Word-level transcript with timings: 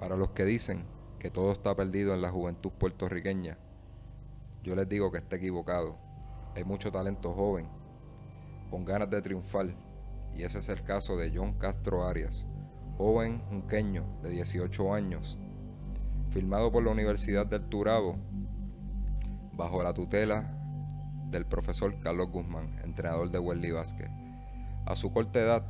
Para 0.00 0.16
los 0.16 0.30
que 0.30 0.44
dicen 0.44 0.84
que 1.18 1.30
todo 1.30 1.52
está 1.52 1.74
perdido 1.74 2.14
en 2.14 2.22
la 2.22 2.30
juventud 2.30 2.70
puertorriqueña, 2.72 3.56
yo 4.62 4.74
les 4.74 4.88
digo 4.88 5.12
que 5.12 5.18
está 5.18 5.36
equivocado. 5.36 5.96
Hay 6.56 6.64
mucho 6.64 6.90
talento 6.90 7.32
joven, 7.32 7.68
con 8.70 8.84
ganas 8.84 9.08
de 9.10 9.22
triunfar, 9.22 9.68
y 10.34 10.42
ese 10.42 10.58
es 10.58 10.68
el 10.68 10.82
caso 10.82 11.16
de 11.16 11.32
John 11.34 11.54
Castro 11.54 12.06
Arias, 12.06 12.46
joven 12.98 13.40
junqueño 13.48 14.04
de 14.22 14.30
18 14.30 14.92
años, 14.92 15.38
filmado 16.30 16.72
por 16.72 16.84
la 16.84 16.90
Universidad 16.90 17.46
del 17.46 17.62
Turabo, 17.62 18.18
bajo 19.52 19.82
la 19.82 19.94
tutela 19.94 20.50
del 21.30 21.46
profesor 21.46 21.98
Carlos 22.00 22.30
Guzmán, 22.30 22.78
entrenador 22.82 23.30
de 23.30 23.38
Welly 23.38 23.70
Vázquez. 23.70 24.10
A 24.86 24.96
su 24.96 25.12
corta 25.12 25.40
edad, 25.40 25.64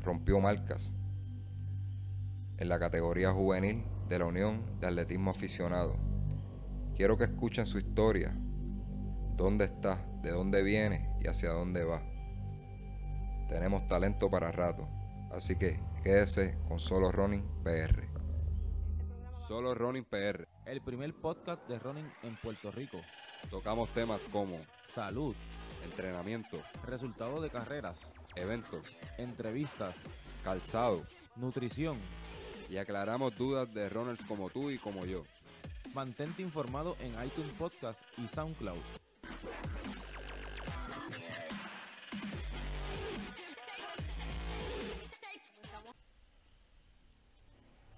rompió 0.00 0.40
marcas 0.40 0.94
en 2.58 2.68
la 2.68 2.78
categoría 2.78 3.30
juvenil 3.32 3.84
de 4.08 4.18
la 4.18 4.26
Unión 4.26 4.80
de 4.80 4.88
Atletismo 4.88 5.30
Aficionado. 5.30 5.96
Quiero 6.96 7.16
que 7.16 7.24
escuchen 7.24 7.66
su 7.66 7.78
historia, 7.78 8.34
dónde 9.36 9.66
está, 9.66 10.04
de 10.22 10.30
dónde 10.30 10.62
viene 10.62 11.08
y 11.20 11.28
hacia 11.28 11.50
dónde 11.50 11.84
va. 11.84 12.02
Tenemos 13.48 13.86
talento 13.86 14.28
para 14.28 14.50
rato, 14.50 14.88
así 15.32 15.56
que 15.56 15.80
quédese 16.02 16.58
con 16.66 16.80
Solo 16.80 17.12
Running 17.12 17.44
PR. 17.62 18.08
Solo 19.46 19.74
Running 19.74 20.04
PR. 20.04 20.48
El 20.66 20.82
primer 20.82 21.14
podcast 21.14 21.66
de 21.68 21.78
running 21.78 22.10
en 22.22 22.36
Puerto 22.36 22.70
Rico. 22.72 22.98
Tocamos 23.50 23.88
temas 23.94 24.26
como 24.26 24.58
Salud, 24.92 25.34
entrenamiento, 25.84 26.58
resultados 26.84 27.40
de 27.40 27.50
carreras, 27.50 28.00
eventos, 28.34 28.96
entrevistas, 29.16 29.94
calzado 30.42 31.06
nutrición. 31.38 31.98
Y 32.68 32.76
aclaramos 32.76 33.36
dudas 33.36 33.72
de 33.72 33.88
runners 33.88 34.22
como 34.24 34.50
tú 34.50 34.70
y 34.70 34.78
como 34.78 35.04
yo. 35.06 35.24
Mantente 35.94 36.42
informado 36.42 36.96
en 37.00 37.12
iTunes 37.24 37.52
Podcast 37.54 38.00
y 38.18 38.28
SoundCloud. 38.28 38.78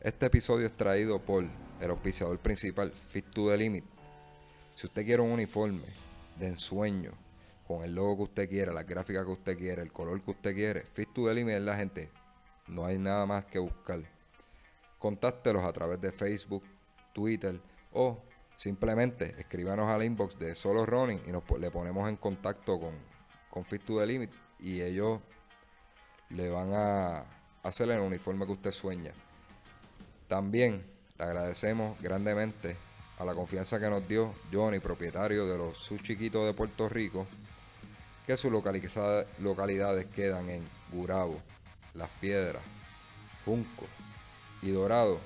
Este 0.00 0.27
episodio 0.27 0.67
es 0.67 0.73
traído 0.73 1.19
por 1.19 1.45
el 1.45 1.91
auspiciador 1.91 2.39
principal 2.39 2.91
Fit 2.91 3.27
to 3.34 3.50
the 3.50 3.58
Limit. 3.58 3.84
Si 4.75 4.86
usted 4.86 5.05
quiere 5.05 5.20
un 5.20 5.30
uniforme 5.30 5.84
de 6.39 6.48
ensueño 6.48 7.12
con 7.67 7.84
el 7.84 7.95
logo 7.95 8.17
que 8.17 8.23
usted 8.23 8.48
quiere, 8.48 8.73
la 8.73 8.84
gráfica 8.84 9.25
que 9.25 9.30
usted 9.30 9.58
quiere, 9.58 9.83
el 9.83 9.92
color 9.92 10.23
que 10.23 10.30
usted 10.30 10.55
quiere, 10.55 10.84
Fit 10.95 11.12
to 11.12 11.27
the 11.27 11.34
Limit 11.34 11.56
es 11.56 11.62
la 11.62 11.77
gente. 11.77 12.11
No 12.67 12.86
hay 12.86 12.98
nada 12.98 13.27
más 13.27 13.45
que 13.45 13.58
buscar. 13.58 14.00
Contáctelos 15.01 15.65
a 15.65 15.73
través 15.73 15.98
de 15.98 16.12
Facebook, 16.12 16.62
Twitter 17.15 17.59
o 17.95 18.23
simplemente 18.55 19.34
escríbanos 19.39 19.89
al 19.89 20.05
inbox 20.05 20.39
de 20.39 20.55
Solo 20.55 20.84
Running 20.84 21.23
y 21.27 21.33
nos, 21.33 21.42
le 21.59 21.70
ponemos 21.70 22.07
en 22.07 22.17
contacto 22.17 22.79
con, 22.79 22.92
con 23.48 23.65
Fit 23.65 23.83
to 23.83 23.98
the 23.98 24.07
Limit 24.07 24.31
y 24.59 24.83
ellos 24.83 25.20
le 26.29 26.51
van 26.51 26.75
a 26.75 27.25
hacer 27.62 27.91
el 27.91 28.01
uniforme 28.01 28.45
que 28.45 28.53
usted 28.53 28.73
sueña. 28.73 29.12
También 30.29 30.84
le 31.19 31.25
agradecemos 31.25 31.98
grandemente 32.03 32.77
a 33.19 33.25
la 33.25 33.33
confianza 33.35 33.81
que 33.81 33.89
nos 33.89 34.07
dio 34.07 34.35
Johnny, 34.53 34.81
propietario 34.81 35.47
de 35.47 35.57
los 35.57 35.79
Sus 35.79 36.03
Chiquitos 36.03 36.45
de 36.45 36.53
Puerto 36.53 36.91
Rico, 36.91 37.27
que 38.27 38.37
sus 38.37 38.53
localidades 38.53 40.05
quedan 40.14 40.51
en 40.51 40.62
Gurabo, 40.92 41.41
Las 41.95 42.11
Piedras, 42.20 42.62
Junco 43.47 43.87
y 44.62 44.70
Dorado. 44.70 45.20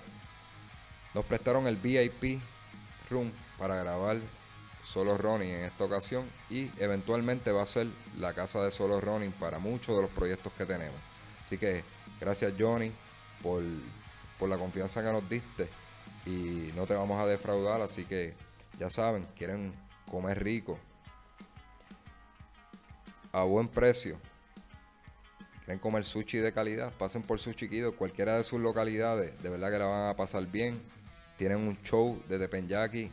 Nos 1.15 1.25
prestaron 1.25 1.67
el 1.67 1.77
VIP 1.77 2.41
Room 3.11 3.33
para 3.59 3.77
grabar 3.77 4.19
Solo 4.83 5.17
Running 5.17 5.49
en 5.49 5.65
esta 5.65 5.85
ocasión 5.85 6.29
y 6.51 6.71
eventualmente 6.79 7.53
va 7.53 7.63
a 7.63 7.67
ser 7.67 7.87
la 8.19 8.35
casa 8.35 8.63
de 8.63 8.71
Solo 8.71 9.01
Running 9.01 9.33
para 9.33 9.59
muchos 9.59 9.97
de 9.97 10.03
los 10.03 10.11
proyectos 10.11 10.53
que 10.53 10.67
tenemos. 10.67 10.99
Así 11.43 11.57
que 11.57 11.85
gracias 12.21 12.53
Johnny 12.59 12.93
por, 13.43 13.63
por 14.39 14.49
la 14.49 14.59
confianza 14.59 15.03
que 15.03 15.13
nos 15.13 15.29
diste 15.29 15.69
y 16.27 16.73
no 16.75 16.87
te 16.87 16.95
vamos 16.95 17.21
a 17.23 17.27
defraudar, 17.27 17.81
así 17.83 18.05
que 18.05 18.35
ya 18.79 18.91
saben, 18.91 19.25
quieren 19.37 19.73
comer 20.11 20.43
rico 20.43 20.79
a 23.33 23.43
buen 23.43 23.69
precio. 23.69 24.19
Quieren 25.65 25.79
comer 25.79 26.05
sushi 26.05 26.39
de 26.39 26.53
calidad, 26.53 26.93
pasen 26.93 27.23
por 27.23 27.39
Sushi 27.39 27.71
Kido, 27.71 27.97
cualquiera 27.97 28.37
de 28.37 28.45
sus 28.45 28.61
localidades, 28.61 29.43
de 29.43 29.49
verdad 29.49 29.71
que 29.71 29.79
la 29.79 29.87
van 29.87 30.11
a 30.11 30.17
pasar 30.17 30.47
bien. 30.47 30.79
Tienen 31.39 31.57
un 31.57 31.81
show 31.83 32.23
de 32.29 32.39
teppanyaki 32.39 33.11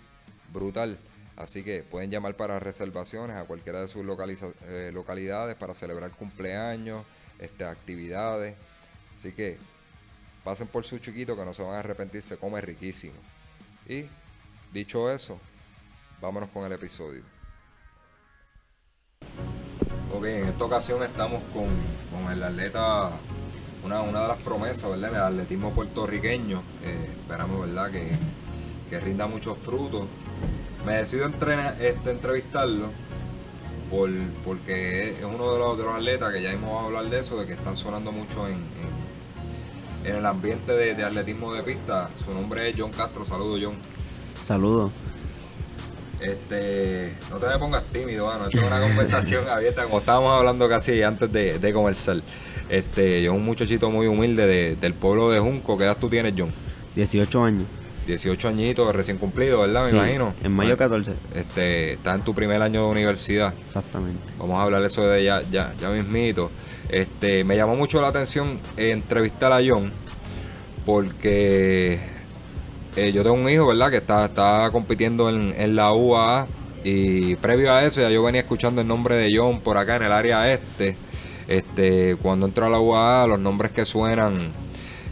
brutal, 0.51 0.99
así 1.37 1.63
que 1.63 1.81
pueden 1.81 2.11
llamar 2.11 2.35
para 2.35 2.59
reservaciones 2.59 3.37
a 3.37 3.45
cualquiera 3.45 3.79
de 3.79 3.87
sus 3.87 4.03
eh, 4.03 4.91
localidades 4.93 5.55
para 5.55 5.73
celebrar 5.73 6.11
cumpleaños, 6.11 7.05
este, 7.39 7.63
actividades. 7.63 8.55
Así 9.15 9.31
que 9.31 9.57
pasen 10.43 10.67
por 10.67 10.83
su 10.83 10.99
chiquito 10.99 11.37
que 11.37 11.45
no 11.45 11.53
se 11.53 11.63
van 11.63 11.75
a 11.75 11.79
arrepentir, 11.79 12.21
se 12.21 12.35
come 12.35 12.59
riquísimo. 12.59 13.15
Y 13.87 14.09
dicho 14.73 15.09
eso, 15.09 15.39
vámonos 16.19 16.49
con 16.49 16.65
el 16.65 16.73
episodio. 16.73 17.23
Ok, 20.13 20.25
en 20.25 20.47
esta 20.49 20.65
ocasión 20.65 21.01
estamos 21.03 21.41
con, 21.53 21.67
con 22.11 22.31
el 22.31 22.43
atleta, 22.43 23.11
una, 23.83 24.01
una 24.01 24.21
de 24.23 24.27
las 24.27 24.37
promesas, 24.43 24.89
¿verdad? 24.89 25.09
En 25.09 25.15
el 25.15 25.21
atletismo 25.21 25.71
puertorriqueño. 25.73 26.61
Eh, 26.83 27.07
esperamos, 27.21 27.61
¿verdad? 27.61 27.91
Que, 27.91 28.11
que 28.89 28.99
rinda 28.99 29.27
muchos 29.27 29.57
frutos. 29.57 30.03
Me 30.85 30.95
decido 30.95 31.27
este, 31.27 32.11
entrevistarlo 32.11 32.87
por, 33.89 34.09
porque 34.43 35.11
es 35.11 35.23
uno 35.23 35.53
de 35.53 35.59
los, 35.59 35.77
de 35.77 35.83
los 35.85 35.95
atletas 35.95 36.33
que 36.33 36.41
ya 36.41 36.51
hemos 36.51 36.81
a 36.81 36.85
hablar 36.87 37.09
de 37.09 37.19
eso, 37.19 37.39
de 37.39 37.45
que 37.45 37.53
están 37.53 37.77
sonando 37.77 38.11
mucho 38.11 38.47
en, 38.47 38.53
en- 38.55 39.01
en 40.03 40.15
el 40.15 40.25
ambiente 40.25 40.71
de, 40.73 40.95
de 40.95 41.03
atletismo 41.03 41.53
de 41.53 41.61
pista. 41.61 42.09
Su 42.25 42.33
nombre 42.33 42.69
es 42.69 42.75
John 42.77 42.89
Castro. 42.91 43.23
Saludos, 43.23 43.59
John. 43.63 43.75
Saludos. 44.43 44.91
Este, 46.21 47.13
no 47.29 47.37
te 47.37 47.47
me 47.47 47.57
pongas 47.57 47.83
tímido, 47.91 48.27
mano. 48.27 48.45
Esto 48.45 48.59
es 48.61 48.67
una 48.67 48.79
conversación 48.79 49.47
abierta, 49.49 49.85
como 49.85 49.99
estábamos 49.99 50.31
hablando 50.37 50.69
casi 50.69 51.01
antes 51.03 51.31
de, 51.31 51.57
de 51.59 51.73
comenzar. 51.73 52.17
Este, 52.69 53.21
yo 53.23 53.33
un 53.33 53.43
muchachito 53.43 53.89
muy 53.89 54.07
humilde 54.07 54.45
de- 54.45 54.75
del 54.75 54.93
pueblo 54.93 55.29
de 55.31 55.39
Junco. 55.39 55.77
¿Qué 55.77 55.83
edad 55.85 55.97
tú 55.99 56.09
tienes, 56.09 56.33
John? 56.37 56.51
18 56.95 57.43
años. 57.43 57.65
18 58.07 58.47
añitos, 58.47 58.95
recién 58.95 59.17
cumplido, 59.17 59.61
¿verdad? 59.61 59.83
Me 59.83 59.89
Sí, 59.89 59.95
imagino. 59.95 60.33
En 60.43 60.51
mayo 60.51 60.73
Ah, 60.73 60.77
14. 60.77 61.13
Este, 61.35 61.93
estás 61.93 62.15
en 62.15 62.21
tu 62.23 62.33
primer 62.33 62.61
año 62.61 62.83
de 62.85 62.87
universidad. 62.91 63.53
Exactamente. 63.65 64.19
Vamos 64.39 64.59
a 64.59 64.63
hablar 64.63 64.81
de 64.81 64.87
eso 64.87 65.05
de 65.07 65.23
ya, 65.23 65.41
ya, 65.51 65.73
ya 65.79 65.89
mismito. 65.89 66.49
Este, 66.89 67.43
me 67.43 67.55
llamó 67.55 67.75
mucho 67.75 68.01
la 68.01 68.07
atención 68.09 68.59
entrevistar 68.77 69.51
a 69.53 69.59
John 69.65 69.91
porque 70.85 71.99
eh, 72.95 73.11
yo 73.11 73.23
tengo 73.23 73.35
un 73.35 73.49
hijo, 73.49 73.67
¿verdad? 73.67 73.89
Que 73.91 73.97
está, 73.97 74.25
está 74.25 74.69
compitiendo 74.71 75.29
en, 75.29 75.53
en 75.57 75.75
la 75.75 75.93
UAA 75.93 76.47
y 76.83 77.35
previo 77.35 77.71
a 77.71 77.83
eso 77.83 78.01
ya 78.01 78.09
yo 78.09 78.23
venía 78.23 78.41
escuchando 78.41 78.81
el 78.81 78.87
nombre 78.87 79.15
de 79.15 79.31
John 79.35 79.61
por 79.61 79.77
acá 79.77 79.95
en 79.97 80.03
el 80.03 80.11
área 80.11 80.51
este. 80.51 80.95
Este, 81.47 82.15
cuando 82.21 82.45
entro 82.45 82.65
a 82.65 82.69
la 82.69 82.79
UAA, 82.79 83.27
los 83.27 83.39
nombres 83.39 83.71
que 83.71 83.85
suenan 83.85 84.35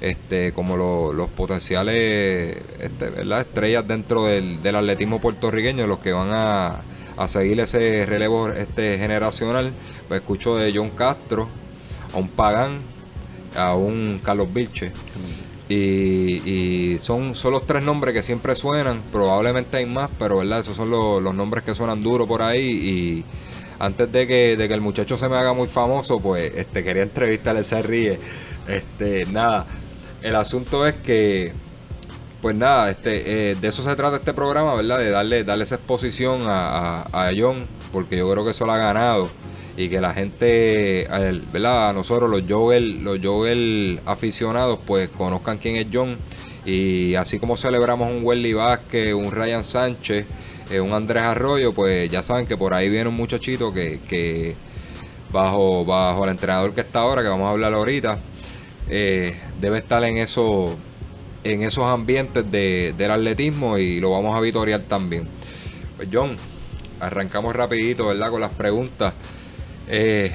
este, 0.01 0.53
como 0.53 0.77
lo- 0.77 1.11
los 1.13 1.29
potenciales 1.29 2.57
este, 2.79 3.09
¿verdad? 3.09 3.41
estrellas 3.41 3.85
dentro 3.87 4.25
del, 4.25 4.61
del 4.61 4.75
atletismo 4.75 5.19
puertorriqueño, 5.19 5.85
los 5.87 5.99
que 5.99 6.13
van 6.13 6.29
a, 6.31 6.81
a 7.17 7.27
seguir 7.27 7.59
ese 7.59 8.05
relevo 8.05 8.49
este, 8.49 8.97
generacional, 8.97 9.71
pues 10.07 10.21
escucho 10.21 10.55
de 10.55 10.71
John 10.73 10.91
Castro, 10.91 11.49
a 12.13 12.17
un 12.17 12.29
Pagán, 12.29 12.79
a 13.57 13.75
un 13.75 14.21
Carlos 14.23 14.51
Vilche. 14.53 14.91
Y, 15.71 16.41
y 16.49 16.99
son, 16.99 17.35
son 17.35 17.53
los 17.53 17.65
tres 17.67 17.83
nombres 17.83 18.15
que 18.15 18.23
siempre 18.23 18.55
suenan, 18.55 19.03
probablemente 19.11 19.77
hay 19.77 19.85
más, 19.85 20.09
pero 20.17 20.37
verdad, 20.37 20.61
esos 20.61 20.75
son 20.75 20.89
los, 20.89 21.21
los 21.21 21.35
nombres 21.35 21.63
que 21.63 21.75
suenan 21.75 22.01
duro 22.01 22.25
por 22.25 22.41
ahí 22.41 22.65
y 22.67 23.25
antes 23.77 24.11
de 24.11 24.27
que, 24.27 24.57
de 24.57 24.67
que 24.67 24.73
el 24.73 24.81
muchacho 24.81 25.15
se 25.15 25.29
me 25.29 25.37
haga 25.37 25.53
muy 25.53 25.67
famoso, 25.67 26.19
pues 26.19 26.51
este 26.55 26.83
quería 26.83 27.03
entrevistarle, 27.03 27.63
se 27.63 27.81
ríe. 27.83 28.19
Este, 28.67 29.25
nada, 29.27 29.67
el 30.21 30.35
asunto 30.35 30.85
es 30.87 30.95
que, 30.95 31.53
pues 32.41 32.55
nada, 32.55 32.89
este, 32.89 33.51
eh, 33.51 33.55
de 33.55 33.67
eso 33.67 33.83
se 33.83 33.95
trata 33.95 34.17
este 34.17 34.33
programa, 34.33 34.75
¿verdad? 34.75 34.97
De 34.97 35.11
darle, 35.11 35.43
darle 35.43 35.63
esa 35.63 35.75
exposición 35.75 36.41
a, 36.47 37.03
a, 37.03 37.27
a 37.27 37.31
John, 37.37 37.67
porque 37.93 38.17
yo 38.17 38.29
creo 38.31 38.43
que 38.43 38.51
eso 38.51 38.65
lo 38.65 38.73
ha 38.73 38.77
ganado. 38.77 39.29
Y 39.79 39.87
que 39.87 40.01
la 40.01 40.13
gente, 40.13 41.07
¿verdad? 41.53 41.89
A 41.89 41.93
nosotros, 41.93 42.29
los 42.29 42.43
Joel, 42.49 43.01
los 43.01 43.17
aficionados, 44.05 44.77
pues 44.85 45.07
conozcan 45.07 45.57
quién 45.57 45.77
es 45.77 45.87
John. 45.91 46.17
Y 46.65 47.15
así 47.15 47.39
como 47.39 47.55
celebramos 47.55 48.11
un 48.11 48.25
Welly 48.25 48.51
Vázquez, 48.51 49.13
un 49.13 49.31
Ryan 49.31 49.63
Sánchez, 49.63 50.25
eh, 50.69 50.81
un 50.81 50.91
Andrés 50.91 51.23
Arroyo, 51.23 51.71
pues 51.71 52.11
ya 52.11 52.21
saben 52.21 52.45
que 52.45 52.57
por 52.57 52.73
ahí 52.73 52.89
viene 52.89 53.07
un 53.07 53.15
muchachito 53.15 53.71
que, 53.73 54.53
bajo, 55.31 55.85
bajo 55.85 56.25
el 56.25 56.31
entrenador 56.31 56.73
que 56.73 56.81
está 56.81 56.99
ahora, 56.99 57.21
que 57.21 57.29
vamos 57.29 57.47
a 57.47 57.51
hablar 57.51 57.73
ahorita, 57.73 58.19
eh, 58.89 59.33
debe 59.61 59.77
estar 59.77 60.03
en 60.03 60.17
eso 60.17 60.75
en 61.45 61.61
esos 61.61 61.85
ambientes 61.85 62.51
de- 62.51 62.93
del 62.97 63.11
atletismo 63.11 63.77
y 63.77 64.01
lo 64.01 64.11
vamos 64.11 64.35
a 64.35 64.41
vitorear 64.41 64.81
también. 64.81 65.25
Pues 65.95 66.09
John, 66.11 66.35
arrancamos 66.99 67.55
rapidito, 67.55 68.07
¿verdad? 68.07 68.29
Con 68.29 68.41
las 68.41 68.51
preguntas. 68.51 69.13
Eh, 69.89 70.31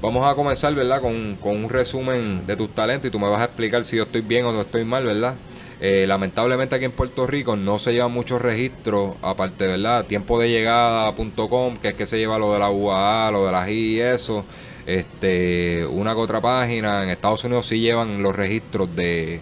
vamos 0.00 0.26
a 0.26 0.34
comenzar, 0.34 0.74
¿verdad? 0.74 1.00
Con, 1.00 1.36
con 1.36 1.56
un 1.64 1.70
resumen 1.70 2.46
de 2.46 2.56
tus 2.56 2.70
talentos 2.74 3.08
y 3.08 3.10
tú 3.10 3.18
me 3.18 3.28
vas 3.28 3.40
a 3.40 3.44
explicar 3.44 3.84
si 3.84 3.96
yo 3.96 4.04
estoy 4.04 4.22
bien 4.22 4.44
o 4.46 4.60
estoy 4.60 4.84
mal, 4.84 5.04
¿verdad? 5.04 5.34
Eh, 5.80 6.06
lamentablemente 6.08 6.74
aquí 6.74 6.84
en 6.86 6.92
Puerto 6.92 7.26
Rico 7.26 7.54
no 7.56 7.78
se 7.78 7.92
llevan 7.92 8.10
muchos 8.12 8.42
registros, 8.42 9.14
aparte, 9.22 9.66
¿verdad? 9.66 10.04
Tiempo 10.06 10.40
de 10.40 10.48
llegada.com, 10.50 11.76
que 11.76 11.88
es 11.88 11.94
que 11.94 12.06
se 12.06 12.18
lleva 12.18 12.38
lo 12.38 12.52
de 12.52 12.58
la 12.58 12.70
UAA, 12.70 13.30
lo 13.30 13.46
de 13.46 13.52
la 13.52 13.64
GI 13.66 13.72
y 13.96 14.00
eso. 14.00 14.44
Este, 14.86 15.86
una 15.86 16.14
que 16.14 16.20
otra 16.20 16.40
página. 16.40 17.04
En 17.04 17.10
Estados 17.10 17.44
Unidos 17.44 17.66
sí 17.66 17.78
llevan 17.78 18.22
los 18.22 18.34
registros 18.34 18.94
de, 18.96 19.40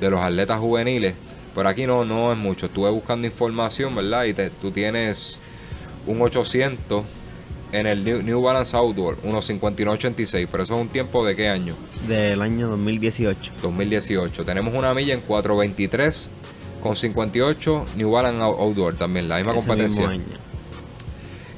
de 0.00 0.10
los 0.10 0.20
atletas 0.20 0.60
juveniles. 0.60 1.14
Pero 1.54 1.68
aquí 1.68 1.86
no, 1.86 2.04
no 2.04 2.30
es 2.30 2.38
mucho. 2.38 2.66
Estuve 2.66 2.90
buscando 2.90 3.26
información, 3.26 3.94
¿verdad? 3.96 4.24
Y 4.24 4.34
te- 4.34 4.50
tú 4.50 4.70
tienes 4.70 5.40
un 6.06 6.20
800 6.22 7.04
en 7.72 7.86
el 7.86 8.04
New, 8.04 8.42
Balance 8.42 8.76
Outdoor, 8.76 9.18
unos 9.22 9.48
59.86. 9.48 10.46
Pero 10.50 10.62
eso 10.62 10.74
es 10.76 10.80
un 10.82 10.88
tiempo 10.88 11.24
de 11.26 11.34
qué 11.34 11.48
año? 11.48 11.74
Del 12.06 12.40
año 12.42 12.68
2018. 12.68 13.52
2018. 13.62 14.44
Tenemos 14.44 14.74
una 14.74 14.92
milla 14.94 15.14
en 15.14 15.20
423 15.22 16.30
con 16.82 16.96
58 16.96 17.86
New 17.96 18.10
Balance 18.10 18.40
Out- 18.42 18.58
Outdoor 18.60 18.94
también, 18.96 19.28
la 19.28 19.36
misma 19.36 19.52
Ese 19.52 19.66
competencia. 19.66 20.08
mismo 20.08 20.14
año. 20.26 20.38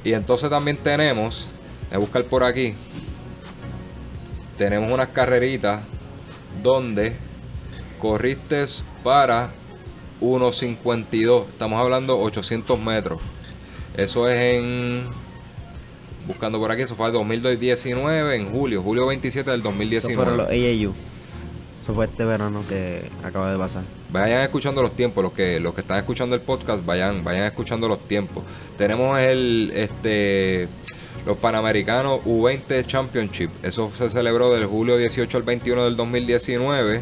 Y 0.03 0.13
entonces 0.13 0.49
también 0.49 0.77
tenemos, 0.77 1.47
voy 1.89 1.95
a 1.95 1.97
buscar 1.99 2.23
por 2.25 2.43
aquí, 2.43 2.73
tenemos 4.57 4.91
unas 4.91 5.09
carreritas 5.09 5.81
donde 6.63 7.15
corriste 7.99 8.63
para 9.03 9.49
1.52, 10.21 11.45
estamos 11.49 11.79
hablando 11.79 12.19
800 12.19 12.79
metros. 12.79 13.19
Eso 13.97 14.29
es 14.29 14.39
en, 14.57 15.03
buscando 16.27 16.59
por 16.59 16.71
aquí, 16.71 16.81
eso 16.81 16.95
fue 16.95 17.07
el 17.07 17.13
2019, 17.13 18.35
en 18.35 18.51
julio, 18.51 18.81
julio 18.81 19.07
27 19.07 19.49
del 19.49 19.59
Eso 19.59 19.69
fueron 19.71 20.37
2019. 20.37 20.37
los 20.37 20.47
AAU. 20.47 20.93
Eso 21.81 21.93
fue 21.93 22.05
este 22.05 22.25
verano 22.25 22.63
que 22.67 23.03
acaba 23.23 23.51
de 23.51 23.59
pasar. 23.59 23.83
Vayan 24.11 24.41
escuchando 24.41 24.81
los 24.81 24.95
tiempos, 24.95 25.23
los 25.23 25.33
que 25.33 25.59
los 25.59 25.75
que 25.75 25.81
están 25.81 25.97
escuchando 25.97 26.35
el 26.35 26.41
podcast, 26.41 26.83
vayan 26.83 27.23
vayan 27.23 27.43
escuchando 27.43 27.87
los 27.87 27.99
tiempos. 28.07 28.43
Tenemos 28.75 29.19
el 29.19 29.71
este 29.75 30.67
los 31.27 31.37
Panamericanos 31.37 32.21
U20 32.25 32.85
Championship. 32.87 33.49
Eso 33.61 33.91
se 33.93 34.09
celebró 34.09 34.51
del 34.51 34.65
julio 34.65 34.97
18 34.97 35.37
al 35.37 35.43
21 35.43 35.85
del 35.85 35.95
2019, 35.95 37.01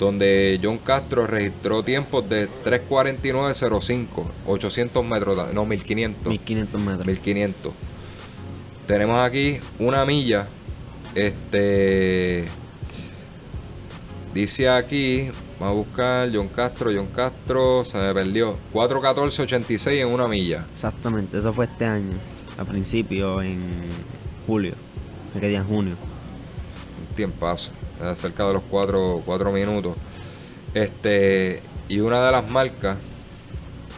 donde 0.00 0.58
John 0.62 0.78
Castro 0.78 1.26
registró 1.26 1.82
tiempos 1.82 2.28
de 2.28 2.48
349.05, 2.64 4.06
800 4.46 5.04
metros, 5.04 5.54
no 5.54 5.66
1500. 5.66 6.30
1500 6.30 6.80
metros. 6.80 7.06
1500. 7.06 7.72
Tenemos 8.86 9.18
aquí 9.18 9.58
una 9.78 10.04
milla. 10.04 10.46
Este. 11.14 12.44
Dice 14.32 14.68
aquí. 14.68 15.30
Vamos 15.58 15.72
a 15.72 15.76
buscar 15.76 16.28
John 16.32 16.48
Castro. 16.48 16.90
John 16.94 17.06
Castro 17.06 17.84
se 17.84 17.96
me 17.98 18.12
perdió. 18.12 18.58
414.86 18.74 20.02
en 20.02 20.08
una 20.08 20.28
milla. 20.28 20.66
Exactamente, 20.74 21.38
eso 21.38 21.52
fue 21.54 21.64
este 21.64 21.86
año. 21.86 22.12
A 22.58 22.64
principio, 22.64 23.40
en 23.40 23.88
julio. 24.46 24.74
¿Qué 25.40 25.48
día? 25.48 25.58
En 25.58 25.66
junio. 25.66 25.94
Un 27.00 27.16
tiempazo. 27.16 27.70
Cerca 28.14 28.46
de 28.46 28.52
los 28.52 28.62
4 28.68 29.52
minutos. 29.52 29.96
Este. 30.74 31.62
Y 31.88 32.00
una 32.00 32.24
de 32.26 32.32
las 32.32 32.50
marcas. 32.50 32.98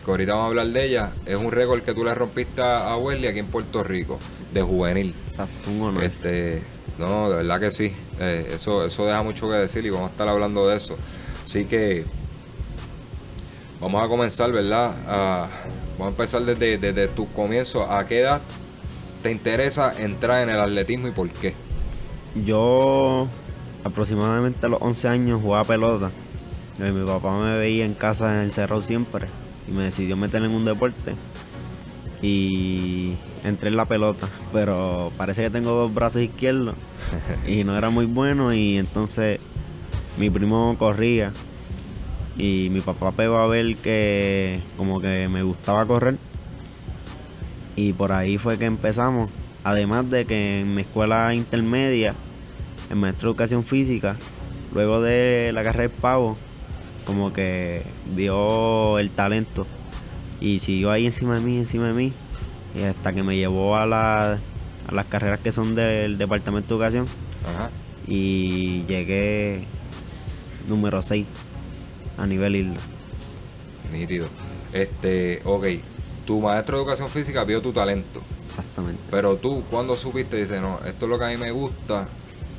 Que 0.04 0.10
ahorita 0.12 0.32
vamos 0.32 0.44
a 0.44 0.48
hablar 0.48 0.66
de 0.68 0.86
ella. 0.86 1.10
Es 1.26 1.36
un 1.36 1.50
récord 1.50 1.82
que 1.82 1.92
tú 1.92 2.04
le 2.04 2.14
rompiste 2.14 2.62
a 2.62 2.96
Wesley 2.96 3.28
aquí 3.28 3.40
en 3.40 3.46
Puerto 3.46 3.82
Rico. 3.82 4.20
De 4.52 4.62
juvenil. 4.62 5.14
Exacto, 5.26 5.70
un 5.70 5.82
honor. 5.82 6.04
Este, 6.04 6.62
no, 6.98 7.30
de 7.30 7.36
verdad 7.36 7.60
que 7.60 7.70
sí. 7.70 7.92
Eh, 8.18 8.50
eso, 8.54 8.84
eso 8.84 9.06
deja 9.06 9.22
mucho 9.22 9.48
que 9.48 9.54
decir 9.56 9.84
y 9.86 9.90
vamos 9.90 10.08
a 10.08 10.12
estar 10.12 10.28
hablando 10.28 10.66
de 10.66 10.76
eso. 10.76 10.96
Así 11.44 11.64
que 11.64 12.04
vamos 13.80 14.04
a 14.04 14.08
comenzar, 14.08 14.50
¿verdad? 14.52 14.92
Vamos 15.98 16.06
a 16.06 16.08
empezar 16.08 16.42
desde, 16.42 16.78
desde 16.78 17.08
tu 17.08 17.30
comienzo. 17.32 17.90
¿A 17.90 18.04
qué 18.06 18.20
edad 18.20 18.40
te 19.22 19.30
interesa 19.30 19.92
entrar 19.98 20.42
en 20.42 20.50
el 20.50 20.60
atletismo 20.60 21.08
y 21.08 21.12
por 21.12 21.28
qué? 21.30 21.54
Yo 22.44 23.28
aproximadamente 23.84 24.66
a 24.66 24.68
los 24.68 24.80
11 24.82 25.08
años 25.08 25.40
jugaba 25.42 25.64
pelota. 25.64 26.10
Y 26.78 26.82
mi 26.82 27.04
papá 27.06 27.36
me 27.38 27.56
veía 27.58 27.84
en 27.84 27.94
casa 27.94 28.44
encerrado 28.44 28.80
siempre 28.80 29.26
y 29.66 29.72
me 29.72 29.84
decidió 29.84 30.16
meter 30.16 30.42
en 30.42 30.52
un 30.52 30.64
deporte. 30.64 31.14
Y 32.20 33.14
entré 33.44 33.68
en 33.68 33.76
la 33.76 33.84
pelota, 33.84 34.28
pero 34.52 35.12
parece 35.16 35.42
que 35.42 35.50
tengo 35.50 35.70
dos 35.70 35.94
brazos 35.94 36.22
izquierdos 36.22 36.74
y 37.46 37.62
no 37.64 37.76
era 37.78 37.90
muy 37.90 38.06
bueno 38.06 38.52
y 38.52 38.76
entonces 38.76 39.38
mi 40.18 40.28
primo 40.28 40.74
corría 40.78 41.32
y 42.36 42.68
mi 42.70 42.80
papá 42.80 43.12
pegó 43.12 43.36
a 43.38 43.46
ver 43.46 43.76
que 43.76 44.60
como 44.76 45.00
que 45.00 45.28
me 45.28 45.42
gustaba 45.42 45.86
correr 45.86 46.16
y 47.78 47.92
por 47.92 48.10
ahí 48.10 48.38
fue 48.38 48.58
que 48.58 48.64
empezamos. 48.64 49.30
Además 49.62 50.10
de 50.10 50.24
que 50.24 50.62
en 50.62 50.74
mi 50.74 50.82
escuela 50.82 51.32
intermedia, 51.32 52.14
el 52.90 52.96
maestro 52.96 53.28
de 53.28 53.30
educación 53.30 53.64
física, 53.64 54.16
luego 54.74 55.00
de 55.00 55.52
la 55.54 55.62
carrera 55.62 55.88
del 55.88 56.00
pavo, 56.00 56.36
como 57.06 57.32
que 57.32 57.82
vio 58.16 58.98
el 58.98 59.10
talento 59.10 59.64
y 60.40 60.58
siguió 60.60 60.90
ahí 60.90 61.06
encima 61.06 61.34
de 61.34 61.40
mí, 61.40 61.58
encima 61.58 61.88
de 61.88 61.92
mí, 61.94 62.12
y 62.78 62.82
hasta 62.82 63.12
que 63.12 63.22
me 63.22 63.36
llevó 63.36 63.76
a, 63.76 63.86
la- 63.86 64.38
a 64.86 64.92
las 64.94 65.06
carreras 65.06 65.40
que 65.40 65.52
son 65.52 65.74
del 65.74 66.16
departamento 66.18 66.68
de 66.78 66.84
educación 66.84 67.06
Ajá. 67.46 67.70
y 68.06 68.84
llegué 68.84 69.64
número 70.68 71.02
6 71.02 71.26
a 72.16 72.26
nivel 72.26 72.56
isla. 72.56 72.76
Nítido. 73.92 74.28
Este, 74.72 75.40
ok. 75.44 75.66
Tu 76.26 76.40
maestro 76.40 76.76
de 76.76 76.82
educación 76.82 77.08
física 77.08 77.42
vio 77.44 77.62
tu 77.62 77.72
talento. 77.72 78.20
Exactamente. 78.44 79.00
Pero 79.10 79.36
tú, 79.36 79.62
cuando 79.70 79.96
supiste, 79.96 80.36
dices, 80.36 80.60
no, 80.60 80.78
esto 80.86 81.06
es 81.06 81.10
lo 81.10 81.18
que 81.18 81.24
a 81.24 81.28
mí 81.28 81.36
me 81.38 81.50
gusta 81.52 82.06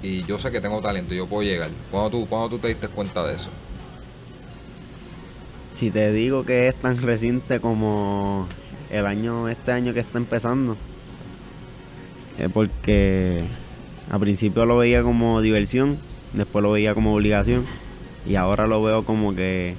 y 0.02 0.24
yo 0.24 0.40
sé 0.40 0.50
que 0.52 0.60
tengo 0.60 0.82
talento, 0.82 1.14
yo 1.14 1.28
puedo 1.28 1.44
llegar. 1.44 1.70
¿Cuándo 1.92 2.10
tú, 2.10 2.26
cuando 2.28 2.50
tú 2.50 2.58
te 2.60 2.70
diste 2.70 2.88
cuenta 2.88 3.24
de 3.28 3.36
eso? 3.36 3.50
Si 5.80 5.92
te 5.92 6.12
digo 6.12 6.44
que 6.44 6.68
es 6.68 6.76
tan 6.76 6.98
reciente 7.02 7.62
como 7.62 8.48
el 8.90 9.06
año, 9.06 9.48
este 9.48 9.72
año 9.72 9.94
que 9.94 10.02
está 10.02 10.18
empezando, 10.18 10.76
es 12.38 12.50
porque 12.52 13.42
a 14.12 14.20
principio 14.20 14.66
lo 14.66 14.76
veía 14.76 15.02
como 15.04 15.40
diversión, 15.42 15.98
después 16.34 16.64
lo 16.64 16.72
veía 16.74 16.94
como 16.94 17.16
obligación 17.16 17.66
y 18.28 18.36
ahora 18.36 18.68
lo 18.68 18.84
veo 18.84 19.06
como 19.06 19.34
que 19.34 19.76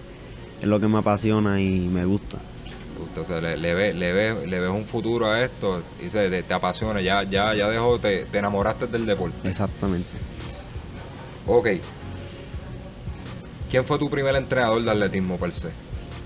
es 0.62 0.66
lo 0.66 0.80
que 0.80 0.88
me 0.88 0.96
apasiona 1.00 1.60
y 1.60 1.80
me 1.80 2.06
gusta. 2.06 2.38
O 3.20 3.22
sea, 3.24 3.42
le, 3.42 3.58
le, 3.58 3.74
ve- 3.74 3.92
le, 3.92 4.12
ve- 4.14 4.46
le 4.46 4.58
ves 4.58 4.70
un 4.70 4.86
futuro 4.86 5.26
a 5.26 5.42
esto 5.44 5.82
y 6.02 6.08
se, 6.08 6.30
te, 6.30 6.42
te 6.42 6.54
apasiona, 6.54 7.02
ya, 7.02 7.24
ya, 7.24 7.52
ya 7.54 7.68
dejó, 7.68 7.98
te, 7.98 8.24
te 8.24 8.38
enamoraste 8.38 8.86
del 8.86 9.04
deporte. 9.04 9.46
Exactamente. 9.46 10.08
Ok. 11.46 11.68
¿Quién 13.70 13.84
fue 13.84 13.98
tu 13.98 14.08
primer 14.08 14.34
entrenador 14.34 14.82
de 14.82 14.90
atletismo 14.90 15.36
per 15.36 15.52
se? 15.52 15.68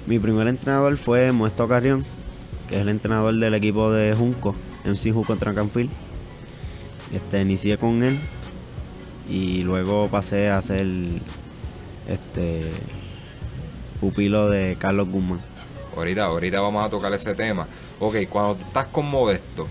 Mi 0.07 0.19
primer 0.19 0.49
entrenador 0.49 0.99
fue 0.99 1.33
Moesto 1.33 1.67
Carrión, 1.67 2.05
que 2.69 2.77
es 2.77 2.83
el 2.83 2.91
entrenador 2.91 3.35
del 3.35 3.55
equipo 3.55 3.91
de 3.91 4.15
Junco, 4.15 4.55
MC 4.85 5.13
Junco 5.13 5.37
Trancampil. 5.37 5.89
Este, 7.15 7.41
inicié 7.41 7.79
con 7.79 8.03
él 8.03 8.19
y 9.31 9.63
luego 9.63 10.09
pasé 10.09 10.51
a 10.51 10.61
ser 10.61 10.87
este 12.07 12.71
pupilo 13.99 14.51
de 14.51 14.77
Carlos 14.79 15.09
Guzmán. 15.09 15.41
Ahorita, 15.97 16.25
ahorita 16.25 16.61
vamos 16.61 16.85
a 16.85 16.91
tocar 16.91 17.13
ese 17.15 17.35
tema. 17.35 17.67
Ok, 17.99 18.17
cuando 18.29 18.63
estás 18.63 18.87
con 18.87 19.09
Modesto, 19.09 19.69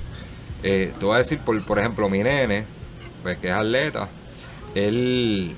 eh, 0.64 0.94
te 0.98 1.06
voy 1.06 1.16
a 1.16 1.20
decir, 1.20 1.40
por, 1.40 1.64
por 1.64 1.78
ejemplo, 1.78 2.10
mi 2.10 2.24
nene, 2.24 2.66
pues 3.22 3.38
que 3.38 3.50
es 3.50 3.54
atleta, 3.54 4.10
él 4.74 5.56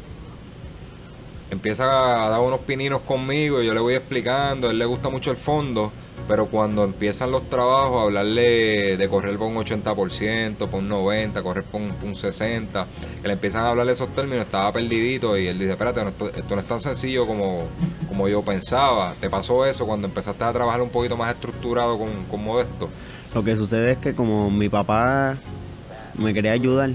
empieza 1.52 2.26
a 2.26 2.30
dar 2.30 2.40
unos 2.42 2.60
pininos 2.62 3.02
conmigo 3.02 3.62
y 3.62 3.66
yo 3.66 3.74
le 3.74 3.80
voy 3.80 3.94
explicando, 3.94 4.68
a 4.68 4.72
él 4.72 4.80
le 4.80 4.86
gusta 4.86 5.10
mucho 5.10 5.32
el 5.32 5.38
fondo, 5.38 5.92
pero 6.28 6.48
cuando 6.48 6.84
empiezan 6.84 7.32
los 7.32 7.50
trabajos, 7.50 8.04
hablarle 8.04 8.98
de 8.98 9.10
correr 9.10 9.38
por 9.38 9.48
un 9.48 9.56
80%, 9.56 10.58
por 10.68 10.80
un 10.80 10.90
90%, 10.90 11.44
correr 11.44 11.64
por 11.64 11.82
un, 11.82 11.90
por 11.90 12.06
un 12.06 12.16
60%, 12.16 12.86
que 13.22 13.28
le 13.28 13.34
empiezan 13.34 13.64
a 13.64 13.68
hablar 13.68 13.88
esos 13.90 14.14
términos, 14.16 14.46
estaba 14.46 14.72
perdidito 14.72 15.38
y 15.38 15.48
él 15.48 15.60
dice, 15.60 15.72
espérate, 15.72 16.02
esto, 16.02 16.32
esto 16.34 16.56
no 16.56 16.62
es 16.62 16.68
tan 16.68 16.82
sencillo 16.82 17.28
como, 17.28 17.66
como 18.08 18.28
yo 18.28 18.42
pensaba. 18.42 19.16
¿Te 19.20 19.30
pasó 19.30 19.66
eso 19.66 19.86
cuando 19.86 20.08
empezaste 20.08 20.44
a 20.44 20.52
trabajar 20.52 20.82
un 20.82 20.90
poquito 20.90 21.16
más 21.16 21.32
estructurado 21.32 21.98
con, 21.98 22.10
con 22.26 22.44
Modesto? 22.44 22.90
Lo 23.34 23.44
que 23.44 23.56
sucede 23.56 23.92
es 23.92 23.98
que 24.00 24.16
como 24.16 24.50
mi 24.50 24.70
papá 24.70 25.38
me 26.18 26.34
quería 26.34 26.54
ayudar, 26.54 26.92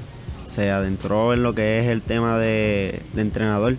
se 0.51 0.71
adentró 0.71 1.33
en 1.33 1.43
lo 1.43 1.55
que 1.55 1.81
es 1.81 1.89
el 1.89 2.03
tema 2.03 2.39
de, 2.39 3.03
de 3.15 3.23
entrenador. 3.23 3.77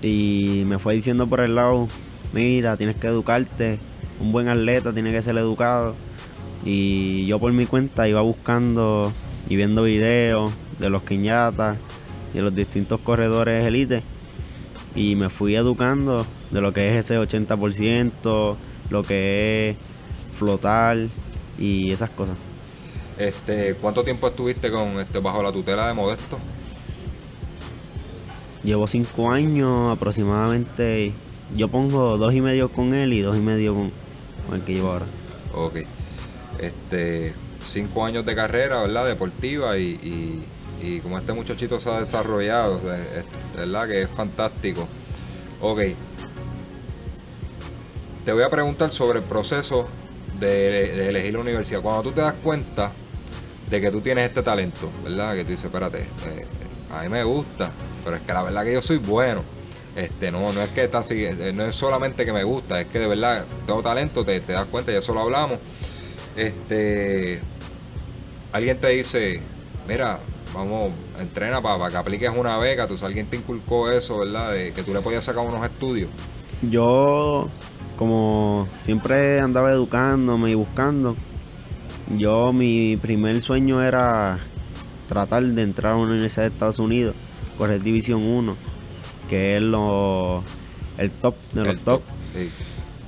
Y 0.00 0.62
me 0.66 0.78
fue 0.78 0.94
diciendo 0.94 1.26
por 1.26 1.40
el 1.40 1.56
lado, 1.56 1.88
mira, 2.32 2.76
tienes 2.76 2.96
que 2.96 3.08
educarte, 3.08 3.78
un 4.20 4.32
buen 4.32 4.48
atleta 4.48 4.92
tiene 4.92 5.12
que 5.12 5.22
ser 5.22 5.36
educado. 5.36 5.94
Y 6.64 7.26
yo 7.26 7.38
por 7.38 7.52
mi 7.52 7.66
cuenta 7.66 8.08
iba 8.08 8.20
buscando 8.20 9.12
y 9.48 9.56
viendo 9.56 9.84
videos 9.84 10.52
de 10.78 10.90
los 10.90 11.02
quiñatas 11.02 11.76
y 12.32 12.38
de 12.38 12.42
los 12.42 12.54
distintos 12.54 13.00
corredores 13.00 13.66
elite. 13.66 14.02
Y 14.94 15.16
me 15.16 15.28
fui 15.28 15.54
educando 15.54 16.26
de 16.50 16.60
lo 16.60 16.72
que 16.72 16.88
es 16.88 17.04
ese 17.04 17.18
80%, 17.18 18.56
lo 18.90 19.02
que 19.02 19.70
es 19.70 19.78
flotar 20.38 20.96
y 21.58 21.92
esas 21.92 22.10
cosas. 22.10 22.36
Este, 23.18 23.74
¿Cuánto 23.74 24.04
tiempo 24.04 24.28
estuviste 24.28 24.70
con 24.70 24.98
este 25.00 25.18
bajo 25.18 25.42
la 25.42 25.50
tutela 25.52 25.88
de 25.88 25.94
Modesto? 25.94 26.38
Llevo 28.62 28.86
cinco 28.86 29.30
años 29.30 29.92
aproximadamente. 29.96 31.12
Yo 31.56 31.68
pongo 31.68 32.16
dos 32.18 32.34
y 32.34 32.40
medio 32.40 32.68
con 32.68 32.94
él 32.94 33.12
y 33.12 33.20
dos 33.20 33.36
y 33.36 33.40
medio 33.40 33.74
con, 33.74 33.92
con 34.46 34.56
el 34.56 34.62
que 34.64 34.74
llevo 34.74 34.92
ahora. 34.92 35.06
Ok. 35.54 35.76
Este, 36.60 37.34
cinco 37.60 38.04
años 38.04 38.24
de 38.24 38.34
carrera, 38.34 38.82
¿verdad? 38.82 39.06
Deportiva 39.06 39.78
y, 39.78 39.84
y, 40.80 40.86
y 40.86 41.00
como 41.00 41.18
este 41.18 41.32
muchachito 41.32 41.80
se 41.80 41.88
ha 41.90 42.00
desarrollado, 42.00 42.78
de- 42.78 43.20
es- 43.20 43.56
¿verdad? 43.56 43.88
Que 43.88 44.02
es 44.02 44.10
fantástico. 44.10 44.86
Ok. 45.60 45.80
Te 48.24 48.32
voy 48.32 48.42
a 48.42 48.50
preguntar 48.50 48.90
sobre 48.90 49.20
el 49.20 49.24
proceso 49.24 49.88
de, 50.38 50.46
de 50.94 51.08
elegir 51.08 51.32
la 51.34 51.40
universidad. 51.40 51.80
Cuando 51.80 52.02
tú 52.02 52.12
te 52.12 52.20
das 52.20 52.34
cuenta 52.34 52.92
de 53.70 53.80
que 53.80 53.90
tú 53.90 54.00
tienes 54.00 54.28
este 54.28 54.42
talento, 54.42 54.90
¿verdad? 55.04 55.34
Que 55.34 55.44
tú 55.44 55.50
dices, 55.50 55.66
espérate, 55.66 56.00
eh, 56.00 56.46
a 56.90 57.02
mí 57.02 57.08
me 57.08 57.22
gusta, 57.24 57.70
pero 58.04 58.16
es 58.16 58.22
que 58.22 58.32
la 58.32 58.42
verdad 58.42 58.64
que 58.64 58.72
yo 58.72 58.82
soy 58.82 58.98
bueno. 58.98 59.42
Este, 59.96 60.30
no, 60.30 60.52
no 60.52 60.62
es 60.62 60.68
que 60.70 60.88
así, 60.92 61.24
eh, 61.24 61.52
no 61.52 61.64
es 61.64 61.74
solamente 61.74 62.24
que 62.24 62.32
me 62.32 62.44
gusta, 62.44 62.80
es 62.80 62.86
que 62.86 63.00
de 63.00 63.08
verdad 63.08 63.44
tengo 63.66 63.82
talento, 63.82 64.24
te, 64.24 64.40
das 64.40 64.66
cuenta, 64.66 64.92
ya 64.92 64.98
eso 64.98 65.12
lo 65.12 65.20
hablamos. 65.20 65.58
Este, 66.36 67.40
alguien 68.52 68.78
te 68.78 68.88
dice, 68.90 69.42
mira, 69.88 70.20
vamos, 70.54 70.92
entrena 71.18 71.60
para 71.60 71.90
que 71.90 71.96
apliques 71.96 72.30
una 72.30 72.58
beca, 72.58 72.86
tú 72.86 72.94
alguien 73.04 73.26
te 73.26 73.36
inculcó 73.36 73.90
eso, 73.90 74.18
¿verdad? 74.18 74.52
De 74.52 74.72
que 74.72 74.82
tú 74.84 74.94
le 74.94 75.00
podías 75.00 75.24
sacar 75.24 75.44
unos 75.44 75.64
estudios. 75.64 76.08
Yo, 76.62 77.48
como 77.96 78.68
siempre 78.82 79.40
andaba 79.40 79.72
educándome 79.72 80.50
y 80.50 80.54
buscando, 80.54 81.16
yo 82.16 82.52
mi 82.52 82.96
primer 82.96 83.40
sueño 83.42 83.82
era 83.82 84.38
tratar 85.08 85.44
de 85.44 85.62
entrar 85.62 85.92
a 85.92 85.96
una 85.96 86.12
universidad 86.12 86.44
de 86.44 86.48
Estados 86.48 86.78
Unidos, 86.78 87.14
correr 87.56 87.82
División 87.82 88.22
1, 88.22 88.56
que 89.28 89.56
es 89.56 89.62
lo, 89.62 90.42
el 90.96 91.10
top 91.10 91.34
de 91.52 91.60
los 91.64 91.74
El 91.74 91.78
top. 91.80 92.02
Sí. 92.34 92.50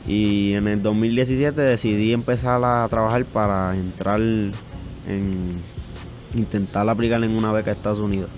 Y 0.06 0.52
en 0.54 0.66
el 0.66 0.82
2017 0.82 1.60
decidí 1.60 2.12
empezar 2.12 2.62
a 2.64 2.86
trabajar 2.88 3.24
para 3.26 3.76
entrar 3.76 4.20
en 4.20 5.60
intentar 6.34 6.88
aplicar 6.88 7.22
en 7.24 7.36
una 7.36 7.52
beca 7.52 7.70
de 7.70 7.76
Estados 7.76 7.98
Unidos. 7.98 8.30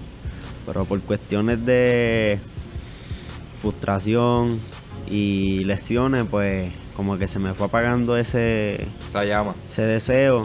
Pero 0.66 0.85
por 0.85 1.00
cuestiones 1.00 1.64
de 1.64 2.38
frustración 3.61 4.61
y 5.11 5.64
lesiones, 5.64 6.26
pues 6.31 6.73
como 6.96 7.18
que 7.18 7.26
se 7.26 7.38
me 7.38 7.54
fue 7.54 7.66
apagando 7.66 8.16
ese, 8.16 8.87
Esa 9.06 9.25
llama. 9.25 9.54
ese 9.68 9.82
deseo. 9.82 10.42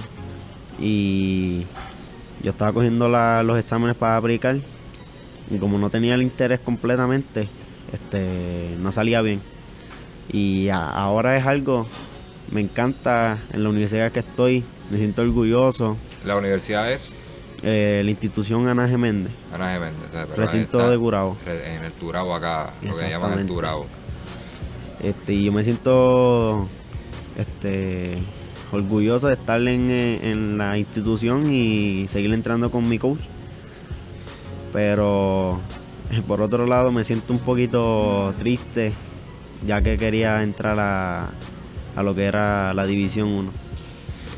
Y 0.80 1.66
yo 2.44 2.50
estaba 2.52 2.72
cogiendo 2.74 3.10
la- 3.10 3.44
los 3.44 3.58
exámenes 3.58 3.96
para 3.96 4.18
aplicar. 4.18 4.58
Y 5.50 5.58
como 5.60 5.78
no 5.78 5.90
tenía 5.90 6.14
el 6.16 6.22
interés 6.22 6.60
completamente, 6.60 7.48
este, 7.94 8.76
no 8.80 8.92
salía 8.92 9.22
bien. 9.22 9.42
Y 10.32 10.70
a- 10.70 10.90
ahora 10.90 11.38
es 11.38 11.46
algo, 11.46 11.88
me 12.52 12.62
encanta 12.62 13.38
en 13.54 13.64
la 13.64 13.70
universidad 13.70 14.12
que 14.12 14.20
estoy, 14.20 14.64
me 14.92 14.98
siento 14.98 15.22
orgulloso. 15.22 15.98
La 16.26 16.36
universidad 16.36 16.92
es 16.92 17.16
Eh, 17.64 18.02
la 18.06 18.12
institución 18.12 18.68
Ana 18.68 18.88
G. 18.88 18.98
Méndez, 19.00 19.32
Ana 19.52 19.76
G. 19.76 19.80
Méndez, 19.80 20.38
recinto 20.38 20.78
está 20.78 20.92
de 20.92 20.98
Curabo. 21.00 21.36
re- 21.44 21.76
En 21.76 21.84
el 21.86 21.92
Turabo 21.94 22.36
acá, 22.36 22.70
lo 22.84 22.96
que 22.96 23.10
llaman 23.10 23.40
el. 23.40 23.48
Turabo. 23.48 23.88
Este, 25.02 25.34
y 25.34 25.44
yo 25.44 25.52
me 25.52 25.64
siento 25.64 26.68
este, 27.38 28.18
orgulloso 28.72 29.28
de 29.28 29.34
estar 29.34 29.62
en, 29.62 29.92
eh, 29.92 30.32
en 30.32 30.58
la 30.58 30.78
institución 30.78 31.52
y 31.52 32.08
seguir 32.08 32.34
entrando 32.34 32.72
con 32.72 32.88
mi 32.88 32.98
coach. 32.98 33.20
Pero 34.74 35.60
eh, 36.12 36.22
por 36.28 36.42
otro 36.42 36.66
lado 36.66 36.92
me 36.92 37.04
siento 37.04 37.34
un 37.34 37.40
poquito 37.40 38.34
triste 38.38 38.94
ya 39.66 39.82
que 39.82 39.98
quería 39.98 40.44
entrar 40.44 40.80
a, 40.80 41.30
a 41.96 42.04
lo 42.04 42.14
que 42.14 42.26
era 42.26 42.74
la 42.74 42.86
División 42.86 43.30
1. 43.30 43.67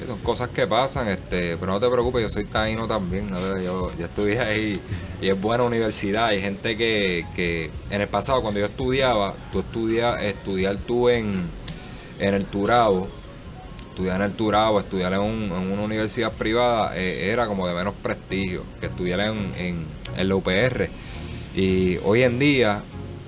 Son 0.08 0.20
cosas 0.20 0.50
que 0.50 0.66
pasan, 0.66 1.08
este, 1.10 1.58
pero 1.58 1.74
no 1.74 1.80
te 1.80 1.90
preocupes, 1.90 2.22
yo 2.22 2.30
soy 2.30 2.46
taíno 2.46 2.88
también, 2.88 3.30
¿no? 3.30 3.60
yo, 3.62 3.92
estudié 4.00 4.40
ahí 4.40 4.82
y 5.22 5.28
es 5.28 5.40
buena 5.40 5.64
universidad. 5.64 6.28
Hay 6.28 6.42
gente 6.42 6.78
que, 6.78 7.26
que 7.36 7.70
en 7.90 8.02
el 8.02 8.08
pasado, 8.08 8.42
cuando 8.42 8.60
yo 8.60 8.66
estudiaba, 8.68 9.34
tú 9.52 9.60
estudias, 9.60 10.22
estudiar 10.24 10.78
tú 10.78 11.10
en, 11.10 11.44
en 12.20 12.34
el 12.34 12.46
Turabo, 12.46 13.08
estudiar 13.90 14.16
en 14.18 14.22
el 14.24 14.34
Turabo, 14.34 14.80
estudiar 14.80 15.14
en, 15.14 15.20
un- 15.22 15.44
en 15.52 15.72
una 15.72 15.84
universidad 15.84 16.32
privada, 16.32 16.98
eh, 16.98 17.30
era 17.32 17.46
como 17.48 17.68
de 17.68 17.74
menos 17.74 17.94
prestigio 18.02 18.64
que 18.80 18.86
estudiar 18.88 19.20
en, 19.20 19.52
en, 19.58 19.86
en 20.18 20.30
la 20.30 20.36
UPR. 20.36 20.90
Y 21.56 21.98
hoy 22.06 22.24
en 22.24 22.40
día, 22.40 22.82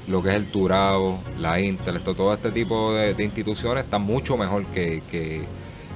lo 0.07 0.23
que 0.23 0.29
es 0.29 0.35
el 0.35 0.47
Turabo, 0.47 1.21
la 1.37 1.59
Intel, 1.59 1.99
todo 2.01 2.33
este 2.33 2.51
tipo 2.51 2.93
de, 2.93 3.21
instituciones 3.23 3.83
están 3.83 4.01
mucho 4.03 4.37
mejor 4.37 4.65
que 4.67 5.01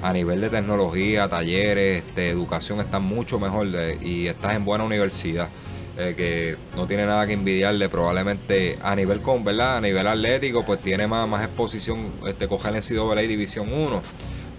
a 0.05 0.13
nivel 0.13 0.39
de 0.39 0.51
tecnología, 0.51 1.27
talleres, 1.27 2.03
este, 2.03 2.29
educación, 2.29 2.79
están 2.79 3.01
mucho 3.01 3.39
mejor 3.39 3.67
y 4.01 4.27
estás 4.27 4.53
en 4.53 4.63
buena 4.63 4.83
universidad. 4.83 5.49
eh, 5.97 6.13
que 6.15 6.57
no 6.75 6.85
tiene 6.87 7.05
nada 7.05 7.25
que 7.25 7.33
envidiarle 7.33 7.89
probablemente 7.89 8.77
a 8.83 8.95
nivel 8.95 9.21
con 9.21 9.45
verdad 9.45 9.77
a 9.77 9.81
nivel 9.81 10.05
atlético 10.05 10.65
pues 10.65 10.81
tiene 10.81 11.07
más, 11.07 11.41
exposición 11.41 12.11
este 12.27 12.49
coger 12.49 12.75
en 12.75 12.81
NCAA 12.81 13.21
División 13.21 13.71
1 13.71 14.01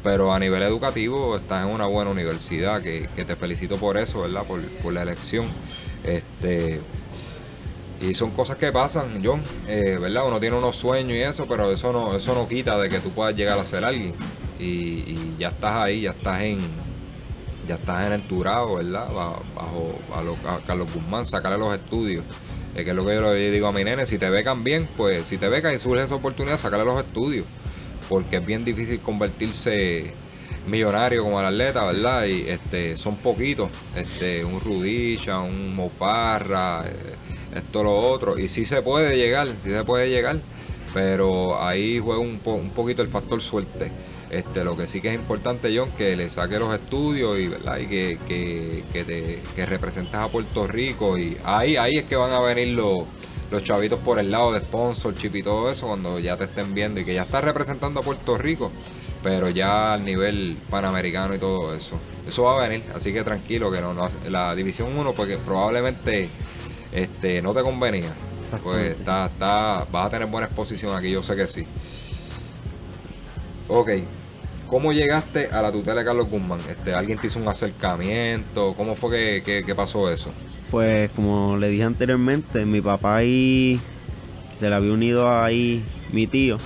pero 0.03 0.33
a 0.33 0.39
nivel 0.39 0.63
educativo 0.63 1.37
estás 1.37 1.67
en 1.67 1.71
una 1.71 1.85
buena 1.85 2.11
universidad 2.11 2.81
que, 2.81 3.07
que 3.15 3.27
te 3.27 3.37
felicito 3.37 3.77
por 3.77 3.99
eso 3.99 4.23
verdad 4.23 4.45
por, 4.45 4.63
por 4.83 4.95
la 4.95 5.03
elección 5.03 5.45
este 6.05 6.81
y 8.01 8.15
son 8.15 8.31
cosas 8.31 8.57
que 8.57 8.71
pasan, 8.73 9.23
John, 9.25 9.43
eh, 9.67 9.99
¿verdad? 9.99 10.27
Uno 10.27 10.39
tiene 10.39 10.57
unos 10.57 10.77
sueños 10.77 11.17
y 11.17 11.23
eso, 11.23 11.47
pero 11.47 11.73
eso 11.73 11.93
no, 11.93 12.15
eso 12.15 12.35
no 12.35 12.47
quita 12.47 12.79
de 12.79 12.91
que 12.91 12.99
tú 12.99 13.11
puedas 13.11 13.35
llegar 13.35 13.59
a 13.59 13.65
ser 13.65 13.87
alguien. 13.87 14.13
Y, 14.59 15.35
ya 15.39 15.49
estás 15.49 15.73
ahí, 15.73 16.03
ya 16.03 16.11
estás 16.11 16.43
en, 16.43 16.59
ya 17.69 17.75
estás 17.77 18.07
en 18.07 18.13
el 18.13 18.23
Turado, 18.23 18.77
¿verdad? 18.77 19.13
Ba- 19.13 19.41
Bajo, 19.55 19.99
a, 20.15 20.23
lo- 20.23 20.37
a 20.49 20.61
Carlos 20.67 20.93
Guzmán, 20.93 21.27
sacarle 21.27 21.59
los 21.59 21.75
estudios. 21.75 22.25
Eh, 22.75 22.85
que 22.85 22.91
es 22.91 22.97
lo 22.97 23.07
que 23.07 23.15
yo 23.15 23.23
le 23.23 23.51
digo 23.51 23.67
a 23.69 23.73
mi 23.73 23.85
nene, 23.85 24.07
si 24.07 24.19
te 24.19 24.29
becan 24.31 24.63
bien, 24.63 24.89
pues 24.97 25.27
si 25.29 25.39
te 25.39 25.49
becan 25.49 25.75
y 25.75 25.79
surge 25.79 26.05
esa 26.05 26.15
oportunidad, 26.15 26.59
sacarle 26.59 26.85
los 26.85 26.99
estudios. 26.99 27.47
Porque 28.09 28.37
es 28.37 28.47
bien 28.47 28.65
difícil 28.65 29.01
convertirse 29.01 30.13
millonario 30.67 31.23
como 31.25 31.41
el 31.41 31.47
atleta, 31.47 31.85
¿verdad? 31.87 32.25
Y 32.27 32.49
este, 32.49 32.97
son 32.97 33.17
poquitos, 33.17 33.71
este, 33.97 34.45
un 34.45 34.61
Rudisha, 34.61 35.41
un 35.41 35.75
Mofarra, 35.75 36.85
eh, 36.87 37.57
esto, 37.57 37.83
lo 37.83 37.97
otro. 37.97 38.39
Y 38.39 38.49
sí 38.49 38.65
se 38.65 38.83
puede 38.83 39.17
llegar, 39.17 39.49
sí 39.63 39.71
se 39.71 39.85
puede 39.85 40.11
llegar, 40.11 40.39
pero 40.95 41.61
ahí 41.63 41.99
juega 41.99 42.21
un 42.21 42.39
poquito 42.75 43.03
el 43.03 43.09
factor 43.09 43.41
suerte. 43.43 43.91
Este, 44.31 44.65
lo 44.65 44.77
que 44.77 44.89
sí 44.89 45.01
que 45.01 45.09
es 45.09 45.15
importante, 45.15 45.77
John, 45.77 45.91
que 45.97 46.17
le 46.17 46.31
saque 46.31 46.59
los 46.59 46.75
estudios 46.75 47.39
y, 47.39 47.49
¿verdad? 47.49 47.79
y 47.79 47.87
que, 47.87 48.19
que, 48.27 48.85
que, 48.93 49.05
te, 49.05 49.43
que 49.55 49.67
representes 49.67 50.15
a 50.15 50.29
Puerto 50.29 50.67
Rico. 50.67 51.17
Y 51.17 51.37
ahí, 51.45 51.77
ahí 51.77 51.97
es 51.99 52.05
que 52.05 52.17
van 52.17 52.33
a 52.33 52.41
venir 52.41 52.69
los, 52.69 53.05
los 53.51 53.63
chavitos 53.63 54.01
por 54.01 54.19
el 54.19 54.31
lado 54.31 54.53
de 54.53 54.61
sponsorship 54.61 55.31
y 55.35 55.43
todo 55.43 55.71
eso, 55.71 55.87
cuando 55.87 56.19
ya 56.19 56.37
te 56.37 56.45
estén 56.45 56.75
viendo 56.75 57.01
y 57.01 57.05
que 57.05 57.15
ya 57.15 57.23
estás 57.23 57.45
representando 57.45 58.01
a 58.01 58.03
Puerto 58.03 58.37
Rico, 58.37 58.73
pero 59.23 59.49
ya 59.49 59.95
al 59.95 60.05
nivel 60.05 60.57
panamericano 60.71 61.35
y 61.35 61.39
todo 61.39 61.75
eso. 61.75 61.99
Eso 62.27 62.43
va 62.43 62.57
a 62.57 62.69
venir, 62.69 62.85
así 62.95 63.13
que 63.13 63.23
tranquilo, 63.23 63.71
que 63.71 63.81
no, 63.81 63.95
no 63.95 64.09
la 64.29 64.55
División 64.55 64.97
1, 64.97 65.13
porque 65.13 65.39
probablemente 65.39 66.29
este, 66.93 67.43
no 67.43 67.55
te 67.55 67.63
convenía. 67.63 68.13
Pues 68.63 68.93
está, 68.93 69.27
está, 69.27 69.87
vas 69.91 70.07
a 70.07 70.11
tener 70.11 70.29
buena 70.29 70.47
exposición 70.47 70.95
aquí, 70.95 71.11
yo 71.11 71.23
sé 71.23 71.35
que 71.35 71.49
sí. 71.49 71.67
Ok, 73.69 73.91
¿cómo 74.69 74.93
llegaste 74.93 75.49
a 75.49 75.63
la 75.63 75.73
tutela 75.73 76.01
de 76.01 76.05
Carlos 76.07 76.29
Guzmán? 76.31 76.61
Este, 76.69 76.95
¿Alguien 76.95 77.19
te 77.19 77.27
hizo 77.27 77.39
un 77.39 77.49
acercamiento? 77.49 78.75
¿Cómo 78.77 78.95
fue 78.95 79.43
que, 79.45 79.65
que- 79.65 79.75
pasó 79.75 80.11
eso? 80.11 80.31
Pues 80.71 81.11
como 81.13 81.57
le 81.57 81.69
dije 81.69 81.85
anteriormente, 81.85 82.65
mi 82.65 82.81
papá 82.81 83.23
y 83.23 83.81
se 84.59 84.69
le 84.69 84.75
había 84.75 84.93
unido 84.93 85.33
ahí 85.33 85.85
mi 86.13 86.27
tío. 86.27 86.59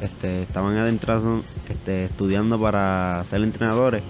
Este, 0.00 0.42
estaban 0.42 0.76
adentrados 0.76 1.44
este, 1.68 2.04
estudiando 2.06 2.60
para 2.60 3.22
ser 3.24 3.42
entrenadores. 3.42 4.02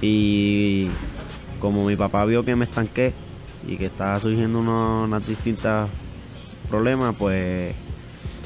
Y 0.00 0.88
como 1.60 1.84
mi 1.86 1.96
papá 1.96 2.24
vio 2.24 2.44
que 2.44 2.56
me 2.56 2.64
estanqué 2.64 3.12
y 3.66 3.76
que 3.76 3.86
estaba 3.86 4.18
surgiendo 4.18 4.58
uno- 4.60 5.04
unas 5.04 5.26
distintas 5.26 5.88
problema, 6.68 7.12
pues 7.12 7.74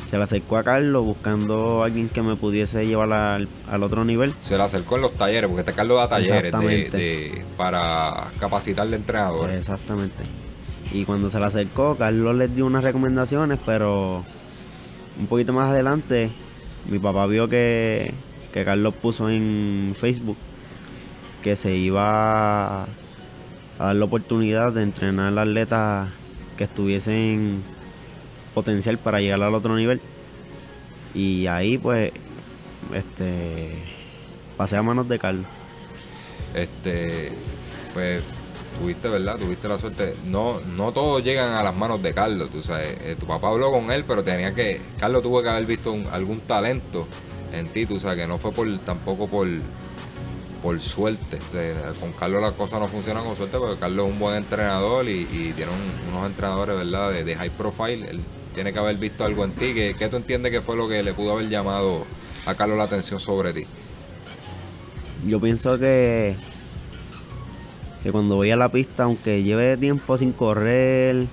se 0.08 0.16
le 0.16 0.22
acercó 0.22 0.56
a 0.56 0.62
Carlos 0.62 1.04
buscando 1.04 1.82
a 1.82 1.86
alguien 1.86 2.08
que 2.08 2.22
me 2.22 2.36
pudiese 2.36 2.86
llevar 2.86 3.12
al, 3.12 3.48
al 3.70 3.82
otro 3.82 4.04
nivel. 4.04 4.32
Se 4.40 4.56
le 4.56 4.62
acercó 4.62 4.96
en 4.96 5.02
los 5.02 5.12
talleres, 5.12 5.48
porque 5.48 5.60
este 5.62 5.72
Carlos 5.72 5.96
da 5.98 6.08
talleres 6.08 6.42
de, 6.42 6.46
Exactamente. 6.48 6.96
de- 6.96 7.44
para 7.56 8.28
capacitar 8.38 8.86
de 8.88 8.96
entrenadores. 8.96 9.56
Exactamente. 9.56 10.22
Y 10.92 11.04
cuando 11.04 11.28
se 11.30 11.38
le 11.40 11.46
acercó, 11.46 11.96
Carlos 11.96 12.36
les 12.36 12.54
dio 12.54 12.64
unas 12.66 12.84
recomendaciones, 12.84 13.58
pero 13.66 14.25
un 15.18 15.26
poquito 15.26 15.52
más 15.52 15.68
adelante, 15.70 16.30
mi 16.88 16.98
papá 17.00 17.26
vio 17.26 17.48
que, 17.48 18.14
que 18.52 18.64
Carlos 18.64 18.94
puso 18.94 19.28
en 19.28 19.94
Facebook 19.98 20.36
que 21.42 21.56
se 21.56 21.75
iba 21.75 22.82
a 22.84 22.86
dar 23.78 23.96
la 23.96 24.04
oportunidad 24.04 24.72
de 24.72 24.82
entrenar 24.84 25.36
atletas 25.38 26.08
que 26.56 26.64
estuviesen 26.64 27.62
potencial 28.56 28.96
para 28.96 29.20
llegar 29.20 29.42
al 29.42 29.54
otro 29.54 29.76
nivel. 29.76 30.00
Y 31.14 31.46
ahí 31.46 31.76
pues 31.76 32.10
este 32.94 33.70
pasé 34.56 34.76
a 34.76 34.82
manos 34.82 35.06
de 35.08 35.18
Carlos. 35.18 35.44
Este, 36.54 37.32
pues 37.92 38.22
tuviste, 38.80 39.08
¿verdad? 39.08 39.36
Tuviste 39.36 39.68
la 39.68 39.78
suerte. 39.78 40.14
No, 40.26 40.58
no 40.76 40.92
todos 40.92 41.22
llegan 41.22 41.52
a 41.52 41.62
las 41.62 41.76
manos 41.76 42.02
de 42.02 42.14
Carlos, 42.14 42.48
tú 42.50 42.62
sabes. 42.62 42.96
Eh, 43.02 43.16
tu 43.20 43.26
papá 43.26 43.48
habló 43.50 43.70
con 43.70 43.90
él, 43.90 44.04
pero 44.08 44.25
tenía 44.25 44.54
que, 44.54 44.80
Carlos 44.98 45.22
tuvo 45.22 45.42
que 45.42 45.50
haber 45.50 45.66
visto 45.66 45.92
un- 45.92 46.06
algún 46.06 46.40
talento 46.40 47.06
en 47.52 47.68
ti, 47.68 47.84
tú 47.84 48.00
sabes, 48.00 48.18
que 48.18 48.26
no 48.26 48.38
fue 48.38 48.52
por 48.52 48.66
tampoco 48.78 49.26
por 49.28 49.46
por 50.62 50.80
suerte. 50.80 51.38
Con 52.00 52.12
Carlos 52.12 52.40
las 52.42 52.52
cosas 52.52 52.80
no 52.80 52.88
funcionan 52.88 53.25
con 53.25 53.36
suerte 53.36 53.56
porque 53.58 53.78
Carlos 53.78 54.06
es 54.06 54.12
un 54.14 54.18
buen 54.18 54.36
entrenador 54.36 55.06
y, 55.06 55.20
y 55.30 55.52
tiene 55.54 55.70
un- 55.70 56.08
unos 56.14 56.26
entrenadores, 56.26 56.76
¿verdad? 56.76 57.12
De, 57.12 57.36
high 57.36 57.50
profile. 57.50 58.08
Tiene 58.56 58.72
que 58.72 58.78
haber 58.78 58.96
visto 58.96 59.22
algo 59.22 59.44
en 59.44 59.52
ti. 59.52 59.75
¿Qué, 59.75 59.94
qué 59.98 60.08
tú 60.08 60.16
entiendes 60.16 60.50
que 60.50 60.62
fue 60.62 60.76
lo 60.78 60.88
que 60.88 61.02
le 61.02 61.12
pudo 61.12 61.32
haber 61.32 61.50
llamado 61.50 62.06
a 62.46 62.54
Carlos 62.54 62.78
la 62.78 62.84
atención 62.84 63.20
sobre 63.20 63.52
ti? 63.52 63.66
Yo 65.26 65.38
pienso 65.38 65.78
que, 65.78 66.34
que 68.02 68.10
cuando 68.10 68.36
voy 68.36 68.50
a 68.50 68.56
la 68.56 68.70
pista, 68.70 69.04
aunque 69.04 69.42
lleve 69.42 69.76
tiempo 69.76 70.16
sin 70.16 70.32
correr, 70.32 71.26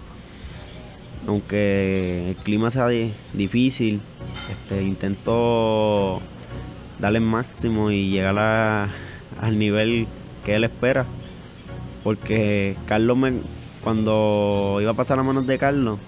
aunque 1.26 2.32
el 2.32 2.36
clima 2.44 2.70
sea 2.70 2.90
di- 2.90 3.14
difícil, 3.32 4.02
este, 4.52 4.84
intento 4.84 6.22
darle 7.00 7.20
el 7.20 7.26
máximo 7.26 7.90
y 7.90 8.10
llegar 8.10 8.38
a- 8.38 8.90
al 9.42 9.58
nivel 9.58 10.08
que 10.44 10.56
él 10.56 10.66
espera. 10.66 11.06
Porque 12.04 12.76
Carlos 12.86 13.16
me, 13.16 13.36
cuando 13.82 14.80
iba 14.82 14.92
a 14.92 14.96
pasar 14.96 15.20
a 15.20 15.24
manos 15.24 15.48
de 15.48 15.58
Carlos, 15.58 16.00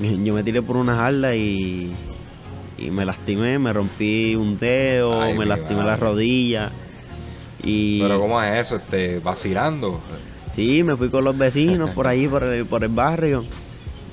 yo 0.00 0.34
me 0.34 0.42
tiré 0.42 0.62
por 0.62 0.76
una 0.76 0.96
jarda 0.96 1.34
y, 1.34 1.92
y 2.78 2.90
me 2.90 3.04
lastimé, 3.04 3.58
me 3.58 3.72
rompí 3.72 4.34
un 4.36 4.58
dedo, 4.58 5.22
Ay, 5.22 5.36
me 5.38 5.46
lastimé 5.46 5.76
madre. 5.82 5.90
la 5.90 5.96
rodilla. 5.96 6.70
Y 7.62 8.00
Pero 8.02 8.20
¿cómo 8.20 8.42
es 8.42 8.62
eso? 8.62 8.76
Este, 8.76 9.20
vacilando. 9.20 10.00
sí, 10.54 10.82
me 10.82 10.96
fui 10.96 11.08
con 11.08 11.24
los 11.24 11.36
vecinos 11.38 11.90
por 11.90 12.06
ahí, 12.06 12.26
por 12.28 12.42
el, 12.42 12.66
por 12.66 12.82
el 12.84 12.90
barrio. 12.90 13.44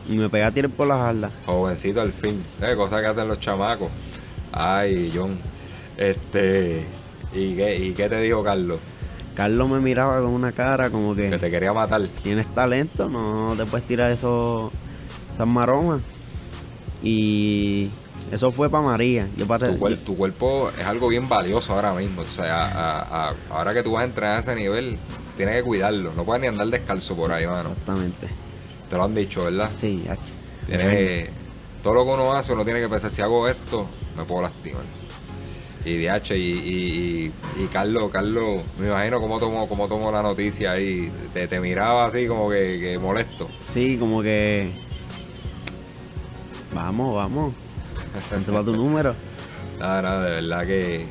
Y 0.09 0.15
me 0.17 0.29
pegué 0.29 0.43
a 0.43 0.51
tirar 0.51 0.71
por 0.71 0.87
la 0.87 0.95
jarda. 0.95 1.29
Jovencito 1.45 2.01
al 2.01 2.11
fin. 2.11 2.41
¿Sabes? 2.59 2.75
Cosas 2.75 3.01
que 3.01 3.07
hacen 3.07 3.27
los 3.27 3.39
chamacos. 3.39 3.89
Ay, 4.51 5.11
John. 5.13 5.37
Este. 5.97 6.83
¿Y 7.33 7.55
qué, 7.55 7.77
¿Y 7.77 7.91
qué 7.93 8.09
te 8.09 8.19
dijo 8.21 8.43
Carlos? 8.43 8.79
Carlos 9.35 9.69
me 9.69 9.79
miraba 9.79 10.17
con 10.19 10.27
una 10.31 10.51
cara 10.51 10.89
como 10.89 11.15
Que 11.15 11.29
que 11.29 11.37
te 11.37 11.49
quería 11.51 11.71
matar. 11.71 12.01
tienes 12.23 12.47
talento, 12.53 13.07
no 13.09 13.53
te 13.55 13.65
puedes 13.65 13.87
tirar 13.87 14.11
eso, 14.11 14.71
maromas. 15.47 16.01
Y 17.03 17.89
eso 18.31 18.51
fue 18.51 18.69
para 18.69 18.83
María. 18.83 19.27
Yo 19.37 19.47
para, 19.47 19.69
Tu, 19.69 19.77
cuer- 19.79 19.99
tu 20.03 20.15
cuerpo 20.15 20.71
es 20.79 20.85
algo 20.85 21.07
bien 21.07 21.27
valioso 21.27 21.73
ahora 21.73 21.93
mismo. 21.93 22.21
O 22.21 22.25
sea, 22.25 22.65
a- 22.65 23.29
a- 23.29 23.33
ahora 23.49 23.73
que 23.73 23.83
tú 23.83 23.91
vas 23.93 24.03
a 24.03 24.05
entrenar 24.05 24.37
a 24.37 24.39
ese 24.41 24.55
nivel, 24.55 24.97
tienes 25.35 25.55
que 25.55 25.63
cuidarlo. 25.63 26.11
No 26.15 26.23
puedes 26.23 26.41
ni 26.41 26.47
andar 26.47 26.67
descalzo 26.67 27.15
por 27.15 27.31
ahí, 27.31 27.47
mano. 27.47 27.69
Exactamente. 27.71 28.27
Te 28.89 28.95
lo 28.97 29.03
han 29.03 29.15
dicho, 29.15 29.45
¿verdad? 29.45 29.71
Sí, 29.75 30.03
hacho. 30.09 30.21
Tienes, 30.67 31.29
todo 31.81 31.93
lo 31.95 32.05
que 32.05 32.11
uno 32.11 32.33
hace, 32.33 32.53
uno 32.53 32.63
tiene 32.63 32.79
que 32.81 32.87
pensar, 32.89 33.09
si 33.09 33.21
hago 33.21 33.47
esto, 33.47 33.87
me 34.15 34.23
puedo 34.23 34.43
lastimar. 34.43 34.83
Y 35.83 35.97
DH, 35.97 36.35
y, 36.37 36.41
y, 36.41 37.33
y, 37.57 37.63
y 37.63 37.67
Carlos, 37.73 38.11
Carlos, 38.11 38.61
me 38.79 38.87
imagino 38.87 39.19
cómo 39.19 39.39
tomó, 39.39 39.67
cómo 39.67 39.87
tomó 39.87 40.11
la 40.11 40.21
noticia 40.21 40.73
ahí. 40.73 41.11
Te, 41.33 41.47
te 41.47 41.59
miraba 41.59 42.05
así 42.05 42.27
como 42.27 42.51
que, 42.51 42.77
que 42.79 42.99
molesto. 42.99 43.49
Sí, 43.63 43.97
como 43.97 44.21
que. 44.21 44.71
Vamos, 46.73 47.15
vamos. 47.15 47.53
Para 48.29 48.63
tu 48.63 48.75
número. 48.75 49.15
Nada, 49.79 50.01
nada, 50.03 50.25
de 50.25 50.41
verdad 50.41 50.67
que, 50.67 51.07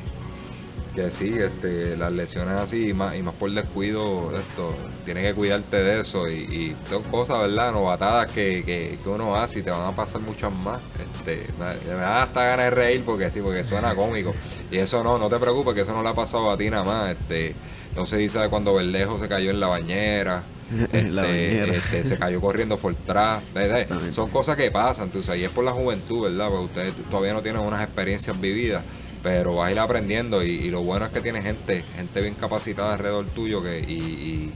que 0.95 1.11
sí, 1.11 1.35
este, 1.37 1.97
las 1.97 2.09
lesiones 2.13 2.57
así, 2.57 2.87
y 2.87 2.93
más, 2.93 3.17
y 3.17 3.21
más 3.21 3.33
por 3.33 3.51
descuido, 3.51 4.31
esto, 4.33 4.73
tienes 5.03 5.25
que 5.25 5.33
cuidarte 5.33 5.75
de 5.75 5.99
eso 5.99 6.29
y, 6.29 6.73
son 6.89 7.03
cosas, 7.03 7.41
¿verdad? 7.41 7.73
Novatadas 7.73 8.31
que, 8.31 8.63
que, 8.63 8.97
que 9.03 9.09
uno 9.09 9.35
hace 9.35 9.59
y 9.59 9.63
te 9.63 9.71
van 9.71 9.85
a 9.85 9.93
pasar 9.93 10.21
muchas 10.21 10.53
más. 10.53 10.81
Este, 10.99 11.47
me, 11.59 11.95
da 11.95 12.23
hasta 12.23 12.45
ganas 12.45 12.65
de 12.67 12.71
reír 12.71 13.03
porque 13.03 13.29
sí, 13.29 13.41
porque 13.41 13.65
suena 13.65 13.93
cómico. 13.97 14.33
Y 14.71 14.77
eso 14.77 15.03
no, 15.03 15.17
no 15.17 15.27
te 15.27 15.37
preocupes, 15.37 15.73
que 15.73 15.81
eso 15.81 15.91
no 15.91 16.01
le 16.01 16.07
ha 16.07 16.13
pasado 16.13 16.49
a 16.49 16.55
ti 16.55 16.69
nada 16.69 16.85
más. 16.85 17.11
Este, 17.11 17.53
no 17.93 18.05
si 18.05 18.29
sabes 18.29 18.47
cuando 18.47 18.73
Verdejo 18.73 19.19
se 19.19 19.27
cayó 19.27 19.49
en 19.49 19.59
la 19.59 19.67
bañera. 19.67 20.43
Este, 20.93 21.75
este, 21.75 22.03
se 22.03 22.17
cayó 22.17 22.39
corriendo 22.39 22.77
por. 22.77 22.93
Exactamente. 22.93 24.13
Son 24.13 24.29
cosas 24.29 24.55
que 24.55 24.71
pasan, 24.71 25.09
tú 25.09 25.23
sabes, 25.23 25.41
y 25.41 25.43
es 25.43 25.49
por 25.49 25.63
la 25.63 25.71
juventud, 25.71 26.23
¿verdad? 26.23 26.49
Porque 26.49 26.65
ustedes 26.65 26.93
todavía 27.09 27.33
no 27.33 27.41
tienen 27.41 27.61
unas 27.61 27.83
experiencias 27.83 28.39
vividas, 28.39 28.83
pero 29.23 29.55
vas 29.55 29.69
a 29.69 29.71
ir 29.71 29.79
aprendiendo 29.79 30.43
y, 30.43 30.51
y 30.51 30.69
lo 30.69 30.81
bueno 30.83 31.05
es 31.05 31.11
que 31.11 31.21
tienes 31.21 31.43
gente, 31.43 31.83
gente 31.95 32.21
bien 32.21 32.35
capacitada 32.35 32.93
alrededor 32.93 33.25
tuyo 33.27 33.61
que, 33.61 33.79
y, 33.79 33.93
y, 33.93 34.53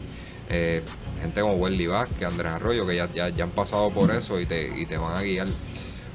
eh, 0.49 0.82
gente 1.21 1.41
como 1.41 1.56
Welly 1.56 1.88
Vázquez, 1.88 2.23
Andrés 2.23 2.51
Arroyo, 2.54 2.86
que 2.86 2.95
ya, 2.95 3.10
ya, 3.13 3.30
ya 3.30 3.43
han 3.43 3.51
pasado 3.51 3.89
por 3.89 4.12
eso 4.12 4.39
y 4.39 4.45
te, 4.45 4.71
y 4.75 4.86
te 4.86 4.97
van 4.97 5.17
a 5.17 5.21
guiar. 5.21 5.47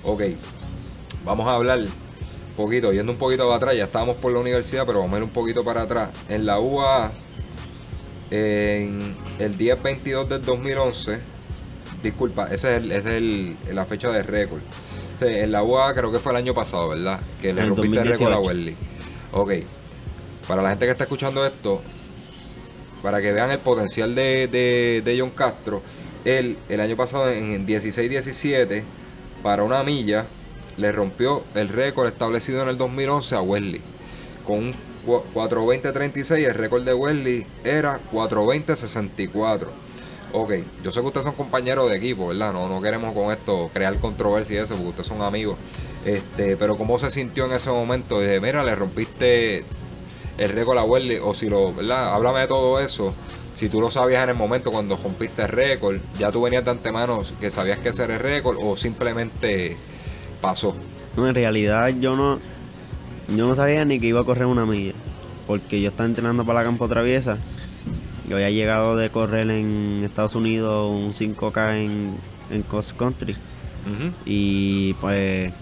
Ok, 0.05 0.23
vamos 1.25 1.47
a 1.47 1.55
hablar 1.55 1.81
un 1.81 2.57
poquito, 2.57 2.93
yendo 2.93 3.13
un 3.13 3.19
poquito 3.19 3.45
para 3.45 3.57
atrás, 3.57 3.77
ya 3.77 3.85
estábamos 3.85 4.17
por 4.17 4.33
la 4.33 4.39
universidad, 4.39 4.87
pero 4.87 5.01
vamos 5.01 5.15
a 5.15 5.19
ir 5.19 5.25
un 5.25 5.31
poquito 5.31 5.65
para 5.65 5.83
atrás. 5.83 6.11
En 6.29 6.47
la 6.47 6.59
UA, 6.59 7.13
en 8.31 9.17
el 9.39 9.59
10-22 9.59 10.29
del 10.29 10.43
2011, 10.45 11.19
disculpa, 12.03 12.49
esa 12.53 12.71
es, 12.77 12.83
el- 12.85 12.93
esa 12.93 13.09
es 13.11 13.15
el- 13.17 13.57
la 13.73 13.85
fecha 13.85 14.11
de 14.11 14.23
récord. 14.23 14.61
En 15.21 15.53
la 15.53 15.63
UA 15.63 15.95
creo 15.95 16.11
que 16.11 16.19
fue 16.19 16.33
el 16.33 16.39
año 16.39 16.55
pasado, 16.55 16.89
¿verdad? 16.89 17.21
Que 17.43 17.53
le 17.53 17.61
el 17.63 17.69
rompiste 17.69 17.99
el 17.99 18.09
récord 18.09 18.33
a 18.33 18.37
2018. 18.37 18.49
Welly. 18.49 18.77
Ok, 19.33 19.53
para 20.49 20.63
la 20.63 20.71
gente 20.71 20.87
que 20.87 20.93
está 20.93 21.05
escuchando 21.05 21.45
esto, 21.45 21.83
para 23.03 23.21
que 23.21 23.31
vean 23.33 23.51
el 23.51 23.59
potencial 23.59 24.15
de, 24.15 24.47
de, 24.49 25.03
de 25.05 25.21
John 25.21 25.31
Castro, 25.31 25.83
él 26.25 26.57
el 26.69 26.81
año 26.81 26.97
pasado 26.97 27.31
en 27.31 27.67
16-17, 27.67 28.83
para 29.43 29.63
una 29.63 29.83
milla, 29.83 30.27
le 30.77 30.91
rompió 30.93 31.45
el 31.55 31.69
récord 31.69 32.07
establecido 32.09 32.63
en 32.63 32.69
el 32.69 32.79
2011 32.79 33.35
a 33.35 33.43
Wesley. 33.43 33.81
Con 34.47 34.59
un 34.59 34.75
420-36, 35.07 36.47
el 36.47 36.55
récord 36.55 36.85
de 36.85 36.95
Wesley 36.95 37.47
era 37.65 38.01
420-64. 38.13 39.67
Ok, 40.33 40.53
yo 40.85 40.93
sé 40.93 41.01
que 41.01 41.07
ustedes 41.07 41.27
son 41.27 41.35
compañeros 41.35 41.91
de 41.91 41.97
equipo, 41.97 42.29
¿verdad? 42.29 42.53
No, 42.53 42.81
queremos 42.81 43.13
con 43.15 43.33
esto 43.33 43.69
crear 43.73 43.99
controversia 43.99 44.61
y 44.61 44.63
eso, 44.63 44.75
porque 44.75 44.91
ustedes 44.91 45.07
son 45.09 45.23
amigos. 45.23 45.57
Este, 46.05 46.57
pero 46.57 46.79
¿cómo 46.79 46.99
se 46.99 47.11
sintió 47.11 47.47
en 47.47 47.53
ese 47.53 47.71
momento? 47.71 48.21
Dije, 48.21 48.41
mira, 48.41 48.63
le 48.63 48.75
rompiste 48.77 49.65
el 50.39 50.51
récord 50.51 50.79
a 50.79 50.85
Wesley, 50.85 51.19
o 51.23 51.35
si 51.35 51.49
lo, 51.49 51.75
¿verdad? 51.75 52.15
Háblame 52.15 52.41
de 52.41 52.47
todo 52.47 52.79
eso. 52.79 53.15
Si 53.53 53.69
tú 53.69 53.81
lo 53.81 53.91
sabías 53.91 54.23
en 54.23 54.31
el 54.31 54.37
momento 54.37 54.71
cuando 54.71 54.97
rompiste 54.97 55.43
el 55.43 55.49
récord, 55.49 55.97
ya 56.19 56.31
tú 56.31 56.43
venías 56.43 56.65
de 56.65 56.71
antemano 56.71 57.23
que 57.41 57.51
sabías 57.51 57.79
que 57.79 57.89
ese 57.89 58.05
era 58.05 58.15
el 58.15 58.21
récord, 58.21 58.57
o 58.61 58.77
simplemente 58.77 59.77
pasó. 60.41 60.77
En 61.17 61.35
realidad 61.35 61.89
yo 61.99 62.15
no, 62.15 62.39
yo 63.35 63.47
no 63.47 63.55
sabía 63.55 63.85
ni 63.85 64.01
que 64.01 64.07
iba 64.07 64.21
a 64.21 64.25
correr 64.25 64.47
una 64.47 64.67
milla, 64.67 64.93
porque 65.47 65.81
yo 65.81 65.91
estaba 65.91 66.09
entrenando 66.09 66.45
para 66.45 66.61
la 66.61 66.67
campo 66.67 66.89
traviesa. 66.89 67.39
Yo 68.29 68.37
había 68.37 68.51
llegado 68.51 68.97
de 68.97 69.11
correr 69.11 69.51
en 69.51 70.03
Estados 70.05 70.35
Unidos 70.35 70.91
un 70.91 71.13
5K 71.13 71.85
en, 71.85 72.15
en 72.51 72.63
cross 72.63 72.93
country. 72.93 73.37
Y 74.25 74.95
pues 74.95 75.53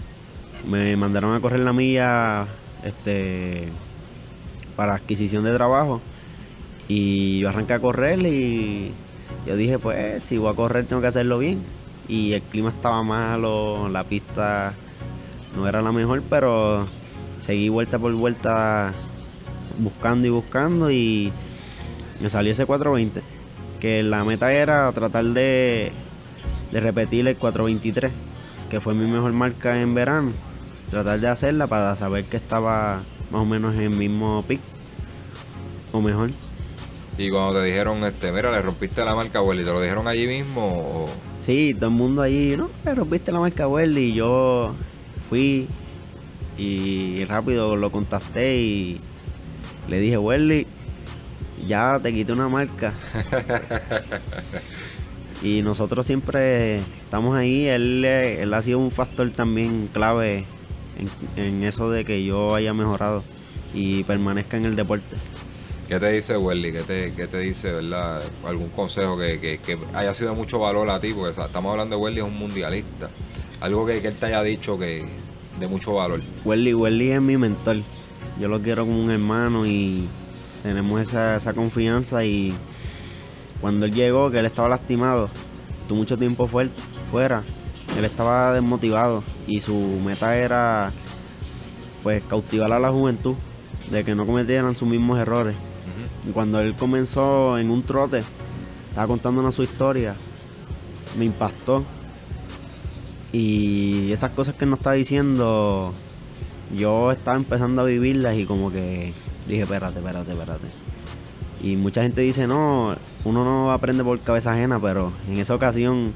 me 0.67 0.95
mandaron 0.97 1.33
a 1.33 1.39
correr 1.39 1.61
la 1.61 1.73
milla 1.73 2.45
este 2.83 3.69
para 4.75 4.95
adquisición 4.95 5.43
de 5.43 5.53
trabajo. 5.53 6.01
Y 6.87 7.39
yo 7.39 7.49
arranqué 7.49 7.73
a 7.73 7.79
correr 7.79 8.25
y 8.25 8.91
yo 9.47 9.55
dije 9.55 9.79
pues 9.79 10.23
si 10.23 10.37
voy 10.37 10.51
a 10.51 10.55
correr 10.55 10.85
tengo 10.85 11.01
que 11.01 11.07
hacerlo 11.07 11.39
bien. 11.39 11.63
Y 12.07 12.33
el 12.33 12.41
clima 12.41 12.69
estaba 12.69 13.03
malo, 13.03 13.89
la 13.89 14.03
pista 14.03 14.73
no 15.55 15.67
era 15.67 15.81
la 15.81 15.91
mejor 15.91 16.21
pero 16.29 16.85
seguí 17.49 17.67
vuelta 17.67 17.97
por 17.97 18.13
vuelta 18.13 18.93
buscando 19.79 20.27
y 20.27 20.29
buscando 20.29 20.91
y 20.91 21.33
me 22.21 22.29
salió 22.29 22.51
ese 22.51 22.67
420 22.67 23.23
que 23.79 24.03
la 24.03 24.23
meta 24.23 24.53
era 24.53 24.91
tratar 24.91 25.25
de 25.25 25.91
de 26.71 26.79
repetir 26.79 27.27
el 27.27 27.35
423, 27.35 28.11
que 28.69 28.79
fue 28.79 28.93
mi 28.93 29.09
mejor 29.09 29.31
marca 29.33 29.81
en 29.81 29.95
verano. 29.95 30.31
Tratar 30.91 31.19
de 31.19 31.27
hacerla 31.27 31.65
para 31.65 31.95
saber 31.95 32.25
que 32.25 32.37
estaba 32.37 33.01
más 33.31 33.41
o 33.41 33.45
menos 33.45 33.73
en 33.73 33.81
el 33.81 33.89
mismo 33.89 34.43
pick 34.47 34.61
o 35.91 36.01
mejor. 36.01 36.29
Y 37.17 37.31
cuando 37.31 37.59
te 37.59 37.65
dijeron, 37.65 38.03
este, 38.03 38.31
mira, 38.31 38.51
le 38.51 38.61
rompiste 38.61 39.03
la 39.03 39.15
marca 39.15 39.41
Welly, 39.41 39.63
¿te 39.63 39.71
lo 39.71 39.81
dijeron 39.81 40.07
allí 40.07 40.27
mismo? 40.27 40.67
O... 40.67 41.05
Sí, 41.41 41.73
todo 41.73 41.89
el 41.89 41.95
mundo 41.95 42.21
allí, 42.21 42.55
no, 42.55 42.69
le 42.85 42.93
rompiste 42.93 43.31
la 43.31 43.39
marca 43.39 43.67
Welly 43.67 44.11
y 44.11 44.13
yo 44.13 44.75
fui 45.29 45.67
y 46.59 47.25
rápido 47.25 47.75
lo 47.75 47.91
contacté 47.91 48.57
y 48.57 48.99
le 49.87 49.99
dije, 49.99 50.17
Welly, 50.17 50.67
ya 51.67 51.99
te 52.01 52.13
quité 52.13 52.33
una 52.33 52.49
marca. 52.49 52.93
y 55.41 55.61
nosotros 55.61 56.05
siempre 56.05 56.77
estamos 56.77 57.35
ahí, 57.35 57.67
él, 57.67 58.03
él 58.03 58.53
ha 58.53 58.61
sido 58.61 58.79
un 58.79 58.91
factor 58.91 59.29
también 59.31 59.89
clave 59.93 60.45
en, 61.35 61.43
en 61.43 61.63
eso 61.63 61.89
de 61.89 62.05
que 62.05 62.23
yo 62.23 62.55
haya 62.55 62.73
mejorado 62.73 63.23
y 63.73 64.03
permanezca 64.03 64.57
en 64.57 64.65
el 64.65 64.75
deporte. 64.75 65.15
¿Qué 65.87 65.99
te 65.99 66.11
dice 66.11 66.37
Welly? 66.37 66.71
¿Qué 66.71 66.81
te, 66.83 67.13
qué 67.15 67.25
te 67.25 67.39
dice, 67.39 67.71
verdad? 67.71 68.21
¿Algún 68.45 68.69
consejo 68.69 69.17
que, 69.17 69.39
que, 69.39 69.57
que 69.57 69.77
haya 69.93 70.13
sido 70.13 70.35
mucho 70.35 70.59
valor 70.59 70.87
a 70.89 70.99
ti? 70.99 71.13
Porque 71.13 71.31
estamos 71.31 71.71
hablando 71.71 71.95
de 71.95 72.01
Welly, 72.01 72.19
es 72.19 72.25
un 72.25 72.37
mundialista. 72.37 73.09
Algo 73.59 73.87
que, 73.87 73.99
que 73.99 74.09
él 74.09 74.15
te 74.15 74.27
haya 74.27 74.43
dicho 74.43 74.77
que 74.77 75.07
de 75.59 75.67
mucho 75.67 75.93
valor. 75.93 76.21
Welly, 76.45 76.73
Welly 76.73 77.11
es 77.11 77.21
mi 77.21 77.37
mentor. 77.37 77.77
Yo 78.39 78.47
lo 78.47 78.61
quiero 78.61 78.85
como 78.85 79.01
un 79.01 79.11
hermano 79.11 79.65
y 79.65 80.07
tenemos 80.63 81.01
esa, 81.01 81.35
esa 81.37 81.53
confianza 81.53 82.23
y 82.23 82.53
cuando 83.61 83.85
él 83.85 83.93
llegó, 83.93 84.29
que 84.31 84.39
él 84.39 84.45
estaba 84.45 84.69
lastimado, 84.69 85.29
tuvo 85.87 85.99
mucho 85.99 86.17
tiempo 86.17 86.47
fuer- 86.47 86.69
fuera, 87.11 87.43
él 87.97 88.05
estaba 88.05 88.53
desmotivado 88.53 89.23
y 89.47 89.59
su 89.61 89.75
meta 90.05 90.37
era 90.37 90.91
pues 92.03 92.23
cautivar 92.29 92.71
a 92.71 92.79
la 92.79 92.91
juventud 92.91 93.35
de 93.91 94.03
que 94.05 94.15
no 94.15 94.25
cometieran 94.25 94.75
sus 94.75 94.87
mismos 94.87 95.19
errores. 95.19 95.55
Y 96.27 96.31
cuando 96.31 96.59
él 96.61 96.75
comenzó 96.75 97.57
en 97.57 97.69
un 97.71 97.83
trote, 97.83 98.21
estaba 98.89 99.07
contándonos 99.07 99.55
su 99.55 99.63
historia, 99.63 100.15
me 101.17 101.25
impactó. 101.25 101.83
Y 103.31 104.11
esas 104.11 104.31
cosas 104.31 104.55
que 104.55 104.65
él 104.65 104.71
nos 104.71 104.79
estaba 104.79 104.95
diciendo, 104.95 105.93
yo 106.75 107.11
estaba 107.11 107.37
empezando 107.37 107.81
a 107.81 107.85
vivirlas 107.85 108.35
y 108.37 108.45
como 108.45 108.71
que 108.71 109.13
dije, 109.47 109.61
espérate, 109.63 109.99
espérate, 109.99 110.31
espérate. 110.31 110.67
Y 111.61 111.75
mucha 111.75 112.01
gente 112.01 112.21
dice, 112.21 112.47
no, 112.47 112.95
uno 113.25 113.43
no 113.43 113.71
aprende 113.71 114.03
por 114.03 114.19
cabeza 114.21 114.53
ajena, 114.53 114.79
pero 114.79 115.11
en 115.27 115.37
esa 115.37 115.53
ocasión 115.53 116.13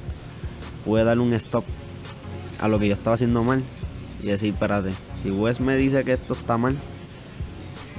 pude 0.85 1.03
darle 1.03 1.23
un 1.23 1.33
stop 1.33 1.65
a 2.59 2.67
lo 2.67 2.79
que 2.79 2.87
yo 2.87 2.93
estaba 2.93 3.15
haciendo 3.15 3.43
mal 3.43 3.63
y 4.21 4.27
decir, 4.27 4.53
espérate, 4.53 4.91
si 5.21 5.29
Wes 5.31 5.59
me 5.59 5.75
dice 5.75 6.03
que 6.03 6.13
esto 6.13 6.33
está 6.33 6.57
mal, 6.57 6.77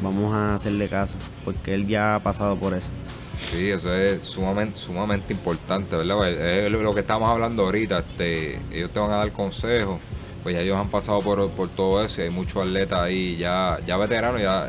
vamos 0.02 0.34
a 0.34 0.54
hacerle 0.54 0.88
caso, 0.88 1.18
porque 1.44 1.74
él 1.74 1.86
ya 1.86 2.16
ha 2.16 2.20
pasado 2.20 2.56
por 2.56 2.74
eso. 2.74 2.90
Sí, 3.50 3.70
eso 3.70 3.94
es 3.94 4.24
sumamente, 4.24 4.78
sumamente 4.78 5.32
importante, 5.32 5.96
¿verdad? 5.96 6.16
Pues, 6.16 6.38
Es 6.38 6.70
lo 6.70 6.94
que 6.94 7.00
estamos 7.00 7.30
hablando 7.30 7.64
ahorita, 7.64 8.00
este, 8.00 8.58
ellos 8.72 8.90
te 8.90 8.98
van 8.98 9.12
a 9.12 9.16
dar 9.16 9.32
consejos, 9.32 10.00
pues 10.42 10.56
ya 10.56 10.62
ellos 10.62 10.76
han 10.76 10.90
pasado 10.90 11.20
por, 11.20 11.48
por 11.50 11.68
todo 11.68 12.04
eso 12.04 12.20
y 12.20 12.24
hay 12.24 12.30
muchos 12.30 12.66
atletas 12.66 13.00
ahí 13.00 13.36
ya, 13.36 13.78
ya 13.86 13.96
veteranos, 13.96 14.40
ya 14.40 14.68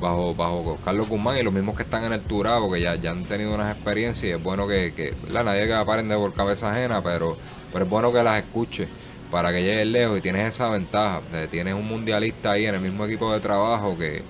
bajo, 0.00 0.34
bajo 0.34 0.78
Carlos 0.84 1.08
Guzmán 1.08 1.38
y 1.38 1.42
los 1.42 1.52
mismos 1.52 1.76
que 1.76 1.82
están 1.82 2.04
en 2.04 2.12
el 2.12 2.20
Turabo, 2.20 2.70
que 2.70 2.80
ya, 2.80 2.96
ya 2.96 3.12
han 3.12 3.24
tenido 3.24 3.54
unas 3.54 3.74
experiencias 3.74 4.24
y 4.24 4.32
es 4.32 4.42
bueno 4.42 4.68
que, 4.68 4.92
que 4.92 5.14
¿verdad? 5.22 5.44
nadie 5.44 5.66
que 5.66 5.72
aprende 5.72 6.14
por 6.16 6.34
cabeza 6.34 6.70
ajena, 6.70 7.02
pero, 7.02 7.36
pero 7.72 7.84
es 7.84 7.90
bueno 7.90 8.12
que 8.12 8.22
las 8.22 8.36
escuche 8.36 8.88
para 9.30 9.52
que 9.52 9.62
lleguen 9.62 9.92
lejos 9.92 10.18
y 10.18 10.20
tienes 10.20 10.46
esa 10.46 10.68
ventaja, 10.68 11.20
tienes 11.50 11.74
un 11.74 11.86
mundialista 11.86 12.52
ahí 12.52 12.66
en 12.66 12.74
el 12.74 12.80
mismo 12.80 13.04
equipo 13.06 13.32
de 13.32 13.40
trabajo 13.40 13.96
que 13.96 14.22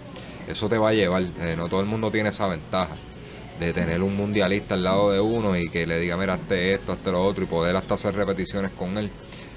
eso 0.46 0.68
te 0.68 0.78
va 0.78 0.90
a 0.90 0.92
llevar, 0.92 1.24
eh, 1.40 1.54
no 1.56 1.68
todo 1.68 1.80
el 1.80 1.86
mundo 1.86 2.10
tiene 2.10 2.28
esa 2.28 2.46
ventaja 2.46 2.96
de 3.58 3.72
tener 3.72 4.02
un 4.02 4.16
mundialista 4.16 4.74
al 4.74 4.84
lado 4.84 5.12
de 5.12 5.20
uno 5.20 5.56
y 5.56 5.68
que 5.68 5.86
le 5.86 6.00
diga, 6.00 6.16
mira, 6.16 6.34
hazte 6.34 6.74
esto, 6.74 6.92
hazte 6.92 7.12
lo 7.12 7.24
otro 7.24 7.44
y 7.44 7.46
poder 7.46 7.76
hasta 7.76 7.94
hacer 7.94 8.14
repeticiones 8.14 8.72
con 8.72 8.98
él. 8.98 9.10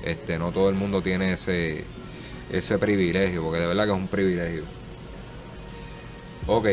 Este, 0.04 0.38
no 0.38 0.52
todo 0.52 0.70
el 0.70 0.76
mundo 0.76 1.02
tiene 1.02 1.34
ese, 1.34 1.84
ese 2.52 2.78
privilegio, 2.78 3.44
porque 3.44 3.60
de 3.60 3.68
verdad 3.68 3.86
que 3.86 3.92
es 3.92 3.98
un 3.98 4.08
privilegio. 4.08 4.64
Ok. 6.46 6.68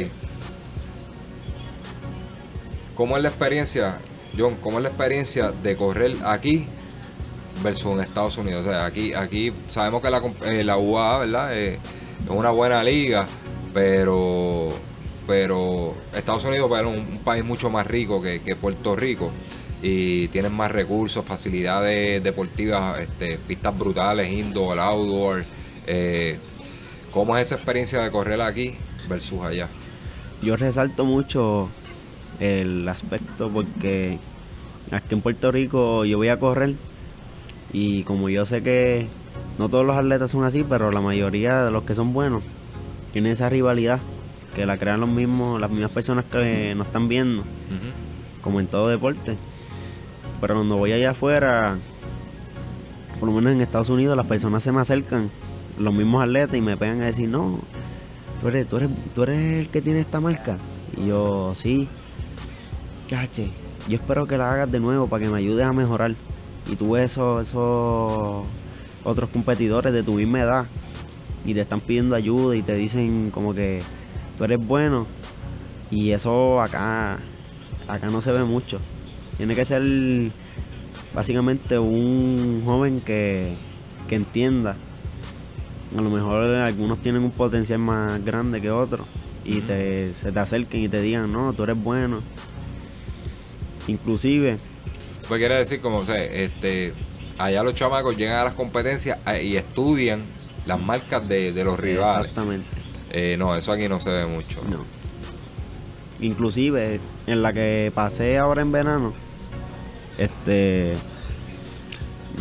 ¿Cómo 2.95 3.17
es 3.17 3.23
la 3.23 3.29
experiencia, 3.31 3.99
John? 4.39 4.57
¿Cómo 4.63 4.79
es 4.79 4.85
la 4.85 4.91
experiencia 4.91 5.51
de 5.51 5.75
correr 5.75 6.15
aquí 6.25 6.67
versus 7.63 7.93
en 7.93 8.01
Estados 8.01 8.39
Unidos? 8.39 8.67
O 8.67 8.71
sea, 8.71 8.85
aquí, 8.87 9.15
aquí 9.15 9.53
sabemos 9.67 10.01
que 10.01 10.11
la, 10.11 10.23
eh, 10.45 10.63
la 10.63 10.77
UA, 10.77 11.19
¿verdad? 11.19 11.59
Eh, 11.59 11.75
es 12.25 12.31
una 12.31 12.51
buena 12.51 12.85
liga, 12.85 13.27
pero 13.73 14.73
pero 15.27 15.95
Estados 16.15 16.45
Unidos 16.45 16.71
es 16.79 16.87
un, 16.87 17.19
país 17.25 17.45
mucho 17.45 17.71
más 17.71 17.87
rico 17.87 18.21
que, 18.21 18.43
que 18.43 18.57
Puerto 18.57 18.95
Rico 18.97 19.31
y 19.87 20.29
tienen 20.29 20.55
más 20.55 20.73
recursos, 20.73 21.25
facilidades 21.25 22.23
deportivas, 22.23 23.01
este, 23.01 23.37
pistas 23.37 23.79
brutales, 23.79 24.33
indoor, 24.33 24.79
outdoor. 24.79 25.45
Eh, 25.87 26.39
¿Cómo 27.13 27.37
es 27.37 27.47
esa 27.49 27.57
experiencia 27.57 28.03
de 28.03 28.11
correr 28.11 28.41
aquí 28.41 28.77
versus 29.11 29.43
allá? 29.43 29.69
Yo 30.41 30.57
resalto 30.57 31.05
mucho 31.05 31.69
el 32.41 32.89
aspecto 32.89 33.51
porque 33.51 34.19
aquí 34.91 35.15
en 35.15 35.21
Puerto 35.21 35.53
Rico 35.53 36.07
yo 36.07 36.17
voy 36.17 36.29
a 36.29 36.39
correr 36.39 36.75
y 37.73 38.05
como 38.05 38.31
yo 38.31 38.47
sé 38.47 38.63
que 38.63 39.07
no 39.59 39.69
todos 39.69 39.85
los 39.85 39.97
atletas 39.97 40.31
son 40.31 40.45
así, 40.45 40.65
pero 40.67 40.91
la 40.93 41.03
mayoría 41.03 41.63
de 41.63 41.71
los 41.71 41.85
que 41.85 41.95
son 41.95 42.15
buenos 42.15 42.43
tienen 43.13 43.33
esa 43.33 43.51
rivalidad 43.51 44.01
que 44.55 44.67
la 44.67 44.79
crean 44.79 45.01
los 45.01 45.09
mismos, 45.09 45.61
las 45.61 45.71
mismas 45.71 45.91
personas 45.91 46.25
que 46.25 46.75
nos 46.75 46.87
están 46.87 47.09
viendo, 47.09 47.43
como 48.43 48.61
en 48.61 48.67
todo 48.67 48.89
deporte. 48.89 49.37
Pero 50.41 50.55
cuando 50.55 50.77
voy 50.77 50.93
allá 50.93 51.11
afuera, 51.11 51.77
por 53.19 53.29
lo 53.29 53.35
menos 53.35 53.53
en 53.53 53.61
Estados 53.61 53.89
Unidos, 53.89 54.17
las 54.17 54.27
personas 54.27 54.63
se 54.63 54.73
me 54.73 54.81
acercan, 54.81 55.31
los 55.79 55.93
mismos 55.93 56.23
atletas, 56.23 56.57
y 56.57 56.61
me 56.61 56.77
pegan 56.77 57.03
a 57.03 57.07
decir, 57.07 57.29
no, 57.29 57.59
tú 58.41 58.49
eres, 58.49 58.69
tú 58.69 58.77
eres, 58.77 58.91
tú 59.15 59.23
eres 59.25 59.61
el 59.61 59.69
que 59.69 59.83
tiene 59.83 60.01
esta 60.01 60.21
marca. 60.21 60.59
Y 60.97 61.09
yo, 61.09 61.53
sí, 61.55 61.89
cache, 63.11 63.51
yo 63.89 63.97
espero 63.97 64.27
que 64.27 64.39
la 64.39 64.53
hagas 64.53 64.71
de 64.71 64.81
nuevo 64.81 65.07
para 65.07 65.25
que 65.25 65.31
me 65.31 65.39
ayudes 65.39 65.67
a 65.67 65.73
mejorar. 65.73 66.15
Y 66.71 66.77
tú 66.77 66.93
ves 66.93 67.13
esos, 67.13 67.49
esos 67.49 68.45
otros 69.03 69.31
competidores 69.31 69.93
de 69.93 70.03
tu 70.03 70.15
misma 70.15 70.41
edad 70.41 70.67
y 71.45 71.53
te 71.53 71.61
están 71.61 71.81
pidiendo 71.81 72.15
ayuda 72.15 72.57
y 72.57 72.63
te 72.63 72.75
dicen 72.75 73.31
como 73.31 73.55
que 73.55 73.83
tú 74.37 74.45
eres 74.45 74.59
bueno 74.59 75.09
y 75.91 76.13
eso 76.13 76.61
acá 76.63 77.25
acá 77.87 78.11
no 78.11 78.21
se 78.21 78.33
ve 78.33 78.45
mucho. 78.45 78.81
Tiene 79.37 79.55
que 79.57 79.65
ser 79.65 79.83
básicamente 81.13 81.79
un 81.79 82.63
joven 82.65 83.01
que, 83.01 83.59
que 84.09 84.17
entienda. 84.17 84.83
A 85.97 86.01
lo 86.01 86.11
mejor 86.11 86.49
algunos 86.57 87.01
tienen 87.01 87.23
un 87.25 87.33
potencial 87.33 87.79
más 87.79 88.23
grande 88.25 88.61
que 88.61 88.71
otros 88.71 89.09
y 89.45 89.63
te, 89.63 90.15
se 90.15 90.33
te 90.33 90.41
acerquen 90.41 90.83
y 90.83 90.89
te 90.89 91.01
digan, 91.01 91.31
no, 91.33 91.53
tú 91.55 91.65
eres 91.65 91.77
bueno. 91.83 92.25
Inclusive, 93.87 94.61
Pues 95.29 95.39
quiere 95.41 95.57
decir, 95.57 95.81
como, 95.81 95.99
o 95.99 96.05
sea, 96.07 96.23
este, 96.23 96.97
allá 97.39 97.63
los 97.63 97.75
chamacos 97.75 98.17
llegan 98.17 98.39
a 98.41 98.45
las 98.45 98.55
competencias 98.55 99.19
eh, 99.27 99.45
y 99.45 99.57
estudian 99.57 100.35
las 100.65 100.81
marcas 100.81 101.27
de, 101.29 101.53
de 101.53 101.65
los 101.65 101.79
rivales. 101.79 102.33
exactamente. 102.33 102.84
Eh, 103.17 103.37
no, 103.39 103.55
eso 103.55 103.71
aquí 103.71 103.89
no 103.89 104.01
se 104.01 104.11
ve 104.11 104.27
mucho. 104.27 104.61
No. 104.69 104.79
Inclusive 106.19 106.99
en 107.29 107.43
la 107.43 107.53
que 107.53 107.93
pasé 107.95 108.39
ahora 108.39 108.61
en 108.61 108.73
verano, 108.73 109.13
este, 110.19 110.95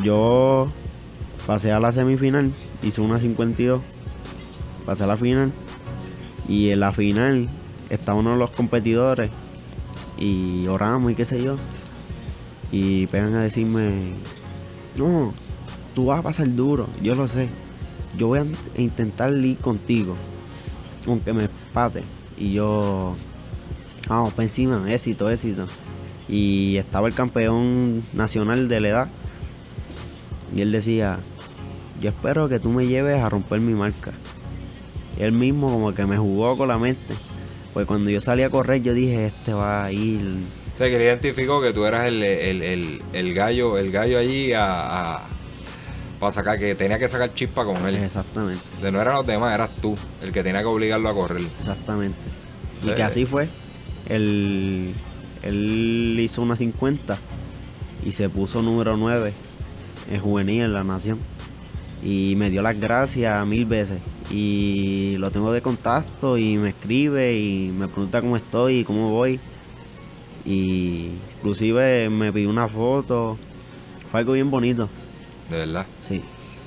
yo 0.02 0.68
pasé 1.46 1.72
a 1.72 1.80
la 1.80 1.92
semifinal, 1.92 2.52
hice 2.82 3.02
una 3.02 3.20
52, 3.20 3.82
pasé 4.84 5.04
a 5.04 5.08
la 5.08 5.16
final 5.16 5.52
y 6.50 6.72
en 6.72 6.80
la 6.80 6.92
final 6.92 7.50
está 7.92 8.16
uno 8.16 8.32
de 8.32 8.40
los 8.40 8.50
competidores 8.50 9.30
y 10.18 10.66
oramos 10.68 11.12
y 11.12 11.16
qué 11.16 11.26
sé 11.26 11.40
yo 11.40 11.58
y 12.72 13.06
pegan 13.08 13.36
a 13.36 13.44
decirme, 13.44 14.14
no, 14.98 15.36
tú 15.94 16.06
vas 16.06 16.22
a 16.22 16.24
pasar 16.24 16.52
duro, 16.56 16.88
yo 17.04 17.14
lo 17.14 17.28
sé, 17.28 17.48
yo 18.18 18.30
voy 18.30 18.40
a 18.40 18.82
intentar 18.82 19.32
ir 19.34 19.58
contigo 19.58 20.16
aunque 21.08 21.34
me 21.34 21.44
empate. 21.46 22.04
Y 22.38 22.54
yo, 22.54 23.16
vamos 24.08 24.34
para 24.34 24.44
encima, 24.44 24.92
éxito, 24.92 25.30
éxito. 25.30 25.66
Y 26.30 26.78
estaba 26.78 27.08
el 27.08 27.14
campeón 27.14 28.04
nacional 28.14 28.68
de 28.70 28.80
la 28.80 28.88
edad. 28.90 29.08
Y 30.56 30.62
él 30.62 30.72
decía, 30.72 31.20
yo 32.02 32.10
espero 32.10 32.48
que 32.50 32.60
tú 32.60 32.70
me 32.70 32.88
lleves 32.88 33.20
a 33.22 33.30
romper 33.30 33.60
mi 33.60 33.74
marca. 33.74 34.12
Él 35.20 35.32
mismo 35.32 35.68
como 35.70 35.94
que 35.94 36.06
me 36.06 36.18
jugó 36.18 36.58
con 36.58 36.68
la 36.68 36.78
mente. 36.78 37.14
Pues 37.74 37.86
cuando 37.88 38.10
yo 38.10 38.22
salí 38.22 38.44
a 38.44 38.50
correr 38.50 38.82
yo 38.84 38.94
dije, 38.94 39.26
este 39.26 39.52
va 39.54 39.86
a 39.86 39.92
ir 39.92 40.22
O 40.74 40.78
sea, 40.78 40.88
que 40.90 41.04
identificó 41.04 41.60
que 41.60 41.74
tú 41.74 41.86
eras 41.86 42.06
el, 42.06 42.22
el, 42.22 42.62
el, 42.62 43.02
el 43.14 43.34
gallo, 43.34 43.78
el 43.80 43.92
gallo 43.92 44.20
allí 44.20 44.54
a, 44.54 45.16
a- 45.16 45.24
para 46.24 46.34
sacar, 46.34 46.58
que 46.60 46.76
tenía 46.76 46.98
que 47.00 47.08
sacar 47.10 47.34
chispa 47.34 47.64
con 47.66 47.86
él. 47.88 47.96
Exactamente, 47.96 48.62
De 48.82 48.92
no 48.92 49.00
eran 49.02 49.16
los 49.16 49.26
demás, 49.28 49.54
eras 49.54 49.70
tú, 49.82 49.96
el 50.22 50.32
que 50.32 50.44
tenía 50.44 50.62
que 50.62 50.68
obligarlo 50.68 51.08
a 51.10 51.14
correr. 51.14 51.44
exactamente. 51.60 52.18
Y 52.84 52.88
Sí. 52.90 52.94
que 52.96 53.04
así 53.04 53.26
fue. 53.26 53.48
Él, 54.10 54.94
él 55.42 56.18
hizo 56.20 56.42
una 56.42 56.56
50 56.56 57.18
y 58.06 58.12
se 58.12 58.28
puso 58.30 58.62
número 58.62 58.98
9 58.98 59.34
en 60.12 60.20
juvenil 60.20 60.64
en 60.64 60.74
la 60.74 60.84
nación. 60.84 61.20
Y 62.04 62.34
me 62.36 62.50
dio 62.50 62.62
las 62.62 62.78
gracias 62.78 63.46
mil 63.48 63.66
veces. 63.66 64.00
Y 64.30 65.16
lo 65.20 65.32
tengo 65.32 65.54
de 65.54 65.62
contacto 65.62 66.38
y 66.38 66.58
me 66.58 66.70
escribe 66.70 67.38
y 67.38 67.70
me 67.78 67.88
pregunta 67.88 68.20
cómo 68.20 68.36
estoy 68.36 68.80
y 68.80 68.84
cómo 68.84 69.10
voy. 69.12 69.40
Y 70.46 71.12
inclusive 71.38 72.10
me 72.10 72.34
pidió 72.34 72.50
una 72.50 72.68
foto. 72.68 73.38
Fue 74.12 74.20
algo 74.20 74.34
bien 74.34 74.52
bonito. 74.52 74.90
De 75.54 75.60
verdad. 75.60 75.86
Sí, 76.08 76.24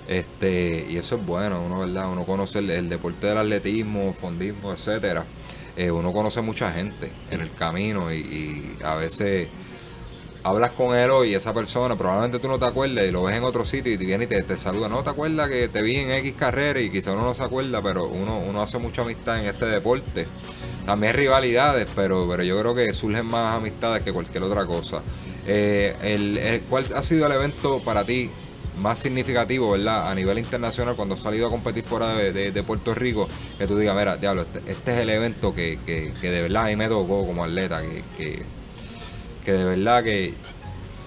Este, 0.09 0.87
y 0.89 0.97
eso 0.97 1.17
es 1.17 1.27
bueno, 1.27 1.61
uno, 1.67 1.81
¿verdad? 1.81 2.11
Uno 2.11 2.25
conoce 2.25 2.61
el, 2.61 2.71
el 2.71 2.89
deporte 2.89 3.27
del 3.27 3.39
atletismo, 3.39 4.13
fondismo, 4.19 4.73
etcétera. 4.73 5.25
Eh, 5.77 5.91
uno 5.91 6.13
conoce 6.13 6.41
mucha 6.41 6.73
gente 6.73 7.11
en 7.31 7.41
el 7.41 7.53
camino 7.53 8.13
y, 8.13 8.17
y 8.19 8.79
a 8.85 8.95
veces 8.95 9.49
hablas 10.43 10.71
con 10.71 10.97
él 10.97 11.11
hoy 11.11 11.31
y 11.31 11.35
esa 11.35 11.53
persona, 11.53 11.97
probablemente 11.97 12.39
tú 12.39 12.47
no 12.47 12.57
te 12.59 12.65
acuerdes 12.67 13.09
y 13.09 13.11
lo 13.11 13.25
ves 13.25 13.37
en 13.37 13.43
otro 13.43 13.65
sitio 13.65 13.93
y 13.93 13.99
te 13.99 14.07
viene 14.07 14.25
y 14.25 14.27
te, 14.29 14.43
te 14.45 14.57
saluda. 14.57 14.89
No 14.89 15.03
te 15.03 15.11
acuerdas 15.11 15.49
que 15.49 15.67
te 15.69 15.83
vi 15.83 15.97
en 15.97 16.11
X 16.13 16.35
carrera 16.39 16.81
y 16.81 16.89
quizá 16.91 17.13
uno 17.13 17.23
no 17.25 17.35
se 17.35 17.43
acuerda, 17.43 17.83
pero 17.83 18.07
uno, 18.07 18.39
uno 18.39 18.63
hace 18.63 18.79
mucha 18.79 19.03
amistad 19.03 19.41
en 19.41 19.47
este 19.47 19.67
deporte. 19.67 20.27
También 20.87 21.15
rivalidades, 21.15 21.89
pero, 21.97 22.27
pero 22.31 22.45
yo 22.45 22.59
creo 22.61 22.75
que 22.77 22.95
surgen 22.95 23.27
más 23.27 23.57
amistades 23.57 24.03
que 24.05 24.13
cualquier 24.13 24.45
otra 24.45 24.65
cosa. 24.67 25.03
Eh, 25.49 25.97
el, 26.03 26.39
el- 26.39 26.61
¿Cuál 26.63 26.87
ha 26.95 27.03
sido 27.03 27.27
el 27.27 27.33
evento 27.33 27.83
para 27.85 28.07
ti 28.07 28.31
más 28.77 28.99
significativo, 28.99 29.73
verdad, 29.73 30.11
a 30.11 30.15
nivel 30.15 30.39
internacional 30.39 30.97
cuando 30.97 31.15
has 31.15 31.21
salido 31.21 31.47
a 31.47 31.51
competir 31.51 31.85
fuera 31.85 32.15
de, 32.15 32.63
Puerto 32.63 32.95
Rico? 32.95 33.29
Que 33.59 33.67
tú 33.67 33.79
digas, 33.79 33.97
mira, 33.97 34.17
diablo, 34.17 34.43
este, 34.43 34.59
este 34.71 34.93
es 34.93 34.99
el 34.99 35.11
evento 35.11 35.55
que, 35.55 35.79
que, 35.87 36.31
de 36.31 36.43
verdad 36.43 36.65
a 36.65 36.67
mí 36.69 36.77
me 36.77 36.89
tocó 36.89 37.27
como 37.27 37.45
atleta, 37.45 37.83
que, 38.17 38.45
que, 39.45 39.53
de 39.53 39.65
verdad 39.65 40.03
que 40.03 40.35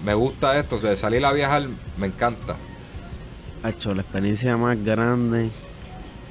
me 0.04 0.14
gusta 0.14 0.58
esto, 0.58 0.78
de 0.78 0.96
salir 0.96 1.24
a 1.24 1.32
viajar 1.32 1.66
me 1.96 2.06
encanta. 2.06 2.56
Hacho, 3.62 3.92
la 3.94 4.02
experiencia 4.02 4.56
más 4.56 4.82
grande 4.82 5.50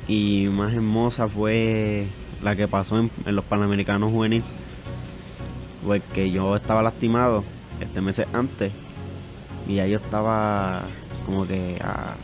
y 0.07 0.47
más 0.47 0.73
hermosa 0.73 1.27
fue 1.27 2.07
la 2.41 2.55
que 2.55 2.67
pasó 2.67 2.97
en, 2.97 3.35
los 3.35 3.45
Panamericanos 3.45 4.11
Juvenil. 4.11 4.43
Porque 5.85 6.31
yo 6.31 6.55
estaba 6.55 6.81
lastimado 6.81 7.43
este 7.79 8.01
meses 8.01 8.27
antes 8.33 8.71
y 9.67 9.75
ya 9.75 9.85
yo 9.85 9.97
estaba 9.97 10.83
como 11.29 11.45
que 11.45 11.77
ah, 11.83 12.15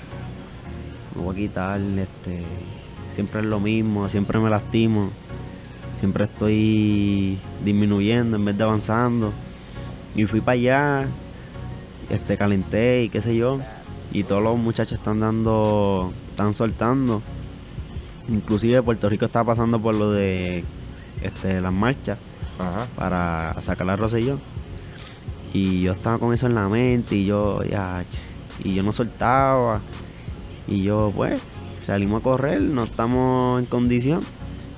me 1.15 1.21
voy 1.21 1.35
a 1.35 1.37
quitar, 1.37 1.79
este, 1.79 2.43
siempre 3.07 3.41
es 3.41 3.45
lo 3.45 3.59
mismo, 3.59 4.09
siempre 4.09 4.39
me 4.39 4.49
lastimo, 4.49 5.11
siempre 5.99 6.25
estoy 6.25 7.37
disminuyendo 7.63 8.37
en 8.37 8.45
vez 8.45 8.57
de 8.57 8.63
avanzando. 8.63 9.31
Y 10.15 10.25
fui 10.25 10.41
para 10.41 10.53
allá, 10.53 11.07
este, 12.09 12.35
calenté 12.35 13.03
y 13.03 13.09
qué 13.09 13.21
sé 13.21 13.35
yo. 13.35 13.59
Y 14.11 14.23
todos 14.23 14.41
los 14.41 14.57
muchachos 14.57 14.97
están 14.97 15.19
dando, 15.19 16.11
están 16.31 16.53
soltando. 16.55 17.21
Inclusive 18.27 18.81
Puerto 18.81 19.07
Rico 19.07 19.25
está 19.25 19.43
pasando 19.43 19.79
por 19.79 19.93
lo 19.93 20.11
de 20.11 20.63
este, 21.21 21.61
las 21.61 21.73
marchas 21.73 22.17
Ajá. 22.57 22.87
para 22.95 23.61
sacar 23.61 23.87
a 23.87 23.95
Rosellón. 23.95 24.39
Y 25.53 25.83
yo 25.83 25.91
estaba 25.91 26.17
con 26.17 26.33
eso 26.33 26.47
en 26.47 26.55
la 26.55 26.67
mente 26.67 27.15
y 27.15 27.25
yo 27.25 27.63
ya 27.63 28.03
y 28.63 28.73
yo 28.73 28.83
no 28.83 28.93
soltaba. 28.93 29.81
Y 30.67 30.83
yo 30.83 31.11
pues 31.15 31.39
salimos 31.81 32.21
a 32.21 32.23
correr, 32.23 32.61
no 32.61 32.85
estamos 32.85 33.59
en 33.59 33.65
condición, 33.65 34.21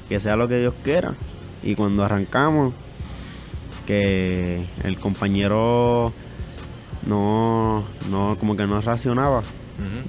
que 0.10 0.20
sea 0.20 0.36
lo 0.36 0.48
que 0.48 0.60
Dios 0.60 0.74
quiera. 0.84 1.16
Y 1.64 1.76
cuando 1.76 2.04
arrancamos, 2.04 2.74
que 3.88 4.66
el 4.84 5.00
compañero 5.00 6.12
no, 7.08 7.86
no 8.12 8.36
como 8.40 8.56
que 8.56 8.68
no 8.68 8.80
racionaba. 8.82 9.42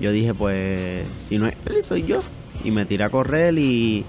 Yo 0.00 0.12
dije, 0.12 0.34
pues, 0.34 1.06
si 1.16 1.38
no 1.38 1.46
es 1.46 1.54
él, 1.66 1.82
soy 1.82 2.02
yo. 2.02 2.20
Y 2.64 2.70
me 2.70 2.86
tiré 2.86 3.04
a 3.04 3.10
correr 3.10 3.56
y 3.58 4.04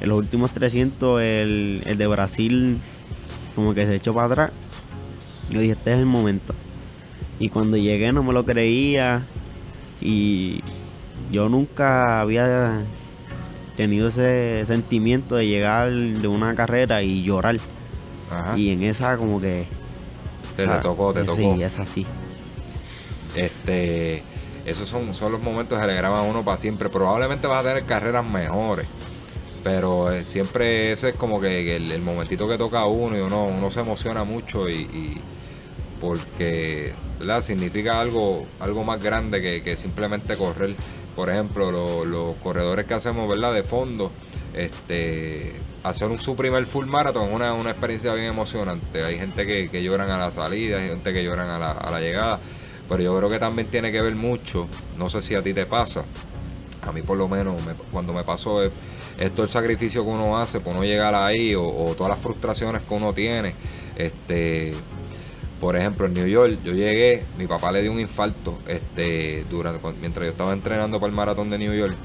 en 0.00 0.08
los 0.08 0.18
últimos 0.18 0.50
300 0.50 1.22
el, 1.22 1.82
el 1.86 1.96
de 1.96 2.06
Brasil 2.06 2.78
como 3.54 3.72
que 3.72 3.86
se 3.86 3.94
echó 3.94 4.12
para 4.12 4.26
atrás. 4.26 4.50
Yo 5.48 5.60
dije, 5.60 5.72
este 5.72 5.92
es 5.92 5.98
el 5.98 6.06
momento. 6.06 6.54
Y 7.38 7.48
cuando 7.50 7.76
llegué 7.76 8.12
no 8.12 8.22
me 8.22 8.32
lo 8.32 8.44
creía. 8.44 9.22
Y 10.00 10.62
yo 11.30 11.48
nunca 11.48 12.20
había 12.20 12.82
tenido 13.76 14.08
ese 14.08 14.64
sentimiento 14.66 15.36
de 15.36 15.46
llegar 15.46 15.90
de 15.92 16.28
una 16.28 16.54
carrera 16.54 17.02
y 17.02 17.22
llorar. 17.22 17.56
Ajá. 18.30 18.56
Y 18.56 18.70
en 18.70 18.82
esa 18.82 19.16
como 19.16 19.40
que... 19.40 19.66
Te- 20.56 20.62
te 20.64 20.68
o 20.68 20.72
sea, 20.72 20.80
tocó, 20.80 21.12
te 21.12 21.20
sí, 21.20 21.26
tocó. 21.26 21.54
es 21.60 21.78
así. 21.78 22.06
Este, 23.34 24.22
esos 24.64 24.88
son, 24.88 25.14
son 25.14 25.32
los 25.32 25.42
momentos 25.42 25.78
que 25.80 25.86
le 25.86 25.94
graban 25.94 26.20
a 26.20 26.22
uno 26.22 26.44
para 26.44 26.56
siempre. 26.58 26.88
Probablemente 26.88 27.46
vas 27.46 27.64
a 27.64 27.68
tener 27.68 27.84
carreras 27.84 28.24
mejores. 28.24 28.86
Pero 29.62 30.12
eh, 30.12 30.24
siempre 30.24 30.92
ese 30.92 31.10
es 31.10 31.14
como 31.16 31.40
que, 31.40 31.48
que 31.48 31.76
el, 31.76 31.90
el 31.92 32.00
momentito 32.00 32.48
que 32.48 32.56
toca 32.56 32.80
a 32.80 32.86
uno 32.86 33.16
y 33.18 33.20
uno, 33.20 33.44
uno 33.44 33.70
se 33.70 33.80
emociona 33.80 34.24
mucho 34.24 34.68
y, 34.70 34.74
y 34.82 35.20
porque 36.00 36.92
¿verdad? 37.18 37.40
significa 37.40 38.00
algo, 38.00 38.46
algo 38.60 38.84
más 38.84 39.02
grande 39.02 39.62
que, 39.62 39.76
simplemente 39.76 40.36
correr. 40.36 40.74
Por 41.14 41.30
ejemplo, 41.30 41.70
lo- 41.70 42.04
los 42.04 42.36
corredores 42.36 42.84
que 42.84 42.94
hacemos 42.94 43.28
¿verdad? 43.28 43.54
de 43.54 43.62
fondo, 43.62 44.10
este, 44.54 45.54
hacer 45.82 46.08
un 46.08 46.18
su 46.18 46.36
primer 46.36 46.66
full 46.66 46.86
marathon 46.86 47.28
es 47.28 47.34
una, 47.34 47.54
una 47.54 47.70
experiencia 47.70 48.12
bien 48.14 48.26
emocionante. 48.26 49.02
Hay 49.04 49.18
gente 49.18 49.46
que, 49.46 49.82
lloran 49.82 50.10
a 50.10 50.18
la 50.18 50.30
salida, 50.30 50.78
hay 50.78 50.88
gente 50.88 51.12
que 51.12 51.24
lloran 51.24 51.48
a 51.48 51.58
la, 51.58 52.00
llegada. 52.00 52.40
Pero 52.88 53.02
yo 53.02 53.16
creo 53.16 53.28
que 53.30 53.38
también 53.38 53.68
tiene 53.68 53.90
que 53.90 54.00
ver 54.00 54.14
mucho, 54.14 54.68
no 54.96 55.08
sé 55.08 55.20
si 55.22 55.34
a 55.34 55.42
ti 55.42 55.52
te 55.52 55.66
pasa, 55.66 56.04
a 56.82 56.92
mí 56.92 57.02
por 57.02 57.18
lo 57.18 57.26
menos 57.28 57.60
me- 57.64 57.74
cuando 57.90 58.12
me 58.12 58.22
pasó 58.22 58.62
es, 58.62 58.70
es 59.18 59.32
todo 59.32 59.42
el 59.42 59.48
sacrificio 59.48 60.04
que 60.04 60.10
uno 60.10 60.38
hace 60.38 60.60
por 60.60 60.74
no 60.74 60.84
llegar 60.84 61.14
ahí 61.14 61.54
o, 61.56 61.64
o 61.66 61.94
todas 61.96 62.10
las 62.10 62.18
frustraciones 62.20 62.82
que 62.82 62.94
uno 62.94 63.12
tiene. 63.12 63.54
Este, 63.96 64.72
por 65.60 65.76
ejemplo, 65.76 66.06
en 66.06 66.14
New 66.14 66.26
York 66.26 66.58
yo 66.64 66.72
llegué, 66.72 67.24
mi 67.38 67.46
papá 67.46 67.72
le 67.72 67.82
dio 67.82 67.92
un 67.92 68.00
infarto 68.00 68.58
este, 68.66 69.44
durante, 69.48 69.80
mientras 70.00 70.26
yo 70.26 70.30
estaba 70.30 70.52
entrenando 70.52 71.00
para 71.00 71.10
el 71.10 71.16
maratón 71.16 71.50
de 71.50 71.58
New 71.58 71.74
York 71.74 71.96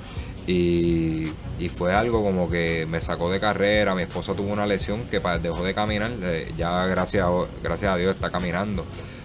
y, 0.48 1.32
fue 1.76 1.94
algo 1.94 2.24
como 2.24 2.50
que 2.50 2.86
me 2.90 3.00
sacó 3.02 3.32
de 3.32 3.40
carrera, 3.40 3.96
mi 3.96 4.02
esposa 4.02 4.34
tuvo 4.34 4.52
una 4.52 4.66
lesión 4.66 5.06
que 5.06 5.20
dejó 5.42 5.64
de 5.64 5.74
caminar, 5.74 6.12
eh, 6.22 6.52
ya 6.58 6.86
gracias 6.88 7.24
a, 7.24 7.98
Dios 7.98 8.16
está 8.16 8.30
caminando, 8.30 8.84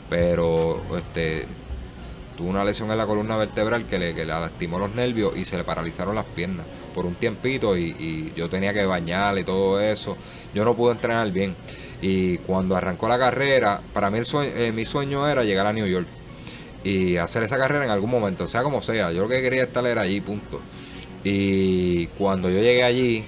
pero 0.09 0.83
este 0.97 1.47
tuvo 2.37 2.51
una 2.51 2.65
lesión 2.65 2.91
en 2.91 2.99
la 2.99 3.07
columna 3.07 3.37
vertebral 3.37 3.87
que 3.87 3.99
le, 3.99 4.27
lastimó 4.27 4.79
los 4.79 4.95
nervios 4.95 5.37
y 5.37 5.45
se 5.45 5.57
le 5.57 5.65
paralizaron 5.65 6.15
las 6.15 6.27
piernas 6.27 6.67
por 6.95 7.07
un 7.07 7.15
tiempito 7.15 7.77
y, 7.77 8.33
yo 8.37 8.49
tenía 8.49 8.73
que 8.73 8.85
bañar 8.85 9.39
y 9.39 9.45
todo 9.45 9.81
eso. 9.81 10.17
Yo 10.55 10.65
no 10.65 10.75
pude 10.75 10.93
entrenar 10.93 11.31
bien. 11.31 11.55
Y 12.03 12.39
cuando 12.39 12.77
arrancó 12.77 13.09
la 13.09 13.19
carrera, 13.19 13.81
para 13.93 14.11
mí 14.11 14.21
eh, 14.43 14.73
mi 14.75 14.85
sueño 14.85 15.29
era 15.29 15.45
llegar 15.45 15.67
a 15.67 15.73
New 15.73 15.87
York 15.87 16.07
y 16.85 17.17
hacer 17.17 17.43
esa 17.43 17.59
carrera 17.59 17.85
en 17.85 17.91
algún 17.91 18.11
momento, 18.11 18.47
sea 18.47 18.63
como 18.63 18.83
sea. 18.83 19.11
Yo 19.13 19.23
lo 19.23 19.29
que 19.29 19.43
quería 19.43 19.65
estar 19.65 19.85
era 19.87 20.03
allí, 20.03 20.21
punto. 20.21 20.61
Y 21.25 22.07
cuando 22.19 22.49
yo 22.49 22.61
llegué 22.61 22.85
allí, 22.85 23.25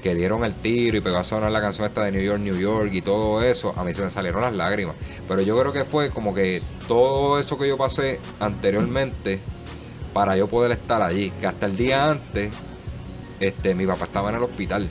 que 0.00 0.14
dieron 0.14 0.44
el 0.44 0.54
tiro 0.54 0.96
y 0.96 1.00
pegó 1.00 1.18
a 1.18 1.24
sonar 1.24 1.50
la 1.50 1.60
canción 1.60 1.86
esta 1.86 2.04
de 2.04 2.12
New 2.12 2.22
York, 2.22 2.40
New 2.40 2.56
York 2.56 2.90
y 2.92 3.02
todo 3.02 3.42
eso, 3.42 3.74
a 3.76 3.84
mí 3.84 3.92
se 3.94 4.02
me 4.02 4.10
salieron 4.10 4.42
las 4.42 4.54
lágrimas. 4.54 4.94
Pero 5.26 5.42
yo 5.42 5.58
creo 5.58 5.72
que 5.72 5.84
fue 5.84 6.10
como 6.10 6.34
que 6.34 6.62
todo 6.86 7.40
eso 7.40 7.58
que 7.58 7.68
yo 7.68 7.76
pasé 7.76 8.20
anteriormente 8.38 9.40
para 10.12 10.36
yo 10.36 10.46
poder 10.46 10.70
estar 10.72 11.02
allí. 11.02 11.30
Que 11.40 11.46
hasta 11.46 11.66
el 11.66 11.76
día 11.76 12.10
antes, 12.10 12.52
este, 13.40 13.74
mi 13.74 13.86
papá 13.86 14.04
estaba 14.04 14.30
en 14.30 14.36
el 14.36 14.42
hospital 14.42 14.88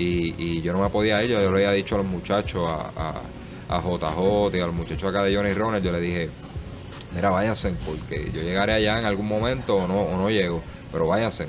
y, 0.00 0.62
yo 0.62 0.72
no 0.72 0.82
me 0.82 0.88
podía 0.90 1.22
ir. 1.22 1.30
Yo, 1.30 1.40
le 1.40 1.46
había 1.46 1.72
dicho 1.72 1.94
a 1.94 1.98
los 1.98 2.06
muchachos, 2.06 2.66
a, 2.66 2.90
a, 3.68 3.76
a 3.76 3.80
JJ 3.80 4.56
y 4.56 4.60
a 4.60 4.66
los 4.66 5.04
acá 5.04 5.22
de 5.22 5.34
Johnny 5.34 5.52
Runner, 5.52 5.82
yo 5.82 5.92
le 5.92 6.00
dije, 6.00 6.30
mira, 7.14 7.30
váyanse, 7.30 7.72
porque 7.86 8.30
yo 8.32 8.42
llegaré 8.42 8.72
allá 8.72 8.98
en 8.98 9.04
algún 9.04 9.28
momento 9.28 9.76
o 9.76 9.86
no, 9.88 10.00
o 10.00 10.16
no 10.16 10.30
llego, 10.30 10.62
pero 10.90 11.06
váyanse. 11.06 11.46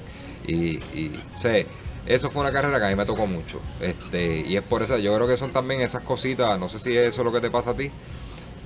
Y, 0.47 0.77
y 0.93 1.11
sé, 1.35 1.65
eso 2.05 2.29
fue 2.31 2.41
una 2.41 2.51
carrera 2.51 2.79
que 2.79 2.85
a 2.85 2.89
mí 2.89 2.95
me 2.95 3.05
tocó 3.05 3.27
mucho. 3.27 3.59
Este, 3.79 4.43
y 4.47 4.55
es 4.55 4.63
por 4.63 4.81
eso, 4.81 4.97
yo 4.97 5.15
creo 5.15 5.27
que 5.27 5.37
son 5.37 5.51
también 5.51 5.81
esas 5.81 6.03
cositas, 6.03 6.59
no 6.59 6.67
sé 6.67 6.79
si 6.79 6.95
eso 6.95 7.21
es 7.21 7.25
lo 7.25 7.31
que 7.31 7.41
te 7.41 7.51
pasa 7.51 7.71
a 7.71 7.75
ti, 7.75 7.91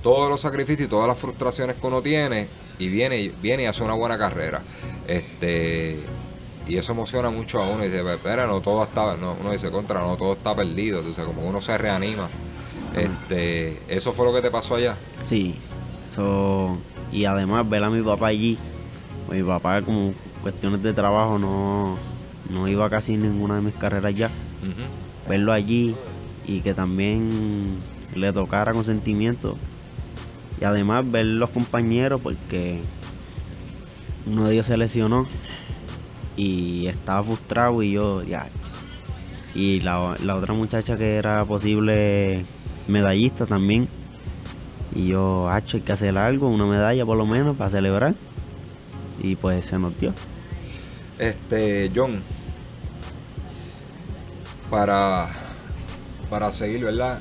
todos 0.02 0.28
los 0.30 0.40
sacrificios 0.40 0.86
y 0.86 0.90
todas 0.90 1.08
las 1.08 1.18
frustraciones 1.18 1.76
que 1.76 1.86
uno 1.86 2.02
tiene 2.02 2.48
y 2.78 2.88
viene, 2.88 3.32
viene 3.42 3.64
y 3.64 3.66
hace 3.66 3.82
una 3.82 3.94
buena 3.94 4.18
carrera. 4.18 4.62
Este, 5.06 5.98
y 6.66 6.76
eso 6.76 6.92
emociona 6.92 7.30
mucho 7.30 7.60
a 7.60 7.68
uno 7.68 7.84
y 7.84 7.88
dice, 7.88 8.02
espera, 8.12 8.46
no 8.46 8.60
todo 8.60 8.82
está, 8.82 9.16
no, 9.16 9.36
uno 9.40 9.52
dice 9.52 9.70
contra, 9.70 10.00
no 10.00 10.16
todo 10.16 10.32
está 10.32 10.54
perdido, 10.54 10.98
entonces 10.98 11.24
como 11.24 11.46
uno 11.46 11.60
se 11.60 11.76
reanima. 11.78 12.28
Este, 12.96 13.80
¿Eso 13.88 14.12
fue 14.12 14.26
lo 14.26 14.32
que 14.32 14.42
te 14.42 14.50
pasó 14.50 14.74
allá? 14.74 14.96
Sí. 15.22 15.54
So, 16.08 16.76
y 17.12 17.24
además 17.24 17.68
ver 17.68 17.84
a 17.84 17.90
mi 17.90 18.02
papá 18.02 18.28
allí. 18.28 18.58
Mi 19.30 19.42
papá 19.42 19.82
como 19.82 20.14
cuestiones 20.42 20.82
de 20.82 20.92
trabajo 20.92 21.38
no, 21.38 21.98
no 22.50 22.68
iba 22.68 22.88
casi 22.88 23.14
en 23.14 23.22
ninguna 23.22 23.56
de 23.56 23.62
mis 23.62 23.74
carreras 23.74 24.14
ya. 24.14 24.30
Verlo 25.28 25.52
allí 25.52 25.94
y 26.46 26.60
que 26.60 26.74
también 26.74 27.78
le 28.14 28.32
tocara 28.32 28.72
con 28.72 28.84
sentimiento. 28.84 29.56
Y 30.60 30.64
además 30.64 31.08
ver 31.08 31.26
los 31.26 31.50
compañeros 31.50 32.20
porque 32.22 32.80
uno 34.26 34.44
de 34.44 34.54
ellos 34.54 34.66
se 34.66 34.76
lesionó 34.76 35.26
y 36.36 36.86
estaba 36.86 37.22
frustrado 37.24 37.82
y 37.82 37.92
yo, 37.92 38.22
ya. 38.22 38.48
Y 39.54 39.80
la, 39.80 40.16
la 40.22 40.36
otra 40.36 40.54
muchacha 40.54 40.96
que 40.96 41.16
era 41.16 41.44
posible 41.44 42.44
medallista 42.88 43.46
también. 43.46 43.88
Y 44.94 45.08
yo, 45.08 45.48
hacho, 45.50 45.78
hay 45.78 45.82
que 45.82 45.92
hacer 45.92 46.16
algo, 46.16 46.48
una 46.48 46.66
medalla 46.66 47.04
por 47.04 47.16
lo 47.16 47.26
menos 47.26 47.56
para 47.56 47.70
celebrar. 47.70 48.14
Y 49.22 49.36
pues 49.36 49.64
se 49.64 49.78
nos 49.78 49.98
dio. 49.98 50.12
Este, 51.18 51.90
John, 51.94 52.22
para, 54.70 55.28
para 56.28 56.52
seguir, 56.52 56.84
¿verdad? 56.84 57.18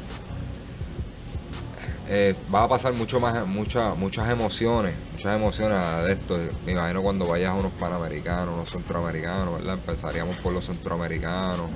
Eh, 2.08 2.36
va 2.54 2.64
a 2.64 2.68
pasar 2.68 2.94
mucho 2.94 3.20
más, 3.20 3.48
muchas 3.48 3.98
muchas 3.98 4.30
emociones, 4.30 4.94
muchas 5.26 5.42
emociones 5.42 6.06
de 6.06 6.12
esto. 6.14 6.38
Me 6.66 6.74
imagino 6.74 7.02
cuando 7.02 7.26
vayas 7.26 7.50
a 7.50 7.56
unos 7.56 7.72
panamericanos, 7.74 8.54
unos 8.54 8.70
centroamericanos, 8.70 9.56
¿verdad? 9.56 9.74
Empezaríamos 9.74 10.36
por 10.38 10.54
los 10.54 10.66
centroamericanos 10.66 11.68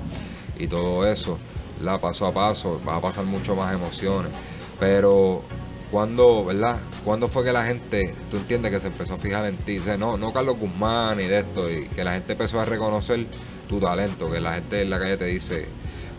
y 0.56 0.68
todo 0.68 1.04
eso, 1.06 1.36
¿verdad? 1.78 2.00
Paso 2.00 2.26
a 2.26 2.32
paso, 2.32 2.80
va 2.88 2.96
a 2.96 3.00
pasar 3.00 3.24
mucho 3.24 3.56
más 3.56 3.74
emociones. 3.74 4.30
Pero, 4.78 5.42
cuando, 5.90 6.44
¿verdad? 6.44 6.76
¿Cuándo 7.04 7.26
fue 7.26 7.42
que 7.42 7.52
la 7.52 7.64
gente, 7.64 8.14
tú 8.30 8.36
entiendes 8.36 8.70
que 8.70 8.78
se 8.78 8.86
empezó 8.86 9.14
a 9.14 9.18
fijar 9.18 9.44
en 9.46 9.56
ti? 9.56 9.78
O 9.78 9.98
no, 9.98 10.16
no 10.16 10.32
Carlos 10.32 10.56
Guzmán 10.56 11.18
y 11.20 11.24
de 11.24 11.40
esto, 11.40 11.68
y 11.68 11.88
que 11.88 12.04
la 12.04 12.12
gente 12.12 12.32
empezó 12.32 12.60
a 12.60 12.64
reconocer 12.64 13.26
tu 13.68 13.80
talento, 13.80 14.30
que 14.30 14.40
la 14.40 14.54
gente 14.54 14.82
en 14.82 14.90
la 14.90 15.00
calle 15.00 15.16
te 15.16 15.24
dice, 15.24 15.66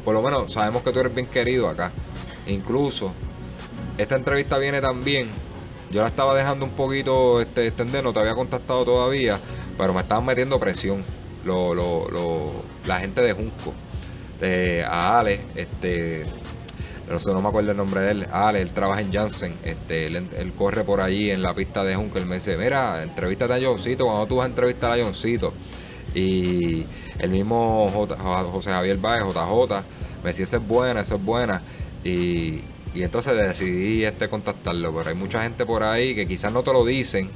por 0.04 0.14
lo 0.14 0.22
menos 0.22 0.52
sabemos 0.52 0.84
que 0.84 0.92
tú 0.92 1.00
eres 1.00 1.16
bien 1.16 1.28
querido 1.28 1.70
acá. 1.70 1.94
Incluso, 2.48 3.14
esta 3.98 4.18
entrevista 4.18 4.58
viene 4.58 4.82
también, 4.82 5.30
yo 5.92 6.02
la 6.02 6.08
estaba 6.10 6.36
dejando 6.36 6.66
un 6.66 6.72
poquito 6.72 7.42
este, 7.42 7.68
extender, 7.68 8.04
no 8.04 8.14
te 8.14 8.20
había 8.20 8.36
contactado 8.36 8.86
todavía, 8.86 9.40
pero 9.78 9.94
me 9.94 10.02
estaban 10.02 10.26
metiendo 10.26 10.60
presión 10.60 11.04
lo, 11.46 11.74
lo, 11.74 12.10
lo- 12.12 12.52
la 12.86 13.00
gente 13.00 13.22
de 13.22 13.34
Junco, 13.34 13.74
a 14.88 15.18
Ale, 15.20 15.42
este, 15.56 16.26
no 17.10 17.20
sé, 17.20 17.32
no 17.34 17.42
me 17.42 17.50
acuerdo 17.50 17.72
el 17.72 17.78
nombre 17.78 18.02
de 18.02 18.12
él, 18.12 18.28
Ale, 18.32 18.62
él 18.62 18.72
trabaja 18.72 19.02
en 19.02 19.12
Janssen, 19.12 19.56
este, 19.64 20.08
él, 20.08 20.16
él 20.38 20.54
corre 20.54 20.84
por 20.84 21.02
allí 21.02 21.32
en 21.32 21.42
la 21.42 21.54
pista 21.54 21.84
de 21.84 21.96
Junco, 21.96 22.18
él 22.18 22.26
me 22.26 22.36
dice, 22.36 22.58
mira, 22.58 23.04
entrevístate 23.04 23.54
a 23.54 23.60
Johncito, 23.70 24.06
cuando 24.06 24.28
tú 24.28 24.38
vas 24.38 24.46
a 24.46 24.50
entrevistar 24.50 24.92
a 25.00 25.04
Johncito, 25.04 25.54
y 26.14 26.86
el 27.20 27.30
mismo 27.30 27.90
J- 27.94 28.18
José 28.46 28.72
Javier 28.72 28.98
Báez, 28.98 29.24
JJ, 29.24 29.84
me 30.24 30.30
decía, 30.30 30.46
esa 30.46 30.58
es 30.58 30.68
buena, 30.68 31.02
esa 31.02 31.16
es 31.16 31.24
buena. 31.24 31.62
Y, 32.04 32.62
y 32.94 33.04
entonces 33.04 33.36
decidí 33.38 34.04
este 34.06 34.30
contactarlo. 34.30 34.94
Pero 34.96 35.10
hay 35.10 35.16
mucha 35.16 35.44
gente 35.44 35.66
por 35.66 35.84
ahí 35.84 36.16
que 36.16 36.28
quizás 36.28 36.52
no 36.52 36.64
te 36.64 36.74
lo 36.74 36.86
dicen, 36.86 37.30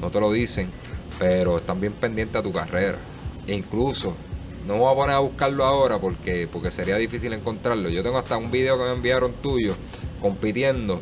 no 0.00 0.10
te 0.10 0.20
lo 0.20 0.32
dicen, 0.32 0.70
pero 1.18 1.58
están 1.58 1.80
bien 1.80 1.92
pendientes 1.92 2.36
a 2.36 2.42
tu 2.42 2.52
carrera. 2.52 2.98
E 3.46 3.54
incluso, 3.54 4.14
no 4.66 4.74
me 4.74 4.80
voy 4.80 4.92
a 4.92 4.96
poner 4.96 5.16
a 5.16 5.20
buscarlo 5.20 5.64
ahora 5.64 5.98
porque, 5.98 6.48
porque 6.52 6.70
sería 6.72 6.96
difícil 6.96 7.32
encontrarlo. 7.32 7.88
Yo 7.88 8.02
tengo 8.02 8.18
hasta 8.18 8.36
un 8.36 8.50
video 8.50 8.78
que 8.78 8.84
me 8.84 8.92
enviaron 8.92 9.32
tuyo 9.34 9.74
compitiendo. 10.20 11.00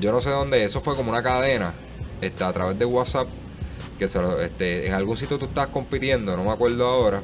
Yo 0.00 0.12
no 0.12 0.20
sé 0.20 0.30
dónde, 0.30 0.64
eso 0.64 0.80
fue 0.80 0.96
como 0.96 1.10
una 1.10 1.22
cadena 1.22 1.74
este, 2.20 2.44
a 2.44 2.52
través 2.52 2.78
de 2.78 2.84
WhatsApp 2.84 3.28
que 3.98 4.08
se 4.08 4.20
lo- 4.20 4.40
este, 4.40 4.86
en 4.88 4.94
algún 4.94 5.16
sitio 5.16 5.38
tú 5.38 5.46
estabas 5.46 5.70
compitiendo, 5.70 6.36
no 6.36 6.44
me 6.44 6.50
acuerdo 6.50 6.86
ahora, 6.86 7.22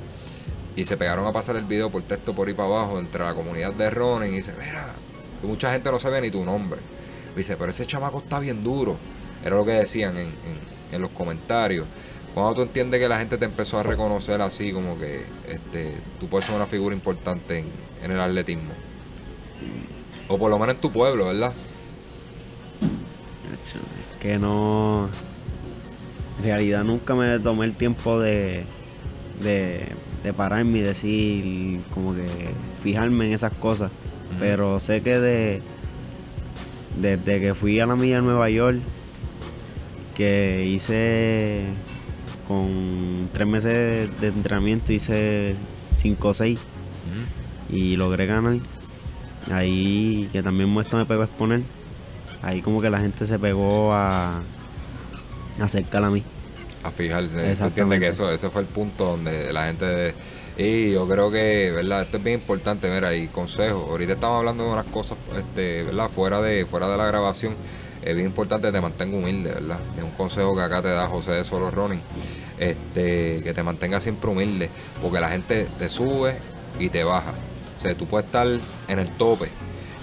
y 0.77 0.85
se 0.85 0.97
pegaron 0.97 1.27
a 1.27 1.33
pasar 1.33 1.57
el 1.57 1.65
video 1.65 1.91
por 1.91 2.03
texto 2.03 2.35
por 2.35 2.49
ahí 2.49 2.55
para 2.55 2.69
abajo 2.69 2.99
entre 2.99 3.25
la 3.25 3.35
comunidad 3.35 3.73
de 3.75 3.91
Ronin 3.91 4.33
y 4.33 4.37
dice, 4.37 4.53
mira, 4.59 4.95
y 5.43 5.47
mucha 5.47 5.71
gente 5.73 5.91
no 5.91 5.99
sabía 5.99 6.21
ni 6.21 6.31
tu 6.31 6.45
nombre. 6.45 6.81
Y 7.35 7.39
dice, 7.39 7.57
pero 7.57 7.71
ese 7.71 7.87
chamaco 7.87 8.19
está 8.19 8.41
bien 8.41 8.61
duro. 8.63 8.97
Era 9.45 9.57
lo 9.57 9.65
que 9.65 9.73
decían 9.73 10.17
en, 10.17 10.31
en- 10.93 11.01
los 11.01 11.11
comentarios. 11.11 11.87
Cuando 12.35 12.55
tú 12.55 12.63
entiendes 12.63 13.01
que 13.01 13.09
la 13.09 13.19
gente 13.19 13.37
te 13.39 13.45
empezó 13.45 13.79
a 13.79 13.83
reconocer 13.83 14.41
así, 14.41 14.73
como 14.73 14.99
que 14.99 15.23
este, 15.49 15.95
tú 16.19 16.29
puedes 16.29 16.47
ser 16.47 16.55
una 16.57 16.67
figura 16.67 16.95
importante 16.95 17.59
en, 17.61 17.67
en 18.03 18.11
el 18.11 18.21
atletismo. 18.21 18.71
O 20.29 20.39
por 20.39 20.51
lo 20.51 20.59
menos 20.59 20.75
en 20.77 20.81
tu 20.81 20.91
pueblo, 20.91 21.27
¿verdad? 21.27 21.53
Que 24.21 24.39
no. 24.39 25.09
En 26.39 26.45
realidad 26.45 26.85
nunca 26.85 27.15
me 27.15 27.39
tomé 27.39 27.67
el 27.67 27.75
tiempo 27.75 28.21
de, 28.21 28.65
de, 29.43 29.87
de 30.23 30.33
pararme 30.33 30.79
y 30.79 30.83
decir, 30.83 31.81
como 31.93 32.15
que 32.15 32.27
fijarme 32.83 33.27
en 33.27 33.33
esas 33.33 33.53
cosas. 33.55 33.91
Pero 34.39 34.79
sé 34.81 35.01
que 35.01 35.19
de, 35.19 35.63
desde 37.01 37.41
que 37.41 37.55
fui 37.55 37.81
a 37.81 37.87
la 37.87 37.97
milla 37.97 38.17
de 38.17 38.23
Nueva 38.23 38.51
York, 38.51 38.79
que 40.17 40.65
hice 40.67 41.65
con 42.47 43.29
tres 43.33 43.47
meses 43.47 44.21
de 44.21 44.29
entrenamiento, 44.29 44.93
hice 44.93 45.55
5 45.89 46.29
o 46.29 46.35
6 46.35 46.59
y 47.71 47.97
logré 47.97 48.27
ganar. 48.27 48.59
Ahí 49.53 50.29
que 50.33 50.43
también 50.43 50.69
muestra 50.69 50.99
me 50.99 51.07
pegó 51.07 51.23
a 51.23 51.25
exponer. 51.27 51.63
Ahí 52.43 52.63
como 52.63 52.81
que 52.81 52.91
la 52.91 53.01
gente 53.01 53.27
se 53.27 53.39
pegó 53.39 53.93
a, 53.93 54.39
a 55.61 55.65
acercar 55.65 56.05
a 56.05 56.11
mí. 56.11 56.23
a 56.83 56.91
fijarse. 56.91 57.53
Entiendes 57.53 58.01
que 58.01 58.09
eso, 58.09 58.31
ese 58.31 58.51
fue 58.51 58.63
el 58.63 58.69
punto 58.69 59.05
donde 59.05 59.53
la 59.53 59.67
gente... 59.67 60.15
y 60.59 60.91
yo 60.91 61.07
creo 61.07 61.31
que, 61.31 61.71
¿verdad? 61.71 62.03
Esto 62.03 62.17
es 62.17 62.25
bien 62.25 62.41
importante, 62.41 62.91
mira, 62.91 63.15
y 63.15 63.29
consejo. 63.29 63.87
Ahorita 63.91 64.15
estamos 64.15 64.39
hablando 64.39 64.65
de 64.65 64.71
unas 64.71 64.87
cosas, 64.87 65.17
este, 65.37 65.85
¿verdad? 65.85 66.09
Fuera 66.09 66.43
de, 66.43 66.67
fuera 66.67 66.89
de 66.89 66.97
la 66.97 67.07
grabación. 67.07 67.55
Es 68.03 68.15
bien 68.17 68.27
importante 68.27 68.67
que 68.67 68.73
te 68.73 68.81
mantenga 68.81 69.17
humilde, 69.17 69.53
¿verdad? 69.53 69.79
Es 69.97 70.03
un 70.03 70.11
consejo 70.11 70.57
que 70.57 70.63
acá 70.63 70.83
te 70.83 70.89
da 70.89 71.07
José 71.07 71.31
de 71.33 71.45
Solo 71.45 71.71
Running. 71.71 72.01
Este, 72.59 73.41
que 73.45 73.55
te 73.55 73.63
mantenga 73.63 74.01
siempre 74.01 74.31
humilde. 74.31 74.69
Porque 75.01 75.21
la 75.21 75.29
gente 75.29 75.69
te 75.79 75.89
sube 75.89 76.37
y 76.81 76.89
te 76.89 77.05
baja. 77.05 77.35
O 77.77 77.81
sea, 77.81 77.95
tú 77.95 78.07
puedes 78.07 78.27
estar 78.27 78.49
en 78.89 78.99
el 78.99 79.13
tope, 79.13 79.49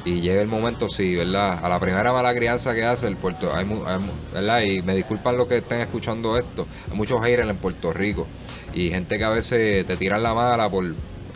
y 0.05 0.21
llega 0.21 0.39
el 0.39 0.47
momento, 0.47 0.87
sí, 0.87 1.15
¿verdad? 1.15 1.59
A 1.65 1.67
la 1.67 1.79
primera 1.79 2.13
mala 2.13 2.33
crianza 2.33 2.75
que 2.75 2.83
hace 2.85 3.07
el 3.07 3.17
Puerto, 3.17 3.53
hay, 3.53 3.65
hay 3.65 3.99
¿verdad? 4.31 4.61
Y 4.61 4.83
me 4.83 4.95
disculpan 4.95 5.35
los 5.35 5.47
que 5.47 5.57
estén 5.57 5.81
escuchando 5.81 6.37
esto, 6.37 6.67
hay 6.89 6.95
muchos 6.95 7.19
haters 7.21 7.49
en 7.49 7.57
Puerto 7.57 7.91
Rico 7.91 8.27
y 8.75 8.89
gente 8.91 9.17
que 9.17 9.23
a 9.23 9.29
veces 9.29 9.85
te 9.85 9.97
tiran 9.97 10.21
la 10.21 10.33
mala 10.33 10.69
por 10.69 10.85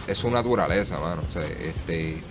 es 0.07 0.17
su 0.17 0.29
naturaleza, 0.29 0.99
mano. 0.99 1.23
O 1.27 1.31
sea, 1.31 1.41
este 1.43 2.21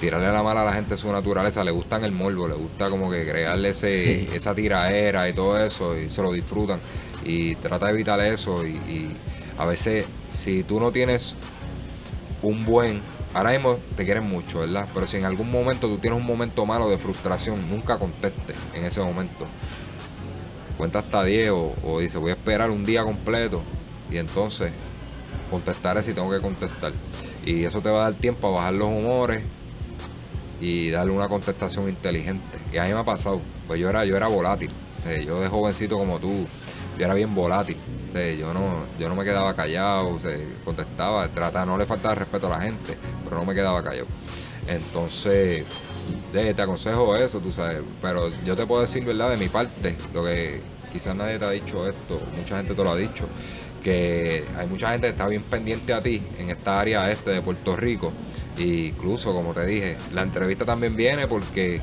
tirarle 0.00 0.30
la 0.32 0.42
mala 0.42 0.62
a 0.62 0.64
la 0.66 0.72
gente 0.72 0.94
es 0.94 1.00
su 1.00 1.10
naturaleza, 1.12 1.64
le 1.64 1.70
gustan 1.70 2.04
el 2.04 2.12
morbo, 2.12 2.46
le 2.48 2.54
gusta 2.54 2.90
como 2.90 3.10
que 3.10 3.24
crearle 3.28 3.70
ese, 3.70 4.26
Sí. 4.28 4.34
esa 4.34 4.54
tiraera 4.54 5.28
y 5.28 5.32
todo 5.32 5.58
eso 5.58 5.96
y 5.98 6.10
se 6.10 6.20
lo 6.22 6.32
disfrutan 6.32 6.80
y 7.24 7.54
trata 7.56 7.86
de 7.86 7.92
evitar 7.92 8.20
eso 8.20 8.66
y, 8.66 8.70
y 8.72 9.16
a 9.56 9.64
veces 9.64 10.04
si 10.32 10.62
tú 10.62 10.80
no 10.80 10.92
tienes 10.92 11.36
un 12.42 12.64
buen. 12.64 13.00
Ahora 13.32 13.50
mismo 13.50 13.78
te 13.96 14.04
quieren 14.04 14.28
mucho, 14.28 14.60
¿verdad? 14.60 14.86
Pero 14.94 15.06
si 15.08 15.16
en 15.16 15.24
algún 15.24 15.50
momento 15.50 15.88
tú 15.88 15.98
tienes 15.98 16.20
un 16.20 16.26
momento 16.26 16.64
malo 16.66 16.88
de 16.88 16.98
frustración, 16.98 17.68
nunca 17.68 17.98
contestes 17.98 18.54
en 18.74 18.84
ese 18.84 19.00
momento. 19.00 19.46
Cuenta 20.76 21.00
hasta 21.00 21.24
10 21.24 21.50
o, 21.50 21.74
o 21.84 21.98
dice 22.00 22.18
voy 22.18 22.30
a 22.30 22.34
esperar 22.34 22.70
un 22.70 22.84
día 22.84 23.02
completo 23.02 23.60
y 24.10 24.18
entonces 24.18 24.72
contestaré 25.50 26.02
si 26.02 26.12
tengo 26.12 26.30
que 26.30 26.40
contestar. 26.40 26.92
Y 27.44 27.64
eso 27.64 27.80
te 27.80 27.90
va 27.90 28.06
a 28.06 28.10
dar 28.10 28.14
tiempo 28.14 28.48
a 28.48 28.50
bajar 28.52 28.74
los 28.74 28.88
humores 28.88 29.42
y 30.60 30.90
darle 30.90 31.12
una 31.12 31.28
contestación 31.28 31.88
inteligente. 31.88 32.58
Y 32.72 32.78
a 32.78 32.84
mí 32.84 32.92
me 32.92 33.00
ha 33.00 33.04
pasado, 33.04 33.40
pues 33.66 33.80
yo 33.80 33.90
era, 33.90 34.04
yo 34.04 34.16
era 34.16 34.28
volátil. 34.28 34.70
Yo 35.26 35.40
de 35.40 35.48
jovencito 35.48 35.98
como 35.98 36.18
tú, 36.18 36.46
yo 36.98 37.04
era 37.04 37.12
bien 37.14 37.34
volátil. 37.34 37.76
Yo 38.38 38.54
no, 38.54 38.84
yo 38.98 39.08
no 39.08 39.16
me 39.16 39.24
quedaba 39.24 39.54
callado, 39.54 40.18
se 40.20 40.46
contestaba, 40.64 41.28
trata, 41.28 41.66
no 41.66 41.76
le 41.76 41.84
faltaba 41.84 42.14
respeto 42.14 42.46
a 42.46 42.50
la 42.50 42.60
gente, 42.60 42.96
pero 43.24 43.36
no 43.36 43.44
me 43.44 43.54
quedaba 43.54 43.82
callado. 43.82 44.06
Entonces, 44.68 45.64
te 46.32 46.62
aconsejo 46.62 47.16
eso, 47.16 47.40
tú 47.40 47.52
sabes, 47.52 47.82
pero 48.00 48.30
yo 48.44 48.54
te 48.56 48.66
puedo 48.66 48.82
decir, 48.82 49.04
¿verdad? 49.04 49.30
De 49.30 49.36
mi 49.36 49.48
parte, 49.48 49.96
lo 50.14 50.24
que 50.24 50.62
quizás 50.92 51.14
nadie 51.16 51.38
te 51.38 51.44
ha 51.44 51.50
dicho 51.50 51.88
esto, 51.88 52.20
mucha 52.36 52.56
gente 52.56 52.74
te 52.74 52.84
lo 52.84 52.92
ha 52.92 52.96
dicho, 52.96 53.26
que 53.84 54.42
hay 54.58 54.66
mucha 54.66 54.90
gente 54.90 55.06
que 55.06 55.10
está 55.12 55.28
bien 55.28 55.42
pendiente 55.42 55.92
a 55.92 56.02
ti 56.02 56.22
en 56.38 56.48
esta 56.50 56.80
área 56.80 57.10
este 57.10 57.30
de 57.30 57.42
Puerto 57.42 57.76
Rico. 57.76 58.12
Incluso, 58.58 59.32
como 59.34 59.52
te 59.52 59.66
dije, 59.66 59.96
la 60.12 60.22
entrevista 60.22 60.64
también 60.64 60.96
viene 60.96 61.28
porque 61.28 61.80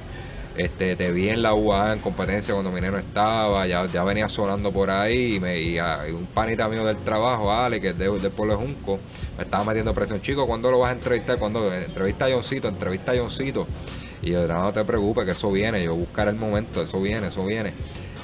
este, 0.58 0.96
te 0.96 1.12
vi 1.12 1.30
en 1.30 1.42
la 1.42 1.54
UA 1.54 1.94
en 1.94 2.00
competencia 2.00 2.54
cuando 2.54 2.72
Minero 2.72 2.98
estaba, 2.98 3.68
ya, 3.68 4.04
venía 4.04 4.28
sonando 4.28 4.72
por 4.72 4.90
ahí 4.90 5.36
y, 5.38 5.80
un 6.12 6.26
panita 6.34 6.68
mío 6.68 6.84
del 6.84 6.98
trabajo, 6.98 7.52
Ale, 7.52 7.80
que 7.80 7.90
es 7.90 7.98
de- 7.98 8.10
del 8.20 8.32
pueblo 8.32 8.58
de 8.58 8.66
Junco, 8.66 9.00
me 9.38 9.44
estaba 9.44 9.64
metiendo 9.64 9.94
presión. 9.94 10.22
Chico, 10.22 10.48
¿cuándo 10.48 10.72
lo 10.72 10.80
vas 10.80 10.90
a 10.90 10.94
entrevistar? 10.94 11.38
cuando 11.38 11.72
Entrevista 11.74 12.26
a 12.26 12.32
Johncito, 12.32 12.68
entrevista 12.68 13.12
a 13.12 13.18
Johncito. 13.18 13.68
Y 14.24 14.32
yo, 14.32 14.48
no 14.48 14.74
te 14.74 14.84
preocupes, 14.84 15.26
que 15.26 15.32
eso 15.32 15.52
viene, 15.52 15.84
yo 15.84 15.96
buscaré 15.96 16.32
el 16.32 16.36
momento, 16.36 16.82
eso 16.82 17.00
viene, 17.02 17.28
eso 17.28 17.46
viene. 17.46 17.74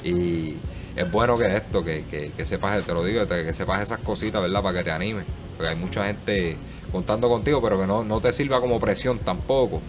Y 0.04 0.54
es 0.98 1.10
bueno 1.10 1.38
que 1.38 1.54
esto, 1.56 1.84
que, 1.84 2.04
que, 2.04 2.32
que 2.32 2.44
sepas, 2.44 2.82
te 2.84 2.92
lo 2.92 3.04
digo, 3.04 3.26
que, 3.26 3.52
sepas 3.52 3.82
esas 3.82 4.00
cositas, 4.00 4.42
¿verdad? 4.42 4.62
Para 4.62 4.78
que 4.78 4.84
te 4.84 4.90
animes. 4.90 5.24
Porque 5.56 5.70
hay 5.70 5.76
mucha 5.76 6.04
gente 6.04 6.56
contando 6.90 7.28
contigo, 7.28 7.60
pero 7.62 7.78
que 7.78 7.86
no, 7.86 8.02
no 8.04 8.20
te 8.20 8.32
sirva 8.32 8.60
como 8.60 8.80
presión 8.80 9.18
tampoco, 9.18 9.80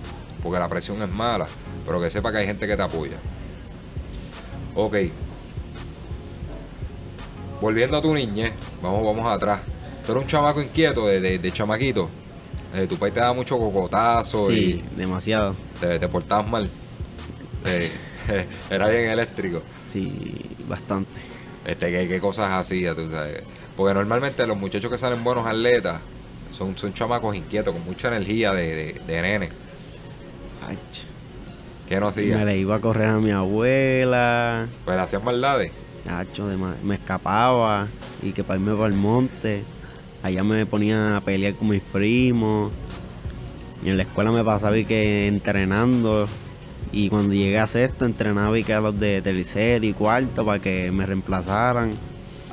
porque 0.43 0.59
la 0.59 0.67
presión 0.67 1.01
es 1.01 1.09
mala, 1.09 1.47
pero 1.85 1.99
que 1.99 2.11
sepa 2.11 2.31
que 2.31 2.39
hay 2.39 2.45
gente 2.45 2.67
que 2.67 2.75
te 2.75 2.81
apoya. 2.83 3.17
Ok. 4.75 4.95
Volviendo 7.61 7.97
a 7.97 8.01
tu 8.01 8.13
niñez, 8.13 8.53
vamos, 8.81 9.03
vamos 9.03 9.27
atrás. 9.29 9.59
Tú 10.05 10.11
eres 10.13 10.23
un 10.23 10.29
chamaco 10.29 10.61
inquieto 10.61 11.07
de, 11.07 11.19
de, 11.19 11.39
de 11.39 11.51
chamaquito. 11.51 12.09
Eh, 12.73 12.85
tu 12.87 12.97
país 12.97 13.13
te 13.13 13.19
da 13.19 13.33
mucho 13.33 13.57
cocotazo 13.57 14.47
Sí, 14.49 14.83
demasiado. 14.95 15.55
y 15.75 15.79
te, 15.79 15.99
te 15.99 16.07
portabas 16.07 16.47
mal. 16.47 16.69
Eh, 17.65 17.91
era 18.69 18.87
bien 18.87 19.09
eléctrico. 19.09 19.61
Sí, 19.91 20.41
bastante. 20.67 21.09
Este, 21.65 21.91
¿qué, 21.91 22.07
qué 22.07 22.19
cosas 22.19 22.51
hacía? 22.51 22.95
Tú 22.95 23.09
sabes? 23.09 23.43
Porque 23.75 23.93
normalmente 23.93 24.45
los 24.47 24.57
muchachos 24.57 24.91
que 24.91 24.97
salen 24.97 25.23
buenos 25.23 25.45
atletas 25.47 25.99
son, 26.51 26.77
son 26.77 26.93
chamacos 26.93 27.35
inquietos, 27.35 27.73
con 27.73 27.83
mucha 27.85 28.07
energía 28.09 28.51
de, 28.53 28.75
de, 28.75 29.01
de 29.07 29.21
nene. 29.21 29.49
Ay, 30.67 30.77
¿Qué 31.87 31.95
no 31.95 32.05
me 32.07 32.11
hacía? 32.11 32.45
le 32.45 32.57
iba 32.57 32.75
a 32.75 32.79
correr 32.79 33.07
a 33.07 33.17
mi 33.19 33.31
abuela. 33.31 34.67
Pues 34.85 34.95
le 34.95 35.01
hacían 35.03 35.23
maldades. 35.23 35.71
Hacho, 36.07 36.47
dema- 36.51 36.75
me 36.83 36.95
escapaba 36.95 37.87
y 38.21 38.31
que 38.31 38.43
para 38.43 38.59
irme 38.59 38.73
para 38.75 38.87
el 38.87 38.93
monte. 38.93 39.63
Allá 40.21 40.43
me 40.43 40.65
ponía 40.65 41.17
a 41.17 41.21
pelear 41.21 41.53
con 41.55 41.69
mis 41.69 41.81
primos. 41.81 42.71
Y 43.83 43.89
en 43.89 43.97
la 43.97 44.03
escuela 44.03 44.31
me 44.31 44.43
pasaba 44.43 44.77
y 44.77 44.85
que 44.85 45.27
entrenando. 45.27 46.27
Y 46.91 47.09
cuando 47.09 47.33
llegué 47.33 47.59
a 47.59 47.67
sexto 47.67 48.05
entrenaba 48.05 48.57
y 48.57 48.63
que 48.63 48.73
a 48.73 48.79
los 48.79 48.99
de 48.99 49.21
tercero 49.21 49.85
y 49.85 49.93
cuarto 49.93 50.43
para 50.45 50.59
que 50.59 50.91
me 50.91 51.05
reemplazaran. 51.05 51.91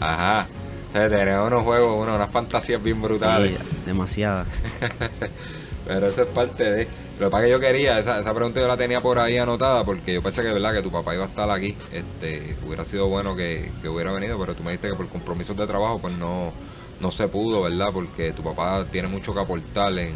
Ajá. 0.01 0.47
O 0.91 0.93
sea, 0.93 1.09
tenía 1.09 1.43
unos 1.43 1.65
juegos, 1.65 2.03
uno- 2.05 2.17
unas 2.17 2.31
fantasías 2.31 2.83
bien 2.83 3.01
brutales. 3.01 3.57
Sí, 3.59 3.65
demasiada. 3.87 4.45
Pero 5.87 6.07
eso 6.09 6.23
es 6.23 6.29
parte 6.29 6.65
de. 6.71 6.89
Lo 7.19 7.27
que 7.29 7.31
pasa 7.31 7.45
es 7.45 7.47
que 7.47 7.53
yo 7.53 7.61
quería, 7.61 7.99
esa, 7.99 8.21
esa 8.21 8.35
pregunta 8.35 8.61
yo 8.61 8.69
la 8.69 8.77
tenía 8.77 9.01
por 9.01 9.19
ahí 9.19 9.39
anotada 9.39 9.85
porque 9.85 10.13
yo 10.13 10.23
pensé 10.23 10.43
que 10.43 10.53
verdad 10.53 10.75
que 10.75 10.83
tu 10.83 10.91
papá 10.91 11.15
iba 11.15 11.25
a 11.25 11.29
estar 11.29 11.49
aquí. 11.51 11.75
Este, 11.93 12.57
hubiera 12.67 12.85
sido 12.85 13.07
bueno 13.09 13.35
que, 13.37 13.73
que 13.81 13.89
hubiera 13.89 14.13
venido, 14.13 14.39
pero 14.39 14.55
tú 14.55 14.63
me 14.63 14.73
dijiste 14.73 14.89
que 14.91 14.97
por 14.97 15.09
compromisos 15.09 15.57
de 15.57 15.67
trabajo 15.67 15.99
pues 15.99 16.13
no, 16.19 16.53
no 17.01 17.11
se 17.11 17.29
pudo, 17.29 17.63
¿verdad? 17.63 17.89
Porque 17.93 18.33
tu 18.33 18.43
papá 18.43 18.85
tiene 18.91 19.09
mucho 19.09 19.33
que 19.33 19.41
aportar 19.41 19.99
en, 19.99 20.15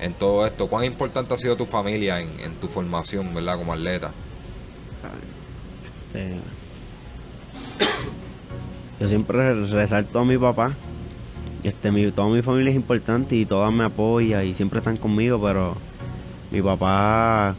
en 0.00 0.12
todo 0.14 0.46
esto. 0.46 0.66
¿Cuán 0.66 0.84
importante 0.84 1.34
ha 1.34 1.36
sido 1.36 1.56
tu 1.56 1.66
familia 1.66 2.20
en, 2.20 2.54
tu 2.60 2.68
formación, 2.68 3.34
¿verdad? 3.34 3.58
Como 3.58 3.72
atleta. 3.72 4.12
Este, 5.84 6.36
yo 9.00 9.08
siempre 9.08 9.66
resalto 9.66 10.20
a 10.20 10.24
mi 10.24 10.38
papá. 10.38 10.74
Este, 11.62 11.90
mi, 11.90 12.10
toda 12.12 12.28
mi 12.28 12.42
familia 12.42 12.70
es 12.70 12.76
importante 12.76 13.34
y 13.34 13.44
todas 13.44 13.72
me 13.72 13.84
apoya 13.84 14.44
y 14.44 14.54
siempre 14.54 14.78
están 14.78 14.96
conmigo, 14.96 15.40
pero 15.42 15.76
mi 16.50 16.62
papá, 16.62 17.56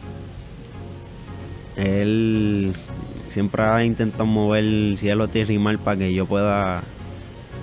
él 1.76 2.74
siempre 3.28 3.62
ha 3.62 3.84
intentado 3.84 4.24
mover 4.24 4.64
el 4.64 4.96
cielo, 4.98 5.28
tierra 5.28 5.52
y 5.52 5.58
mar 5.58 5.78
para 5.78 5.98
que 5.98 6.14
yo 6.14 6.24
pueda 6.24 6.82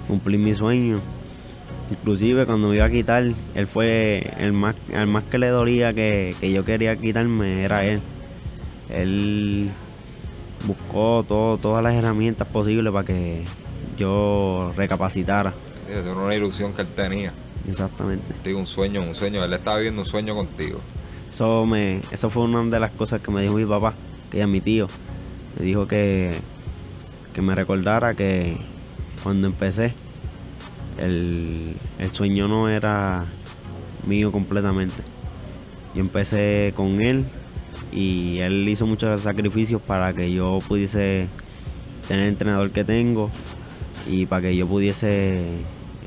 cumplir 0.07 0.39
mi 0.39 0.53
sueño. 0.53 1.01
Inclusive 1.91 2.45
cuando 2.45 2.69
me 2.69 2.75
iba 2.75 2.85
a 2.85 2.89
quitar, 2.89 3.23
él 3.23 3.67
fue 3.67 4.33
el 4.39 4.53
más, 4.53 4.75
el 4.91 5.07
más 5.07 5.23
que 5.25 5.37
le 5.37 5.49
dolía 5.49 5.93
que, 5.93 6.35
que 6.39 6.51
yo 6.51 6.65
quería 6.65 6.95
quitarme, 6.95 7.63
era 7.63 7.85
él. 7.85 8.01
Él 8.89 9.69
buscó 10.65 11.23
todo, 11.27 11.57
todas 11.57 11.83
las 11.83 11.93
herramientas 11.93 12.47
posibles 12.47 12.91
para 12.91 13.05
que 13.05 13.43
yo 13.97 14.73
recapacitara. 14.75 15.53
Era 15.89 16.13
una 16.13 16.33
ilusión 16.35 16.73
que 16.73 16.81
él 16.81 16.87
tenía. 16.95 17.31
Exactamente. 17.69 18.25
Digo, 18.43 18.59
un 18.59 18.67
sueño, 18.67 19.01
un 19.01 19.15
sueño. 19.15 19.43
Él 19.43 19.53
estaba 19.53 19.77
viviendo 19.77 20.01
un 20.01 20.07
sueño 20.07 20.35
contigo. 20.35 20.79
Eso 21.31 21.65
me, 21.65 22.01
eso 22.11 22.29
fue 22.29 22.43
una 22.43 22.63
de 22.63 22.79
las 22.79 22.91
cosas 22.91 23.21
que 23.21 23.31
me 23.31 23.41
dijo 23.41 23.55
mi 23.55 23.65
papá, 23.65 23.93
que 24.31 24.41
es 24.41 24.47
mi 24.47 24.61
tío. 24.61 24.87
Me 25.57 25.65
dijo 25.65 25.87
que, 25.87 26.33
que 27.33 27.41
me 27.41 27.55
recordara 27.55 28.13
que 28.13 28.57
cuando 29.23 29.47
empecé, 29.47 29.93
el, 30.97 31.75
el 31.99 32.11
sueño 32.11 32.47
no 32.47 32.69
era 32.69 33.25
mío 34.05 34.31
completamente. 34.31 35.01
Yo 35.93 36.01
empecé 36.01 36.73
con 36.75 37.01
él 37.01 37.25
y 37.91 38.39
él 38.39 38.67
hizo 38.67 38.85
muchos 38.85 39.21
sacrificios 39.21 39.81
para 39.81 40.13
que 40.13 40.31
yo 40.31 40.59
pudiese 40.67 41.27
tener 42.07 42.23
el 42.23 42.29
entrenador 42.29 42.71
que 42.71 42.83
tengo 42.83 43.29
y 44.09 44.25
para 44.25 44.43
que 44.43 44.55
yo 44.55 44.67
pudiese 44.67 45.39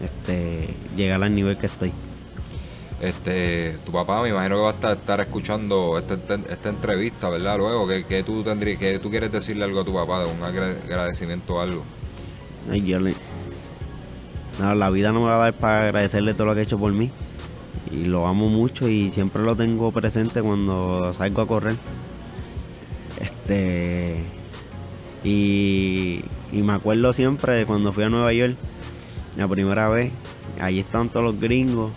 este, 0.05 0.69
llegar 0.97 1.23
al 1.23 1.35
nivel 1.35 1.57
que 1.57 1.67
estoy. 1.67 1.93
Este, 3.01 3.79
tu 3.87 3.93
papá 3.93 4.23
me 4.23 4.29
imagino 4.31 4.57
que 4.57 4.63
va 4.63 4.71
a 4.71 4.75
estar, 4.75 4.97
estar 4.97 5.21
escuchando 5.21 5.97
esta, 5.99 6.15
esta- 6.15 6.53
esta 6.53 6.69
entrevista, 6.69 7.29
¿verdad? 7.31 7.57
Luego, 7.57 7.87
que, 7.87 8.05
que 8.05 8.25
tú 8.25 8.43
tendrías, 8.43 8.77
que 8.79 8.99
tú 8.99 9.09
quieres 9.09 9.31
decirle 9.31 9.65
algo 9.65 9.81
a 9.81 9.85
tu 9.85 9.95
papá, 9.95 10.25
de 10.25 10.27
un 10.31 10.43
agra- 10.43 10.77
agradecimiento 10.85 11.55
o 11.55 11.61
algo. 11.61 11.85
Ay, 12.71 12.83
yo 12.85 12.99
le- 12.99 13.15
No, 14.59 14.75
la 14.75 14.91
vida 14.91 15.13
no 15.13 15.21
me 15.21 15.29
va 15.29 15.37
a 15.37 15.39
dar 15.39 15.53
para 15.55 15.85
agradecerle 15.85 16.35
todo 16.35 16.49
lo 16.49 16.55
que 16.55 16.61
ha 16.61 16.63
hecho 16.65 16.79
por 16.79 16.93
mí. 16.93 17.11
Y 17.93 18.07
lo 18.07 18.27
amo 18.27 18.49
mucho 18.49 18.89
y 18.89 19.11
siempre 19.11 19.43
lo 19.43 19.55
tengo 19.55 19.93
presente 19.93 20.43
cuando 20.43 21.13
salgo 21.15 21.43
a 21.43 21.47
correr. 21.47 21.77
Este. 23.21 24.17
Y, 25.25 26.25
me 26.53 26.73
acuerdo 26.73 27.13
siempre 27.13 27.53
de 27.55 27.67
cuando 27.67 27.93
fui 27.93 28.05
a 28.05 28.09
Nueva 28.09 28.33
York, 28.33 28.57
la 29.37 29.47
primera 29.47 29.89
vez. 29.89 30.13
Allí 30.61 30.81
estaban 30.81 31.09
todos 31.09 31.25
los 31.25 31.41
gringos 31.41 31.93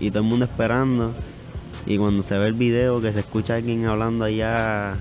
y 0.00 0.10
todo 0.10 0.22
el 0.24 0.28
mundo 0.28 0.46
esperando. 0.46 1.12
Y 1.86 1.96
cuando 1.96 2.22
se 2.22 2.36
ve 2.38 2.48
el 2.48 2.54
video, 2.54 3.00
que 3.00 3.12
se 3.12 3.20
escucha 3.20 3.54
alguien 3.54 3.86
hablando 3.86 4.24
allá 4.24 4.96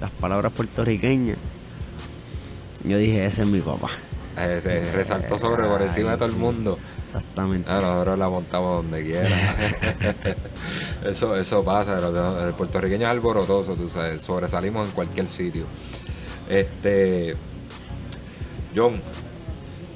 las 0.00 0.10
palabras 0.18 0.52
puertorriqueñas, 0.52 1.36
yo 2.84 2.96
dije: 2.96 3.24
Ese 3.24 3.42
es 3.42 3.48
mi 3.48 3.60
papá. 3.60 3.90
Eh, 4.36 4.60
se 4.62 4.92
resaltó 4.92 5.38
sobre 5.38 5.66
por 5.68 5.82
encima 5.82 6.12
de 6.12 6.16
todo 6.16 6.28
el 6.28 6.36
mundo. 6.36 6.78
Exactamente. 7.08 7.70
Ah, 7.70 7.80
nosotros 7.80 8.18
la 8.18 8.28
montamos 8.28 8.82
donde 8.82 9.04
quiera. 9.04 9.54
eso, 11.06 11.36
eso 11.36 11.62
pasa, 11.62 11.98
el 12.46 12.54
puertorriqueño 12.54 13.04
es 13.04 13.10
alborotoso, 13.10 13.74
tú 13.76 13.90
sabes, 13.90 14.22
sobresalimos 14.22 14.88
en 14.88 14.94
cualquier 14.94 15.28
sitio. 15.28 15.66
Este, 16.48 17.36
John, 18.74 19.00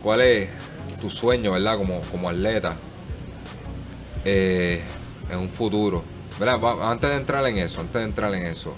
¿cuál 0.03 0.20
es 0.20 0.51
tu 1.01 1.09
sueño, 1.09 1.53
verdad, 1.53 1.78
como, 1.78 2.01
como 2.03 2.28
atleta 2.28 2.76
eh, 4.24 4.82
en 5.30 5.39
un 5.39 5.49
futuro? 5.49 6.05
¿Verdad? 6.39 6.61
Antes 6.82 7.09
de 7.09 7.16
entrar 7.16 7.47
en 7.47 7.57
eso, 7.57 7.80
antes 7.80 7.95
de 7.95 8.05
entrar 8.05 8.34
en 8.34 8.43
eso, 8.43 8.74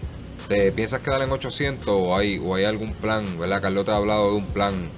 ¿te 0.46 0.70
piensas 0.70 1.00
quedar 1.00 1.22
en 1.22 1.32
800 1.32 1.88
o 1.88 2.16
hay, 2.16 2.38
o 2.38 2.54
hay 2.54 2.64
algún 2.64 2.94
plan, 2.94 3.38
verdad? 3.38 3.60
Carlos 3.60 3.84
te 3.84 3.90
ha 3.90 3.96
hablado 3.96 4.30
de 4.30 4.36
un 4.36 4.46
plan 4.46 4.88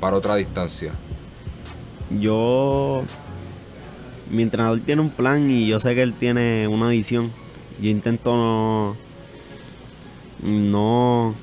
para 0.00 0.16
otra 0.16 0.34
distancia. 0.36 0.92
Yo. 2.18 3.02
Mi 4.30 4.42
entrenador 4.42 4.80
tiene 4.80 5.02
un 5.02 5.10
plan 5.10 5.50
y 5.50 5.66
yo 5.66 5.78
sé 5.80 5.94
que 5.94 6.02
él 6.02 6.14
tiene 6.14 6.66
una 6.66 6.88
visión. 6.88 7.30
Yo 7.80 7.90
intento 7.90 8.34
no. 8.34 8.96
No. 10.42 11.34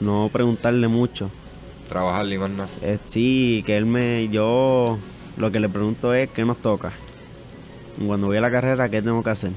No 0.00 0.30
preguntarle 0.32 0.86
mucho. 0.88 1.30
Trabajar, 1.88 2.26
ni 2.26 2.36
más 2.36 2.50
nada. 2.50 2.68
Eh, 2.82 2.98
sí, 3.06 3.62
que 3.66 3.76
él 3.76 3.86
me. 3.86 4.28
Yo. 4.28 4.98
Lo 5.36 5.50
que 5.50 5.60
le 5.60 5.68
pregunto 5.68 6.14
es 6.14 6.28
qué 6.30 6.44
nos 6.44 6.58
toca. 6.58 6.92
Cuando 8.06 8.26
voy 8.26 8.36
a 8.36 8.40
la 8.40 8.50
carrera, 8.50 8.88
¿qué 8.88 9.02
tengo 9.02 9.22
que 9.22 9.30
hacer? 9.30 9.52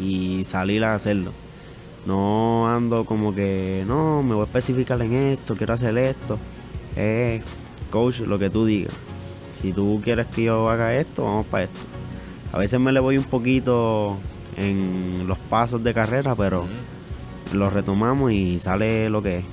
Y 0.00 0.42
salir 0.44 0.84
a 0.84 0.94
hacerlo. 0.94 1.32
No 2.04 2.68
ando 2.68 3.04
como 3.04 3.34
que. 3.34 3.84
No, 3.86 4.22
me 4.22 4.34
voy 4.34 4.42
a 4.42 4.46
especificar 4.46 5.00
en 5.00 5.14
esto, 5.14 5.56
quiero 5.56 5.74
hacer 5.74 5.96
esto. 5.98 6.38
Eh, 6.96 7.42
coach, 7.90 8.20
lo 8.20 8.38
que 8.38 8.50
tú 8.50 8.66
digas. 8.66 8.94
Si 9.60 9.72
tú 9.72 10.00
quieres 10.02 10.26
que 10.28 10.44
yo 10.44 10.68
haga 10.68 10.96
esto, 10.96 11.24
vamos 11.24 11.46
para 11.46 11.64
esto. 11.64 11.80
A 12.52 12.58
veces 12.58 12.78
me 12.78 12.92
le 12.92 13.00
voy 13.00 13.18
un 13.18 13.24
poquito 13.24 14.18
en 14.56 15.26
los 15.26 15.38
pasos 15.38 15.82
de 15.82 15.94
carrera, 15.94 16.34
pero 16.34 16.66
lo 17.52 17.70
retomamos 17.70 18.32
y 18.32 18.58
sale 18.58 19.10
lo 19.10 19.22
que 19.22 19.38
es. 19.38 19.44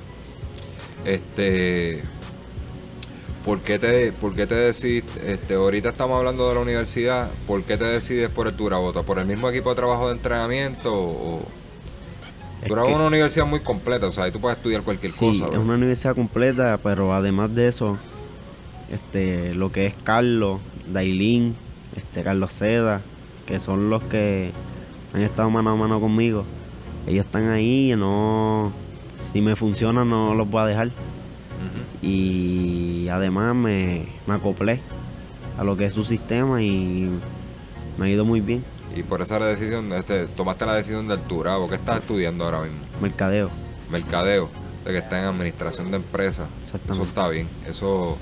Este, 1.06 2.04
¿por 3.46 3.60
qué 3.62 3.80
te, 3.80 4.12
por 4.12 4.36
qué 4.36 4.46
te 4.46 4.56
decidiste, 4.56 5.34
este, 5.34 5.56
ahorita 5.56 5.90
estamos 5.90 6.18
hablando 6.18 6.48
de 6.48 6.56
la 6.56 6.62
universidad, 6.62 7.30
¿por 7.48 7.64
qué 7.64 7.78
te 7.78 7.86
decides 7.86 8.30
por 8.30 8.48
el 8.48 8.54
Turabota? 8.54 9.02
¿Por 9.04 9.18
el 9.18 9.26
mismo 9.26 9.50
equipo 9.50 9.70
de 9.70 9.76
trabajo 9.76 10.08
de 10.08 10.14
entrenamiento 10.14 10.94
o...? 10.94 11.61
Es 12.62 12.68
que- 12.68 12.74
es 12.92 12.96
una 12.96 13.08
universidad 13.08 13.46
muy 13.46 13.60
completa, 13.62 14.08
o 14.08 14.12
sea, 14.12 14.26
ahí 14.26 14.32
tú 14.32 14.40
puedes 14.40 14.58
estudiar 14.58 14.84
cualquier 14.84 15.14
Sí, 15.14 15.20
cosa. 15.20 15.46
es 15.46 15.50
¿verdad? 15.50 15.60
una 15.66 15.74
universidad 15.76 16.16
completa, 16.16 16.80
pero 16.82 17.14
además 17.14 17.54
de 17.56 17.68
eso, 17.68 17.98
este, 18.92 19.56
lo 19.56 19.72
que 19.72 19.86
es 19.88 19.96
Carlos, 20.04 20.60
Dailín, 20.92 21.56
este, 21.96 22.24
Carlos 22.24 22.52
Seda, 22.52 23.02
que 23.46 23.60
son 23.60 23.90
los 23.90 24.04
que 24.04 24.52
han 25.14 25.22
estado 25.24 25.50
mano 25.50 25.72
a 25.72 25.76
mano 25.76 26.00
conmigo. 26.00 26.44
Ellos 27.08 27.26
están 27.26 27.50
ahí, 27.50 27.94
no, 27.98 28.72
si 29.34 29.42
me 29.42 29.56
funciona 29.56 30.06
no 30.06 30.36
los 30.36 30.50
voy 30.50 30.62
a 30.62 30.66
dejar. 30.66 30.92
Y 32.02 33.08
además 33.10 33.56
me, 33.56 34.06
me 34.28 34.34
acoplé 34.34 34.80
a 35.58 35.64
lo 35.64 35.78
que 35.78 35.86
es 35.86 35.94
su 35.94 36.04
sistema 36.04 36.62
y 36.64 37.10
me 37.98 38.06
ha 38.06 38.10
ido 38.10 38.26
muy 38.26 38.42
bien. 38.42 38.64
Y 38.96 39.04
por 39.04 39.22
esa 39.22 39.40
decisión, 39.40 39.92
este, 39.94 40.28
tomaste 40.28 40.66
la 40.66 40.76
decisión 40.76 41.08
de 41.08 41.14
altura. 41.14 41.58
¿O 41.58 41.70
qué 41.70 41.76
estás 41.76 42.02
estudiando 42.02 42.46
ahora 42.46 42.62
mismo? 42.62 42.80
Mercadeo, 43.02 43.50
Mercadeo, 43.90 44.50
de 44.86 44.92
que 44.92 44.98
está 44.98 45.20
en 45.20 45.26
administración 45.26 45.92
de 45.92 45.98
empresas. 45.98 46.48
Eso 46.90 47.04
está 47.04 47.28
bien. 47.30 47.48
Eso, 47.68 48.18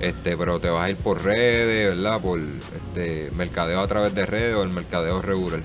este, 0.00 0.36
pero 0.36 0.60
te 0.60 0.68
vas 0.68 0.84
a 0.84 0.90
ir 0.90 0.96
por 0.96 1.22
redes, 1.22 1.96
¿verdad? 1.96 2.20
Por 2.20 2.40
este 2.40 3.30
mercadeo 3.36 3.80
a 3.80 3.86
través 3.86 4.14
de 4.14 4.26
redes 4.26 4.56
o 4.56 4.62
el 4.62 4.70
mercadeo 4.70 5.22
regular. 5.22 5.60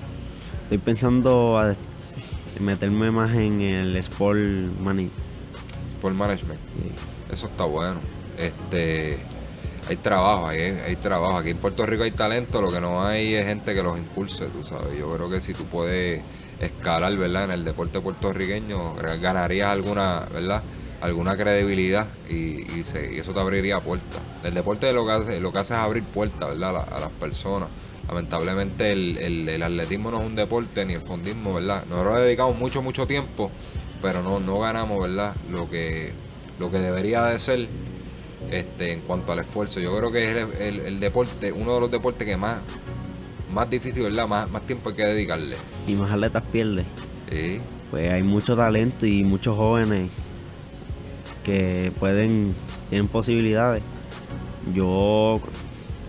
estoy 0.62 0.78
pensando 0.78 1.58
a 1.58 1.74
meterme 2.60 3.10
más 3.10 3.34
en 3.34 3.60
el 3.60 3.96
sport 3.96 4.38
money. 4.80 5.10
Sport 5.88 6.14
management. 6.14 6.60
Eso 7.30 7.46
está 7.46 7.64
bueno. 7.64 8.00
Este, 8.38 9.18
hay 9.88 9.96
trabajo, 9.96 10.48
hay, 10.48 10.60
hay 10.60 10.96
trabajo. 10.96 11.38
Aquí 11.38 11.50
en 11.50 11.58
Puerto 11.58 11.86
Rico 11.86 12.02
hay 12.02 12.10
talento, 12.10 12.60
lo 12.60 12.70
que 12.72 12.80
no 12.80 13.04
hay 13.04 13.34
es 13.34 13.46
gente 13.46 13.74
que 13.74 13.82
los 13.82 13.96
impulse, 13.98 14.46
tú 14.46 14.64
sabes. 14.64 14.98
Yo 14.98 15.12
creo 15.14 15.30
que 15.30 15.40
si 15.40 15.54
tú 15.54 15.64
puedes 15.64 16.22
escalar, 16.60 17.14
¿verdad? 17.16 17.44
En 17.44 17.50
el 17.52 17.64
deporte 17.64 18.00
puertorriqueño, 18.00 18.94
ganarías 19.20 19.68
alguna, 19.68 20.24
¿verdad? 20.32 20.62
Alguna 21.00 21.36
credibilidad 21.36 22.06
y, 22.28 22.62
y 22.78 22.84
se- 22.84 23.14
y 23.14 23.18
eso 23.18 23.32
te 23.34 23.40
abriría 23.40 23.80
puertas. 23.80 24.20
El 24.42 24.54
deporte 24.54 24.92
lo 24.92 25.04
que 25.06 25.12
hace, 25.12 25.40
lo 25.40 25.52
que 25.52 25.58
hace 25.58 25.74
es 25.74 25.80
abrir 25.80 26.02
puertas, 26.04 26.48
¿verdad? 26.48 26.70
A, 26.70 26.72
la- 26.72 26.96
a 26.96 27.00
las 27.00 27.10
personas. 27.12 27.68
Lamentablemente 28.08 28.92
el, 28.92 29.18
el- 29.18 29.62
atletismo 29.62 30.10
no 30.10 30.20
es 30.20 30.26
un 30.26 30.34
deporte 30.36 30.84
ni 30.86 30.94
el 30.94 31.02
fondismo, 31.02 31.54
¿verdad? 31.54 31.84
Nosotros 31.88 32.20
dedicamos 32.20 32.56
mucho, 32.56 32.80
mucho 32.82 33.06
tiempo, 33.06 33.50
pero 34.00 34.22
no, 34.22 34.40
no 34.40 34.58
ganamos, 34.60 35.00
¿verdad? 35.00 35.34
Lo 35.50 35.68
que, 35.68 36.12
lo 36.58 36.70
que 36.70 36.78
debería 36.78 37.24
de 37.24 37.38
ser 37.38 37.68
este, 38.50 38.92
en 38.92 39.00
cuanto 39.00 39.32
al 39.32 39.38
esfuerzo. 39.40 39.80
Yo 39.80 39.96
creo 39.96 40.12
que 40.12 40.24
es 40.30 40.36
el, 40.36 40.52
el- 40.62 40.80
el 40.86 41.00
deporte, 41.00 41.52
uno 41.52 41.74
de 41.74 41.80
los 41.80 41.90
deportes 41.90 42.26
que 42.26 42.36
más, 42.36 42.58
más 43.52 43.68
difícil, 43.70 44.02
¿verdad? 44.04 44.26
Más, 44.28 44.50
más 44.50 44.62
tiempo 44.62 44.88
hay 44.90 44.94
que 44.96 45.04
dedicarle. 45.04 45.56
Y 45.86 45.94
más 45.94 46.10
atletas 46.10 46.42
pierde. 46.52 46.84
Sí, 47.30 47.60
Pues 47.90 48.12
hay 48.12 48.22
mucho 48.22 48.56
talento 48.56 49.06
y 49.06 49.24
muchos 49.24 49.56
jóvenes 49.56 50.10
que 51.44 51.92
pueden, 51.98 52.54
tienen 52.90 53.08
posibilidades. 53.08 53.82
Yo 54.74 55.40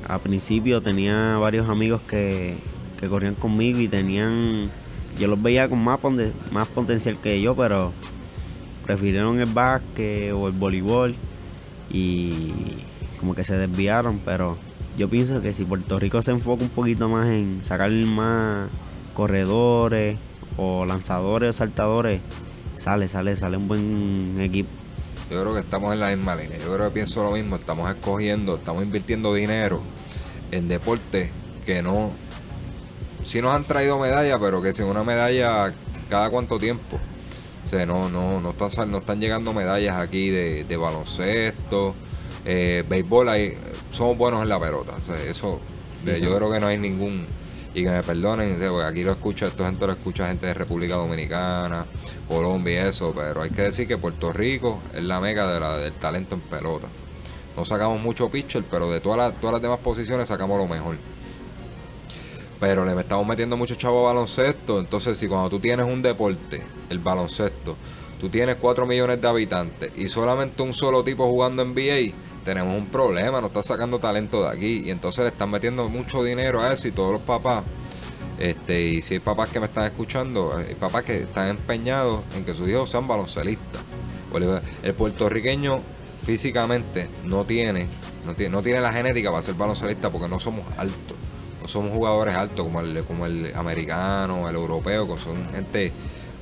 a 0.07 0.19
principio 0.19 0.81
tenía 0.81 1.38
varios 1.38 1.69
amigos 1.69 2.01
que, 2.07 2.55
que 2.99 3.07
corrían 3.07 3.35
conmigo 3.35 3.79
y 3.79 3.88
tenían, 3.88 4.69
yo 5.19 5.27
los 5.27 5.41
veía 5.41 5.67
con 5.69 5.83
más, 5.83 5.99
más 6.51 6.67
potencial 6.69 7.17
que 7.21 7.39
yo, 7.41 7.55
pero 7.55 7.91
prefirieron 8.85 9.39
el 9.39 9.47
básquet 9.49 10.31
o 10.33 10.47
el 10.47 10.53
voleibol 10.53 11.13
y 11.89 12.53
como 13.19 13.35
que 13.35 13.43
se 13.43 13.57
desviaron, 13.57 14.19
pero 14.23 14.57
yo 14.97 15.09
pienso 15.09 15.41
que 15.41 15.53
si 15.53 15.63
Puerto 15.63 15.99
Rico 15.99 16.21
se 16.21 16.31
enfoca 16.31 16.63
un 16.63 16.69
poquito 16.69 17.07
más 17.09 17.27
en 17.29 17.63
sacar 17.63 17.91
más 17.91 18.69
corredores 19.13 20.19
o 20.57 20.85
lanzadores 20.85 21.49
o 21.49 21.53
saltadores, 21.53 22.21
sale, 22.75 23.07
sale, 23.07 23.35
sale 23.35 23.57
un 23.57 23.67
buen 23.67 24.38
equipo. 24.39 24.69
yo 25.29 25.41
creo 25.41 25.53
que 25.53 25.59
estamos 25.59 25.93
en 25.93 25.99
la 25.99 26.09
misma 26.09 26.35
línea. 26.35 26.57
Yo 26.57 26.73
creo 26.73 26.88
que 26.88 26.93
pienso 26.93 27.23
lo 27.23 27.31
mismo. 27.31 27.55
Estamos 27.57 27.89
escogiendo, 27.89 28.55
estamos 28.55 28.83
invirtiendo 28.83 29.33
dinero 29.33 29.81
en 30.51 30.67
deportes 30.67 31.31
que 31.65 31.83
no. 31.83 32.11
Sí 33.23 33.41
nos 33.41 33.53
han 33.53 33.65
traído 33.65 33.99
medallas, 33.99 34.39
pero 34.41 34.61
que 34.61 34.73
sin 34.73 34.85
una 34.85 35.03
medalla 35.03 35.73
cada 36.09 36.29
cuánto 36.29 36.57
tiempo. 36.57 36.99
O 37.68 37.70
sea, 37.70 37.86
no, 37.86 38.07
no, 38.07 38.39
no, 38.39 38.51
están, 38.65 38.89
no 38.89 38.99
están 38.99 39.20
llegando 39.20 39.51
medallas 39.51 39.97
aquí 39.97 40.30
de, 40.30 40.63
de 40.63 40.78
baloncesto, 40.78 41.93
eh, 42.45 42.86
béisbol. 42.88 43.28
Hay, 43.28 43.57
somos 43.91 44.18
buenos 44.18 44.41
en 44.41 44.47
la 44.47 44.57
pelota. 44.57 44.93
O 44.97 45.01
sea, 45.01 45.22
eso, 45.22 45.59
Sí, 46.01 46.15
sí. 46.15 46.22
yo 46.22 46.34
creo 46.34 46.49
que 46.49 46.61
no 46.61 46.68
hay 46.68 46.78
ningún. 46.78 47.26
Y 47.74 47.84
que 47.84 47.89
me 47.89 48.01
perdonen, 48.03 48.55
o 48.55 48.57
sea, 48.57 48.70
porque 48.70 48.86
aquí 48.86 49.03
lo 49.03 49.11
escucha, 49.11 49.47
esto 49.47 49.65
gente 49.65 49.86
lo 49.86 49.91
escucha 49.91 50.30
gente 50.30 50.45
de 50.45 50.53
República 50.53 50.95
Dominicana, 50.95 51.86
Colombia 52.30 52.86
y 52.86 52.88
eso, 52.88 53.11
pero 53.13 53.41
hay 53.41 53.49
que 53.49 53.63
decir 53.63 53.86
que 53.86 53.97
Puerto 53.97 54.32
Rico 54.32 54.80
es 54.95 55.03
la 55.03 55.20
meca 55.20 55.51
de 55.51 55.59
la, 55.59 55.78
del 55.78 55.91
talento 55.91 56.36
en 56.36 56.41
pelota. 56.41 56.88
No 57.57 57.65
sacamos 57.65 58.01
mucho 58.01 58.30
pitcher, 58.30 58.63
pero 58.72 58.89
de 58.89 59.01
todas 59.01 59.18
las, 59.18 59.41
todas 59.41 59.55
las 59.55 59.61
demás 59.61 59.80
posiciones 59.80 60.30
sacamos 60.30 60.57
lo 60.57 60.68
mejor. 60.70 60.95
Pero 62.59 62.85
le 62.85 62.99
estamos 62.99 63.27
metiendo 63.27 63.55
mucho 63.55 63.75
chavo 63.75 64.07
a 64.07 64.13
baloncesto. 64.13 64.79
Entonces, 64.79 65.17
si 65.17 65.27
cuando 65.27 65.49
tú 65.49 65.59
tienes 65.59 65.85
un 65.85 66.01
deporte, 66.01 66.63
el 66.89 66.99
baloncesto, 66.99 67.75
tú 68.19 68.29
tienes 68.29 68.55
4 68.55 68.85
millones 68.87 69.21
de 69.21 69.27
habitantes 69.27 69.91
y 69.95 70.09
solamente 70.09 70.63
un 70.63 70.73
solo 70.73 71.03
tipo 71.03 71.27
jugando 71.27 71.61
en 71.61 71.73
NBA, 71.73 72.15
tenemos 72.43 72.75
un 72.75 72.87
problema. 72.87 73.41
No 73.41 73.47
está 73.47 73.61
sacando 73.61 73.99
talento 73.99 74.43
de 74.43 74.49
aquí. 74.49 74.83
Y 74.85 74.91
entonces 74.91 75.23
le 75.23 75.29
están 75.29 75.51
metiendo 75.51 75.87
mucho 75.89 76.23
dinero 76.23 76.61
a 76.61 76.73
eso 76.73 76.87
y 76.87 76.91
todos 76.91 77.11
los 77.11 77.21
papás. 77.21 77.63
Este, 78.39 78.81
y 78.81 79.01
si 79.01 79.15
hay 79.15 79.19
papás 79.19 79.49
que 79.49 79.59
me 79.59 79.65
están 79.65 79.85
escuchando, 79.85 80.55
hay 80.55 80.75
papás 80.75 81.03
que 81.03 81.21
están 81.21 81.49
empeñados 81.49 82.21
en 82.35 82.45
que 82.45 82.53
sus 82.53 82.69
hijos 82.69 82.89
sean 82.89 83.07
baloncelistas. 83.07 83.81
El 84.83 84.93
puertorriqueño 84.93 85.81
físicamente 86.25 87.09
no 87.23 87.45
tiene, 87.45 87.87
no 88.25 88.35
tiene, 88.35 88.51
no 88.51 88.61
tiene 88.61 88.81
la 88.81 88.91
genética 88.91 89.31
para 89.31 89.41
ser 89.41 89.55
baloncelista 89.55 90.09
porque 90.09 90.27
no 90.27 90.39
somos 90.39 90.65
altos. 90.77 91.17
Somos 91.68 91.91
jugadores 91.91 92.36
altos 92.36 92.65
como 92.65 92.82
el, 92.82 93.03
como 93.03 93.26
el 93.26 93.53
americano, 93.55 94.47
el 94.49 94.55
europeo, 94.55 95.07
que 95.07 95.22
son 95.22 95.49
gente 95.51 95.91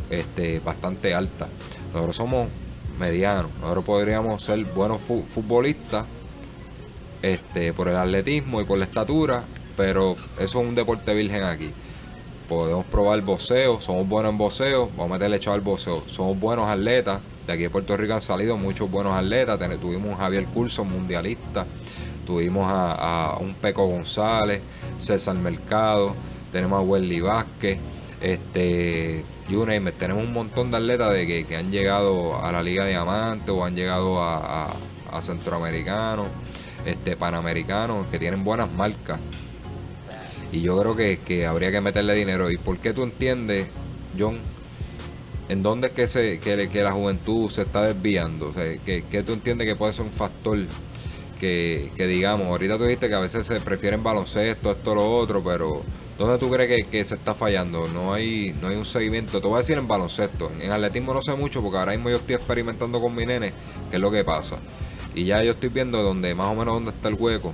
este, 0.10 0.60
bastante 0.60 1.14
alta. 1.14 1.48
Nosotros 1.94 2.16
somos 2.16 2.48
medianos. 3.00 3.52
Nosotros 3.60 3.84
podríamos 3.86 4.42
ser 4.42 4.64
buenos 4.66 5.02
fu- 5.02 5.24
futbolistas 5.24 6.06
este, 7.22 7.74
por 7.74 7.88
el 7.88 7.96
atletismo 7.96 8.62
y 8.62 8.66
por 8.66 8.78
la 8.78 8.86
estatura, 8.86 9.44
pero 9.76 10.16
eso 10.40 10.62
es 10.62 10.68
un 10.68 10.76
deporte 10.76 11.14
virgen 11.14 11.44
aquí. 11.44 11.72
Podemos 12.48 12.86
probar 12.86 13.20
boxeo, 13.22 13.82
somos 13.82 14.08
buenos 14.08 14.32
en 14.32 14.38
boxeo, 14.38 14.90
vamos 14.96 15.10
a 15.12 15.14
meterle 15.16 15.38
echado 15.38 15.56
al 15.56 15.62
boxeo. 15.62 16.04
Somos 16.08 16.40
buenos 16.40 16.68
atletas, 16.70 17.20
de 17.48 17.54
aquí 17.54 17.64
de 17.64 17.70
Puerto 17.72 17.98
Rico 17.98 18.14
han 18.14 18.22
salido 18.22 18.56
muchos 18.56 18.90
buenos 18.92 19.14
atletas. 19.18 19.58
Tuvimos 19.82 20.12
un 20.12 20.18
Javier 20.18 20.46
Curso, 20.46 20.86
mundialista, 20.86 21.66
tuvimos 22.26 22.66
a, 22.68 23.38
un 23.40 23.54
Peco 23.56 23.86
González, 23.88 24.62
César 24.98 25.36
Mercado, 25.36 26.16
tenemos 26.52 26.80
a 26.80 26.82
Welly 26.82 27.22
Vázquez, 27.22 27.80
este, 28.22 29.24
you 29.50 29.66
tenemos 30.00 30.24
un 30.24 30.34
montón 30.34 30.72
de 30.72 30.78
atletas 30.78 31.14
de 31.14 31.28
que, 31.28 31.46
que 31.46 31.56
han 31.56 31.72
llegado 31.72 32.44
a 32.44 32.52
la 32.52 32.64
Liga 32.64 32.86
Diamante 32.86 33.52
o 33.52 33.64
han 33.64 33.76
llegado 33.76 34.22
a, 34.22 34.74
a, 35.12 35.22
centroamericanos, 35.22 36.28
este, 36.86 37.16
panamericanos, 37.16 38.08
que 38.08 38.20
tienen 38.20 38.44
buenas 38.44 38.72
marcas. 38.72 39.20
Y 40.52 40.62
yo 40.62 40.80
creo 40.80 40.96
que, 40.96 41.20
que 41.20 41.46
habría 41.46 41.72
que 41.72 41.82
meterle 41.82 42.14
dinero. 42.16 42.50
¿Y 42.52 42.58
por 42.58 42.78
qué 42.80 42.94
tú 42.94 43.04
entiendes, 43.04 43.68
John, 44.18 44.38
en 45.50 45.64
dónde 45.64 45.88
es 45.88 45.94
que, 45.94 46.08
se, 46.08 46.40
que, 46.40 46.84
la 46.84 46.92
juventud 46.92 47.50
se 47.50 47.62
está 47.62 47.84
desviando? 47.84 48.50
O 48.50 48.54
sea, 48.54 48.78
que, 48.80 49.04
que 49.04 49.24
tú 49.24 49.34
entiendes 49.34 49.68
que 49.68 49.76
puede 49.76 49.94
ser 49.94 50.06
un 50.06 50.12
factor 50.12 50.58
que, 51.40 51.92
que 51.96 52.08
digamos, 52.08 52.48
ahorita 52.48 52.78
tú 52.78 52.84
dijiste 52.84 53.10
que 53.10 53.16
a 53.16 53.20
veces 53.20 53.46
se 53.46 53.60
prefieren 53.60 54.04
baloncesto, 54.04 54.72
esto, 54.72 54.96
lo 54.96 55.18
otro, 55.18 55.44
pero 55.44 55.84
¿dónde 56.18 56.38
tú 56.38 56.50
crees 56.50 56.86
que, 56.86 57.04
se 57.04 57.16
está 57.16 57.36
fallando? 57.36 57.88
No 57.88 58.14
hay, 58.14 58.56
no 58.62 58.68
hay 58.68 58.76
un 58.76 58.86
seguimiento. 58.86 59.40
Te 59.40 59.48
voy 59.48 59.56
a 59.56 59.60
decir 59.60 59.78
en 59.78 59.88
baloncesto. 59.88 60.52
En 60.60 60.72
atletismo 60.72 61.14
no 61.14 61.22
sé 61.22 61.34
mucho 61.36 61.62
porque 61.62 61.78
ahora 61.78 61.92
mismo 61.92 62.10
yo 62.10 62.18
estoy 62.18 62.36
experimentando 62.36 63.02
con 63.02 63.14
mi 63.14 63.26
nene 63.26 63.54
qué 63.90 63.98
es 63.98 64.02
lo 64.02 64.12
que 64.12 64.24
pasa. 64.24 64.58
Y 65.14 65.26
ya 65.26 65.44
yo 65.44 65.52
estoy 65.52 65.70
viendo 65.70 66.02
donde 66.04 66.34
más 66.36 66.52
o 66.52 66.56
menos 66.56 66.74
dónde 66.74 66.92
está 66.92 67.10
el 67.10 67.16
hueco. 67.16 67.54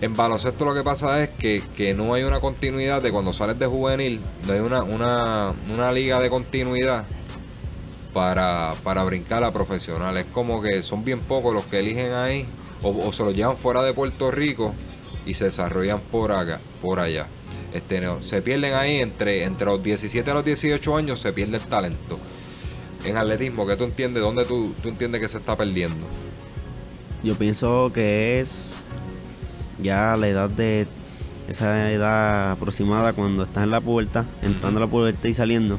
En 0.00 0.16
baloncesto 0.16 0.64
lo 0.64 0.74
que 0.74 0.82
pasa 0.82 1.22
es 1.22 1.30
que, 1.30 1.62
que 1.76 1.94
no 1.94 2.14
hay 2.14 2.24
una 2.24 2.40
continuidad 2.40 3.00
de 3.02 3.12
cuando 3.12 3.32
sales 3.32 3.56
de 3.60 3.66
juvenil, 3.66 4.20
no 4.46 4.52
hay 4.52 4.58
una, 4.58 4.82
una, 4.82 5.54
una 5.72 5.92
liga 5.92 6.18
de 6.18 6.28
continuidad 6.28 7.04
para, 8.12 8.74
para 8.82 9.04
brincar 9.04 9.44
a 9.44 9.52
profesional. 9.52 10.16
Es 10.16 10.26
como 10.26 10.62
que 10.62 10.82
son 10.82 11.04
bien 11.04 11.20
pocos 11.20 11.54
los 11.54 11.64
que 11.64 11.80
eligen 11.80 12.12
ahí 12.12 12.46
o, 12.82 12.90
o 12.90 13.12
se 13.12 13.24
los 13.24 13.34
llevan 13.34 13.56
fuera 13.56 13.82
de 13.82 13.92
Puerto 13.92 14.30
Rico 14.30 14.74
y 15.26 15.34
se 15.34 15.46
desarrollan 15.46 16.00
por 16.00 16.32
acá, 16.32 16.60
por 16.80 17.00
allá. 17.00 17.26
Este, 17.72 18.00
no, 18.00 18.20
se 18.20 18.42
pierden 18.42 18.74
ahí 18.74 18.96
entre, 18.96 19.44
entre 19.44 19.66
los 19.66 19.82
17 19.82 20.30
a 20.30 20.34
los 20.34 20.44
18 20.44 20.96
años, 20.96 21.20
se 21.20 21.32
pierde 21.32 21.56
el 21.56 21.62
talento. 21.62 22.18
En 23.04 23.16
atletismo, 23.16 23.66
¿qué 23.66 23.76
tú 23.76 23.84
entiendes? 23.84 24.22
¿Dónde 24.22 24.44
tú, 24.44 24.74
tú 24.82 24.88
entiendes 24.88 25.20
que 25.20 25.28
se 25.28 25.38
está 25.38 25.56
perdiendo? 25.56 26.06
Yo 27.22 27.34
pienso 27.36 27.90
que 27.94 28.40
es 28.40 28.82
ya 29.80 30.16
la 30.16 30.28
edad 30.28 30.50
de 30.50 30.86
esa 31.48 31.90
edad 31.90 32.52
aproximada 32.52 33.12
cuando 33.12 33.42
estás 33.44 33.64
en 33.64 33.70
la 33.70 33.80
pubertad, 33.80 34.24
entrando 34.42 34.78
a 34.78 34.84
la 34.84 34.90
pubertad 34.90 35.28
y 35.28 35.34
saliendo. 35.34 35.78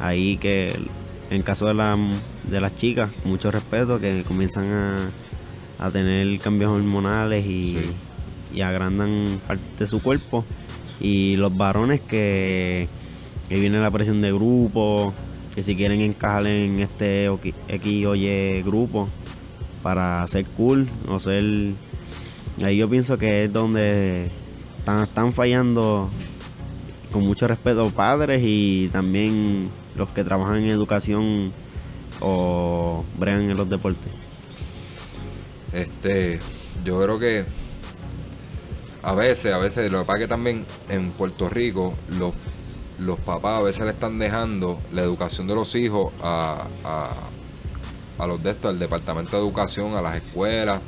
Ahí 0.00 0.36
que 0.38 0.74
en 1.34 1.42
caso 1.42 1.66
de, 1.66 1.74
la, 1.74 1.96
de 2.48 2.60
las 2.60 2.74
chicas, 2.74 3.10
mucho 3.24 3.50
respeto, 3.50 3.98
que 4.00 4.22
comienzan 4.24 4.70
a, 4.70 5.10
a 5.78 5.90
tener 5.90 6.38
cambios 6.40 6.70
hormonales 6.72 7.46
y, 7.46 7.70
Sí. 7.72 7.90
y 8.54 8.60
agrandan 8.60 9.40
parte 9.46 9.62
de 9.78 9.86
su 9.86 10.02
cuerpo. 10.02 10.44
Y 11.00 11.36
los 11.36 11.56
varones 11.56 12.00
que, 12.00 12.86
que 13.48 13.58
viene 13.58 13.80
la 13.80 13.90
presión 13.90 14.20
de 14.20 14.32
grupo, 14.32 15.12
que 15.54 15.62
si 15.62 15.74
quieren 15.74 16.00
encajar 16.00 16.46
en 16.46 16.80
este 16.80 17.26
X 17.68 18.06
o 18.06 18.14
Y 18.14 18.62
grupo 18.62 19.08
para 19.82 20.26
ser 20.28 20.44
cool 20.50 20.88
o 21.08 21.18
ser... 21.18 21.72
Ahí 22.62 22.76
yo 22.76 22.88
pienso 22.88 23.16
que 23.16 23.44
es 23.44 23.52
donde 23.52 24.30
están, 24.78 25.02
están 25.02 25.32
fallando 25.32 26.10
con 27.10 27.26
mucho 27.26 27.48
respeto 27.48 27.90
padres 27.90 28.42
y 28.44 28.88
también 28.92 29.68
los 29.96 30.08
que 30.10 30.24
trabajan 30.24 30.56
en 30.56 30.70
educación 30.70 31.52
o 32.20 33.04
bregan 33.18 33.50
en 33.50 33.56
los 33.56 33.68
deportes. 33.68 34.12
Este, 35.72 36.38
yo 36.84 37.00
creo 37.00 37.18
que 37.18 37.44
a 39.02 39.14
veces, 39.14 39.52
a 39.52 39.58
veces, 39.58 39.90
lo 39.90 40.00
que 40.00 40.04
pasa 40.04 40.18
es 40.18 40.24
que 40.24 40.28
también 40.28 40.64
en 40.88 41.10
Puerto 41.10 41.48
Rico 41.48 41.94
los, 42.18 42.32
los 42.98 43.18
papás 43.18 43.58
a 43.58 43.62
veces 43.62 43.84
le 43.84 43.90
están 43.90 44.18
dejando 44.18 44.78
la 44.92 45.02
educación 45.02 45.46
de 45.46 45.54
los 45.54 45.74
hijos 45.74 46.12
a, 46.22 46.66
a, 46.84 48.26
los 48.26 48.40
de 48.42 48.50
estos, 48.50 48.70
al 48.70 48.78
departamento 48.78 49.36
de 49.36 49.42
educación, 49.42 49.96
a 49.96 50.02
las 50.02 50.16
escuelas. 50.16 50.80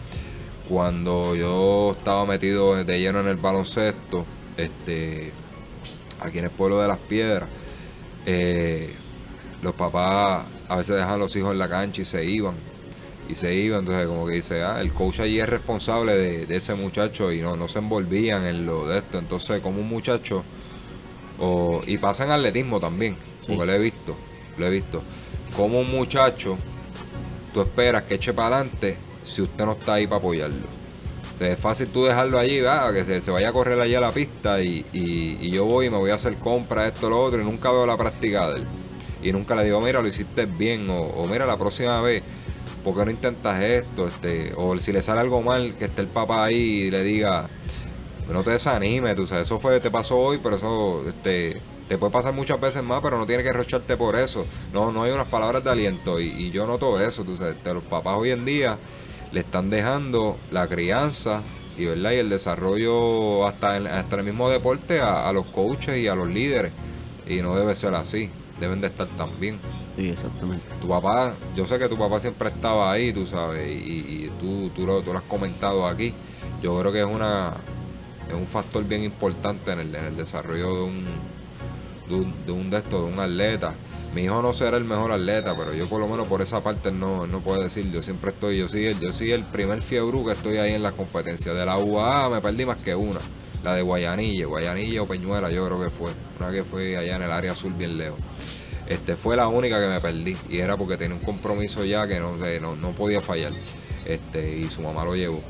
Cuando 0.69 1.35
yo 1.35 1.95
estaba 1.99 2.25
metido 2.25 2.83
de 2.85 3.01
lleno 3.01 3.21
en 3.21 3.27
el 3.27 3.37
baloncesto, 3.37 4.25
este, 4.57 5.33
aquí 6.21 6.39
en 6.39 6.45
el 6.45 6.51
pueblo 6.51 6.81
de 6.81 6.89
las 6.89 6.99
piedras, 6.99 7.49
eh, 8.27 8.95
los 9.63 9.75
papás 9.75 10.45
a 10.69 10.77
veces 10.77 10.97
dejan 10.97 11.11
a 11.13 11.17
los 11.17 11.35
hijos 11.37 11.53
en 11.53 11.59
la 11.59 11.69
cancha 11.69 12.03
y 12.03 12.05
se 12.05 12.25
iban 12.25 12.55
y 13.29 13.35
se 13.37 13.55
iban, 13.55 13.81
entonces 13.81 14.07
como 14.07 14.27
que 14.27 14.35
dice, 14.35 14.63
ah, 14.63 14.81
el 14.83 14.93
coach 14.93 15.21
allí 15.21 15.41
es 15.41 15.49
responsable 15.49 16.15
de, 16.15 16.47
de 16.47 16.57
ese 16.57 16.75
muchacho 16.75 17.33
y 17.33 17.41
no, 17.41 17.57
no 17.57 17.69
se 17.69 17.79
envolvían 17.79 18.45
en 18.47 18.67
lo 18.67 18.87
de 18.87 18.99
esto, 18.99 19.19
entonces 19.19 19.63
como 19.63 19.81
un 19.81 19.89
muchacho, 19.89 20.45
o, 21.41 21.83
y 21.87 21.97
pasa 21.99 22.25
en 22.25 22.31
atletismo 22.33 22.81
también, 22.81 23.17
Sí. 23.41 23.47
porque 23.49 23.67
lo 23.67 23.73
he 23.73 23.79
visto, 23.79 24.17
lo 24.59 24.67
he 24.67 24.71
visto, 24.71 25.03
como 25.57 25.81
un 25.81 25.91
muchacho, 25.91 26.59
tú 27.55 27.63
esperas 27.63 28.03
que 28.03 28.15
eche 28.17 28.33
para 28.35 28.57
adelante 28.57 28.97
si 29.23 29.41
usted 29.43 29.65
no 29.65 29.73
está 29.73 29.95
ahí 29.95 30.07
para 30.07 30.19
apoyarlo. 30.19 30.67
Sea, 31.39 31.49
es 31.53 31.61
fácil 31.61 31.89
tú 31.89 32.05
dejarlo 32.05 32.39
allí, 32.39 32.61
va, 32.61 32.93
que 32.93 33.05
se, 33.05 33.21
se 33.21 33.31
vaya 33.31 33.49
a 33.49 33.53
correr 33.53 33.81
allí 33.81 33.95
a 33.95 34.01
la 34.01 34.13
pista 34.13 34.63
y, 34.63 34.87
y- 34.93 35.39
y 35.41 35.51
yo 35.51 35.65
voy 35.65 35.87
y 35.87 35.91
me 35.91 35.99
voy 35.99 36.11
a 36.11 36.15
hacer 36.15 36.37
compra, 36.39 36.87
esto, 36.87 37.11
lo 37.11 37.21
otro, 37.21 37.41
y 37.41 37.45
nunca 37.45 37.71
veo 37.73 37.87
la 37.87 37.97
práctica 37.97 38.49
de 38.51 38.59
él. 38.61 38.67
Y 39.23 39.33
nunca 39.33 39.55
le 39.57 39.65
digo, 39.65 39.81
mira, 39.81 40.01
lo 40.03 40.09
hiciste 40.09 40.47
bien, 40.47 40.89
o, 40.91 41.01
o 41.01 41.27
mira, 41.27 41.45
la 41.47 41.57
próxima 41.57 42.01
vez, 42.01 42.23
¿por 42.85 42.97
qué 42.97 43.05
no 43.07 43.11
intentas 43.11 43.61
esto? 43.63 44.07
Este, 44.09 44.53
o 44.57 44.79
si 44.79 44.93
le 44.93 45.03
sale 45.03 45.21
algo 45.21 45.43
mal, 45.43 45.75
que 45.79 45.87
esté 45.87 46.03
el 46.03 46.09
papá 46.09 46.45
ahí 46.45 46.57
y 46.87 46.91
le 46.91 47.03
diga, 47.03 47.49
no 48.29 48.43
te 48.43 48.53
desanimes, 48.53 49.15
tú 49.17 49.27
sabes, 49.27 49.47
eso 49.47 49.61
fue, 49.61 49.81
te 49.81 49.91
pasó 49.91 50.19
hoy, 50.19 50.39
pero 50.43 50.57
eso, 50.57 51.05
este, 51.09 51.61
te 51.89 51.99
puede 51.99 52.13
pasar 52.13 52.33
muchas 52.33 52.61
veces 52.61 52.83
más, 52.83 53.01
pero 53.03 53.19
no 53.19 53.27
tienes 53.27 53.45
que 53.45 53.53
rocharte 53.53 53.97
por 53.97 54.17
eso. 54.17 54.47
No, 54.73 54.93
no 54.93 55.03
hay 55.03 55.13
unas 55.13 55.29
palabras 55.29 55.63
de 55.63 55.71
aliento 55.71 56.21
y, 56.21 56.27
y 56.29 56.51
yo 56.51 56.67
noto 56.67 57.01
eso, 57.01 57.25
tú 57.25 57.37
sabes, 57.37 57.63
de 57.63 57.75
los 57.75 57.83
papás 57.85 58.17
hoy 58.19 58.31
en 58.31 58.45
día 58.45 58.79
le 59.33 59.41
están 59.41 59.71
dejando 59.71 60.37
la 60.51 60.67
crianza 60.69 61.43
y 61.77 61.87
verdad 61.87 62.13
y 62.13 62.17
el 62.17 62.29
desarrollo 62.31 63.47
hasta 63.47 63.77
en, 63.77 63.87
hasta 63.87 64.17
el 64.17 64.25
mismo 64.25 64.49
deporte 64.49 65.01
a, 65.01 65.29
a 65.29 65.33
los 65.33 65.47
coaches 65.47 65.97
y 65.99 66.07
a 66.09 66.15
los 66.15 66.29
líderes 66.29 66.73
y 67.29 67.37
no 67.43 67.57
debe 67.57 67.75
ser 67.75 67.95
así 67.95 68.31
deben 68.61 68.81
de 68.81 68.87
estar 68.89 69.07
también 69.17 69.59
Sí, 69.97 70.09
exactamente. 70.09 70.63
tu 70.81 70.89
papá 70.89 71.35
yo 71.57 71.67
sé 71.67 71.79
que 71.79 71.89
tu 71.89 71.97
papá 71.97 72.19
siempre 72.19 72.49
estaba 72.49 72.91
ahí 72.91 73.13
tú 73.13 73.27
sabes 73.27 73.69
y, 73.71 73.75
y 73.83 74.33
tú, 74.41 74.71
tú, 74.75 74.87
lo, 74.87 75.01
tú 75.03 75.13
lo 75.13 75.19
has 75.19 75.25
comentado 75.25 75.87
aquí 75.87 76.13
yo 76.63 76.79
creo 76.81 76.93
que 76.93 77.01
es 77.01 77.07
una 77.07 77.53
es 78.29 78.35
un 78.35 78.47
factor 78.47 78.83
bien 78.85 79.05
importante 79.05 79.71
en 79.73 79.81
el, 79.81 79.95
en 79.95 80.05
el 80.05 80.17
desarrollo 80.17 80.75
de 80.77 80.83
un 80.83 81.05
de 82.09 82.15
un, 82.17 82.35
de 82.47 82.53
un 82.53 82.71
de 82.71 82.79
estos, 82.79 83.07
de 83.07 83.13
un 83.15 83.19
atleta. 83.19 83.75
Mi 84.15 84.23
hijo 84.23 84.41
no 84.43 84.53
será 84.53 84.77
el 84.77 84.85
mejor 84.85 85.11
atleta, 85.11 85.57
pero 85.57 85.75
yo 85.75 85.89
por 85.89 85.99
lo 86.01 86.07
menos 86.07 86.29
por 86.29 86.41
esa 86.41 86.63
parte 86.63 86.93
no, 86.93 87.27
no 87.27 87.41
puede 87.41 87.65
decir. 87.65 87.91
Yo 87.91 88.01
siempre 88.01 88.31
estoy, 88.31 88.59
yo 88.59 88.69
sí, 88.69 88.87
yo 89.01 89.13
sí 89.13 89.33
el 89.33 89.43
primer 89.43 89.83
fiebru 89.83 90.25
que 90.25 90.33
estoy 90.33 90.59
ahí 90.59 90.73
en 90.73 90.85
las 90.85 90.93
competencias. 90.93 91.57
De 91.57 91.67
la 91.67 91.79
UAA 91.79 92.31
me 92.31 92.41
perdí 92.41 92.65
más 92.65 92.77
que 92.77 92.95
una. 92.95 93.19
La 93.65 93.75
de 93.75 93.83
Guayanilla, 93.83 94.47
Guayanilla 94.47 95.03
o 95.03 95.07
Peñuela, 95.07 95.51
yo 95.51 95.67
creo 95.67 95.83
que 95.83 95.91
fue. 95.91 96.13
Una 96.39 96.53
que 96.53 96.63
fue 96.63 96.97
allá 96.97 97.17
en 97.17 97.23
el 97.23 97.33
área 97.33 97.53
azul 97.53 97.73
bien 97.73 97.99
lejos. 97.99 98.21
Este 98.87 99.17
fue 99.17 99.37
la 99.37 99.49
única 99.49 99.81
que 99.81 99.89
me 99.89 100.01
perdí. 100.01 100.37
Y 100.49 100.59
era 100.59 100.77
porque 100.77 100.97
tenía 100.97 101.17
un 101.17 101.25
compromiso 101.25 101.85
ya 101.85 102.07
que 102.07 102.21
no, 102.21 102.37
no, 102.37 102.77
no 102.77 102.93
podía 102.93 103.21
fallar. 103.21 103.53
Este, 104.07 104.59
y 104.59 104.71
su 104.71 104.81
mamá 104.83 105.05
lo 105.05 105.17
llevó. 105.17 105.41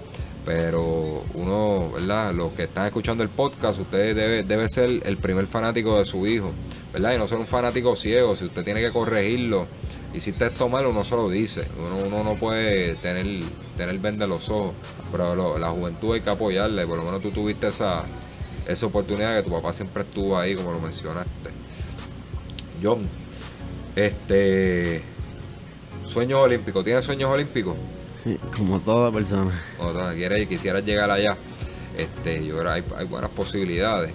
Pero 0.46 1.22
uno, 1.34 1.90
¿verdad? 1.92 2.32
Los 2.32 2.52
que 2.52 2.64
están 2.64 2.86
escuchando 2.86 3.22
el 3.22 3.28
podcast, 3.28 3.78
usted 3.78 4.14
debe, 4.16 4.42
debe 4.42 4.68
ser 4.70 5.02
el 5.04 5.16
primer 5.18 5.46
fanático 5.46 5.98
de 5.98 6.06
su 6.06 6.26
hijo, 6.26 6.52
¿verdad? 6.94 7.12
Y 7.14 7.18
no 7.18 7.26
ser 7.26 7.36
un 7.38 7.46
fanático 7.46 7.94
ciego. 7.96 8.34
Si 8.36 8.46
usted 8.46 8.64
tiene 8.64 8.80
que 8.80 8.90
corregirlo, 8.90 9.66
hiciste 10.14 10.46
esto 10.46 10.68
mal, 10.70 10.86
uno 10.86 11.04
se 11.04 11.14
lo 11.16 11.28
dice. 11.28 11.68
Uno, 11.78 11.96
uno 12.06 12.24
no 12.24 12.36
puede 12.36 12.94
tener, 12.94 13.26
tener 13.76 13.98
vende 13.98 14.26
los 14.26 14.48
ojos. 14.48 14.72
Pero 15.12 15.34
lo- 15.34 15.58
la 15.58 15.68
juventud 15.68 16.14
hay 16.14 16.22
que 16.22 16.30
apoyarle. 16.30 16.86
Por 16.86 16.96
lo 16.96 17.04
menos 17.04 17.20
tú 17.20 17.30
tuviste 17.30 17.66
esa, 17.68 18.04
esa 18.66 18.86
oportunidad 18.86 19.36
que 19.36 19.42
tu 19.42 19.50
papá 19.50 19.72
siempre 19.74 20.02
estuvo 20.04 20.38
ahí, 20.38 20.54
como 20.54 20.72
lo 20.72 20.80
mencionaste. 20.80 21.50
John, 22.82 23.06
este. 23.96 25.02
Sueños 26.04 26.40
olímpicos. 26.40 26.84
¿Tienes 26.84 27.04
sueños 27.04 27.30
olímpicos? 27.30 27.76
Como 28.56 28.80
toda 28.80 29.10
persona. 29.12 29.62
o 29.78 29.92
sea, 29.92 30.14
quieres, 30.14 30.46
quisieras 30.48 30.84
llegar 30.84 31.10
allá, 31.10 31.36
este, 31.96 32.44
yo 32.44 32.56
creo 32.58 32.64
que 32.64 32.70
hay, 32.70 32.84
hay 32.98 33.04
buenas 33.06 33.30
posibilidades. 33.30 34.12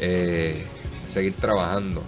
Eh, 0.00 0.64
seguir 1.06 1.34
trabajando. 1.34 2.02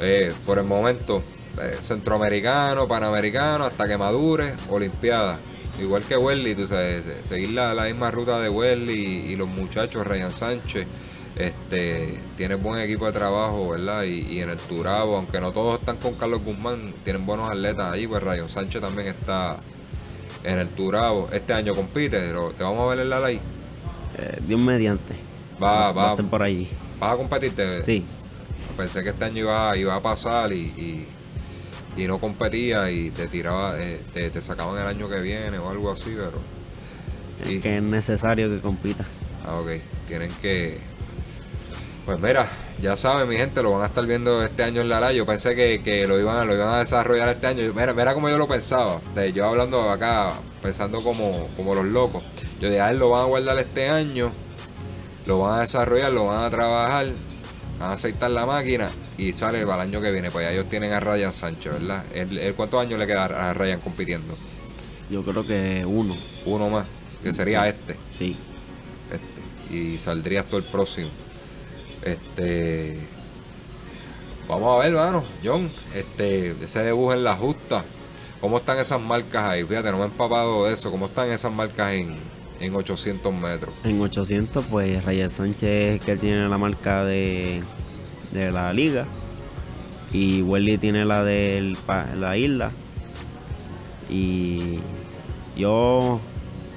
Eh, 0.00 0.32
por 0.44 0.58
el 0.58 0.64
momento, 0.64 1.22
eh, 1.60 1.76
centroamericano, 1.80 2.88
panamericano, 2.88 3.64
hasta 3.64 3.86
que 3.88 3.96
madure, 3.96 4.54
olimpiada. 4.70 5.38
Igual 5.80 6.02
que 6.04 6.16
Welly, 6.16 6.54
tú 6.54 6.66
sabes, 6.66 7.04
se- 7.04 7.24
seguir 7.26 7.50
la, 7.50 7.74
la 7.74 7.84
misma 7.84 8.10
ruta 8.10 8.40
de 8.40 8.48
Welly 8.48 8.92
y, 8.92 9.32
y 9.32 9.36
los 9.36 9.48
muchachos, 9.48 10.06
Ryan 10.06 10.30
Sánchez, 10.32 10.86
este, 11.36 12.18
tiene 12.36 12.54
buen 12.54 12.80
equipo 12.80 13.06
de 13.06 13.12
trabajo, 13.12 13.68
¿verdad? 13.70 14.04
Y, 14.04 14.20
y 14.20 14.40
en 14.40 14.50
el 14.50 14.56
Turabo, 14.58 15.16
aunque 15.16 15.40
no 15.40 15.50
todos 15.50 15.80
están 15.80 15.96
con 15.96 16.14
Carlos 16.14 16.42
Guzmán, 16.44 16.94
tienen 17.02 17.26
buenos 17.26 17.50
atletas 17.50 17.92
ahí, 17.92 18.06
pues 18.06 18.22
Ryan 18.22 18.48
Sánchez 18.48 18.80
también 18.80 19.08
está 19.08 19.56
en 20.44 20.58
el 20.58 20.68
Turabo. 20.68 21.28
Este 21.32 21.52
año 21.54 21.74
compite, 21.74 22.18
pero 22.20 22.50
te 22.50 22.62
vamos 22.62 22.80
a 22.82 22.94
ver 22.94 23.00
en 23.00 23.10
la 23.10 23.20
ley. 23.20 23.40
Eh, 24.16 24.38
Dios 24.46 24.60
mediante. 24.60 25.14
Va, 25.62 25.90
Va 25.92 26.14
va, 26.14 26.16
por 26.16 26.42
allí. 26.42 26.68
vas 27.00 27.14
a 27.14 27.16
competirte. 27.16 27.82
Sí. 27.82 28.04
Pensé 28.76 29.02
que 29.02 29.10
este 29.10 29.24
año 29.24 29.38
iba, 29.44 29.76
iba 29.76 29.94
a 29.94 30.02
pasar 30.02 30.52
y, 30.52 30.56
y, 31.96 32.02
y 32.02 32.06
no 32.06 32.18
competía 32.18 32.90
y 32.90 33.10
te 33.10 33.28
tiraba, 33.28 33.80
eh, 33.80 34.00
te, 34.12 34.30
te 34.30 34.42
sacaban 34.42 34.80
el 34.80 34.86
año 34.86 35.08
que 35.08 35.20
viene 35.20 35.58
o 35.58 35.70
algo 35.70 35.90
así, 35.92 36.14
pero. 36.16 36.32
Es 37.42 37.50
Y- 37.56 37.60
que 37.60 37.76
es 37.76 37.82
necesario 37.82 38.48
que 38.50 38.60
compita. 38.60 39.04
Ah, 39.46 39.54
ok. 39.56 39.68
Tienen 40.08 40.30
que. 40.42 40.78
Pues 42.06 42.18
mira, 42.20 42.46
ya 42.82 42.96
saben, 42.96 43.28
mi 43.28 43.36
gente, 43.36 43.62
lo 43.62 43.70
van 43.72 43.82
a 43.82 43.86
estar 43.86 44.04
viendo 44.06 44.42
este 44.44 44.62
año 44.62 44.82
en 44.82 44.88
la 44.90 44.98
LA. 44.98 45.12
Yo 45.12 45.24
pensé 45.24 45.54
que, 45.54 45.80
que 45.82 46.06
lo, 46.06 46.18
iban, 46.20 46.36
a- 46.36 46.44
lo 46.44 46.54
iban 46.54 46.68
a 46.74 46.78
desarrollar 46.78 47.28
este 47.30 47.46
año. 47.46 47.72
Mira, 47.74 47.94
mira 47.94 48.12
como 48.12 48.28
yo 48.28 48.36
lo 48.38 48.46
pensaba. 48.48 49.00
De, 49.14 49.32
yo 49.32 49.46
hablando 49.48 49.88
acá, 49.90 50.32
pensando 50.62 51.02
como, 51.02 51.48
como 51.56 51.74
los 51.74 51.84
locos. 51.86 52.22
Yo 52.60 52.68
dije, 52.68 52.80
a 52.80 52.90
él 52.90 52.98
lo 52.98 53.10
van 53.10 53.22
a 53.22 53.24
guardar 53.24 53.58
este 53.58 53.88
año, 53.88 54.32
lo 55.26 55.38
van 55.40 55.58
a 55.58 55.60
desarrollar, 55.62 56.12
lo 56.12 56.26
van 56.26 56.44
a 56.44 56.50
trabajar, 56.50 57.06
a 57.90 57.94
aceitar 57.94 58.30
la 58.30 58.46
máquina 58.46 58.90
y 59.16 59.32
sale 59.32 59.66
para 59.66 59.82
el 59.84 59.88
año 59.90 60.00
que 60.02 60.10
viene. 60.12 60.30
Pues 60.30 60.46
ya 60.46 60.52
ellos 60.52 60.68
tienen 60.68 60.92
a 60.92 61.00
Ryan 61.00 61.32
Sánchez, 61.32 61.72
¿verdad? 61.74 62.04
¿El, 62.12 62.38
el- 62.38 62.54
cuántos 62.54 62.80
años 62.80 62.98
le 62.98 63.06
queda 63.06 63.24
a 63.50 63.54
Ryan 63.54 63.80
compitiendo? 63.80 64.38
Yo 65.08 65.24
creo 65.24 65.46
que 65.46 65.84
uno. 65.86 66.16
Uno 66.44 66.70
más, 66.70 66.86
que 67.22 67.32
sería 67.32 67.68
este. 67.68 67.98
Sí. 68.10 68.36
este, 69.10 69.42
y 69.74 69.98
saldría 69.98 70.42
hasta 70.42 70.56
el 70.56 70.64
próximo. 70.64 71.10
Este 72.02 73.10
vamos 74.48 74.76
a 74.76 74.84
ver, 74.84 74.92
mano, 74.94 75.24
John, 75.42 75.70
este, 75.94 76.50
ese 76.62 76.80
debut 76.80 77.12
en 77.14 77.24
la 77.24 77.36
justa, 77.36 77.84
¿cómo 78.40 78.58
están 78.58 78.78
esas 78.78 79.00
marcas 79.00 79.44
ahí? 79.44 79.64
Fíjate, 79.64 79.90
no 79.90 79.98
me 79.98 80.04
he 80.04 80.06
empapado 80.06 80.66
de 80.66 80.74
eso, 80.74 80.90
¿cómo 80.90 81.06
están 81.06 81.30
esas 81.30 81.52
marcas 81.52 81.92
en, 81.92 82.16
en 82.64 82.74
800 82.74 83.34
metros? 83.34 83.74
En 83.84 84.00
800, 84.00 84.64
pues 84.66 85.04
Reyes 85.04 85.32
Sánchez 85.32 86.00
que 86.04 86.16
tiene 86.16 86.48
la 86.48 86.58
marca 86.58 87.04
de, 87.04 87.62
de 88.32 88.50
la 88.50 88.72
liga. 88.72 89.06
Y 90.12 90.42
Welly 90.42 90.78
tiene 90.78 91.04
la 91.04 91.24
de 91.24 91.76
la 92.16 92.36
isla. 92.36 92.70
Y 94.08 94.78
yo 95.56 96.20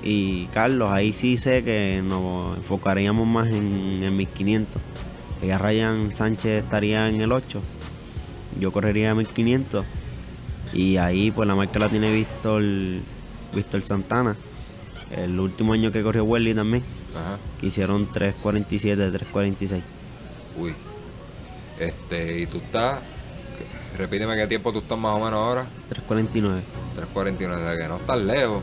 y 0.03 0.45
Carlos, 0.47 0.91
ahí 0.91 1.11
sí 1.11 1.37
sé 1.37 1.63
que 1.63 2.01
nos 2.03 2.57
enfocaríamos 2.57 3.27
más 3.27 3.47
en, 3.47 4.03
en 4.03 4.15
1500. 4.15 4.81
Ella 5.41 5.57
Ryan 5.57 6.13
Sánchez 6.13 6.63
estaría 6.63 7.07
en 7.09 7.21
el 7.21 7.31
8. 7.31 7.61
Yo 8.59 8.71
correría 8.71 9.13
1500. 9.13 9.85
Y 10.73 10.97
ahí 10.97 11.31
pues 11.31 11.47
la 11.47 11.55
marca 11.55 11.79
la 11.79 11.89
tiene 11.89 12.11
Víctor, 12.11 12.63
Víctor 13.53 13.81
Santana. 13.83 14.35
El 15.11 15.39
último 15.39 15.73
año 15.73 15.91
que 15.91 16.03
corrió 16.03 16.23
Welly 16.25 16.53
también 16.53 16.83
Ajá. 17.15 17.37
que 17.59 17.67
hicieron 17.67 18.09
3.47, 18.11 19.11
3.46. 19.31 19.81
Uy. 20.57 20.73
Este, 21.79 22.39
y 22.39 22.45
tú 22.47 22.57
estás. 22.57 22.99
Repíteme 23.97 24.35
qué 24.35 24.47
tiempo 24.47 24.71
tú 24.73 24.79
estás 24.79 24.97
más 24.97 25.13
o 25.13 25.17
menos 25.17 25.33
ahora. 25.33 25.65
3.49. 26.09 26.61
3.49, 27.13 27.55
o 27.55 27.59
sea 27.59 27.77
que 27.77 27.87
no 27.87 27.95
estás 27.97 28.17
lejos. 28.19 28.61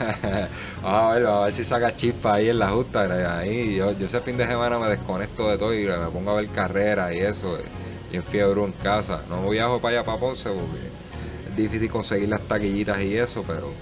vamos 0.82 1.02
a 1.02 1.12
ver, 1.14 1.22
vamos 1.22 1.42
a 1.42 1.44
ver 1.44 1.52
si 1.52 1.64
saca 1.64 1.94
chispa 1.94 2.34
ahí 2.34 2.48
en 2.48 2.58
la 2.58 2.68
justa. 2.70 3.38
Ahí 3.38 3.76
yo, 3.76 3.92
yo 3.92 4.06
ese 4.06 4.20
fin 4.20 4.36
de 4.36 4.46
semana 4.46 4.78
me 4.78 4.88
desconecto 4.88 5.48
de 5.50 5.58
todo 5.58 5.74
y 5.74 5.84
me 5.84 6.08
pongo 6.12 6.30
a 6.32 6.34
ver 6.40 6.48
carreras 6.48 7.14
y 7.14 7.18
eso. 7.18 7.58
Y 8.12 8.16
en 8.16 8.24
fiebre 8.24 8.62
en 8.64 8.72
casa. 8.72 9.22
No 9.28 9.48
viajo 9.48 9.80
para 9.80 9.98
allá 9.98 10.04
para 10.04 10.18
Ponce 10.18 10.48
porque 10.50 10.88
es 11.48 11.56
difícil 11.56 11.88
conseguir 11.90 12.28
las 12.28 12.40
taquillitas 12.40 13.00
y 13.02 13.16
eso, 13.16 13.44
pero 13.46 13.72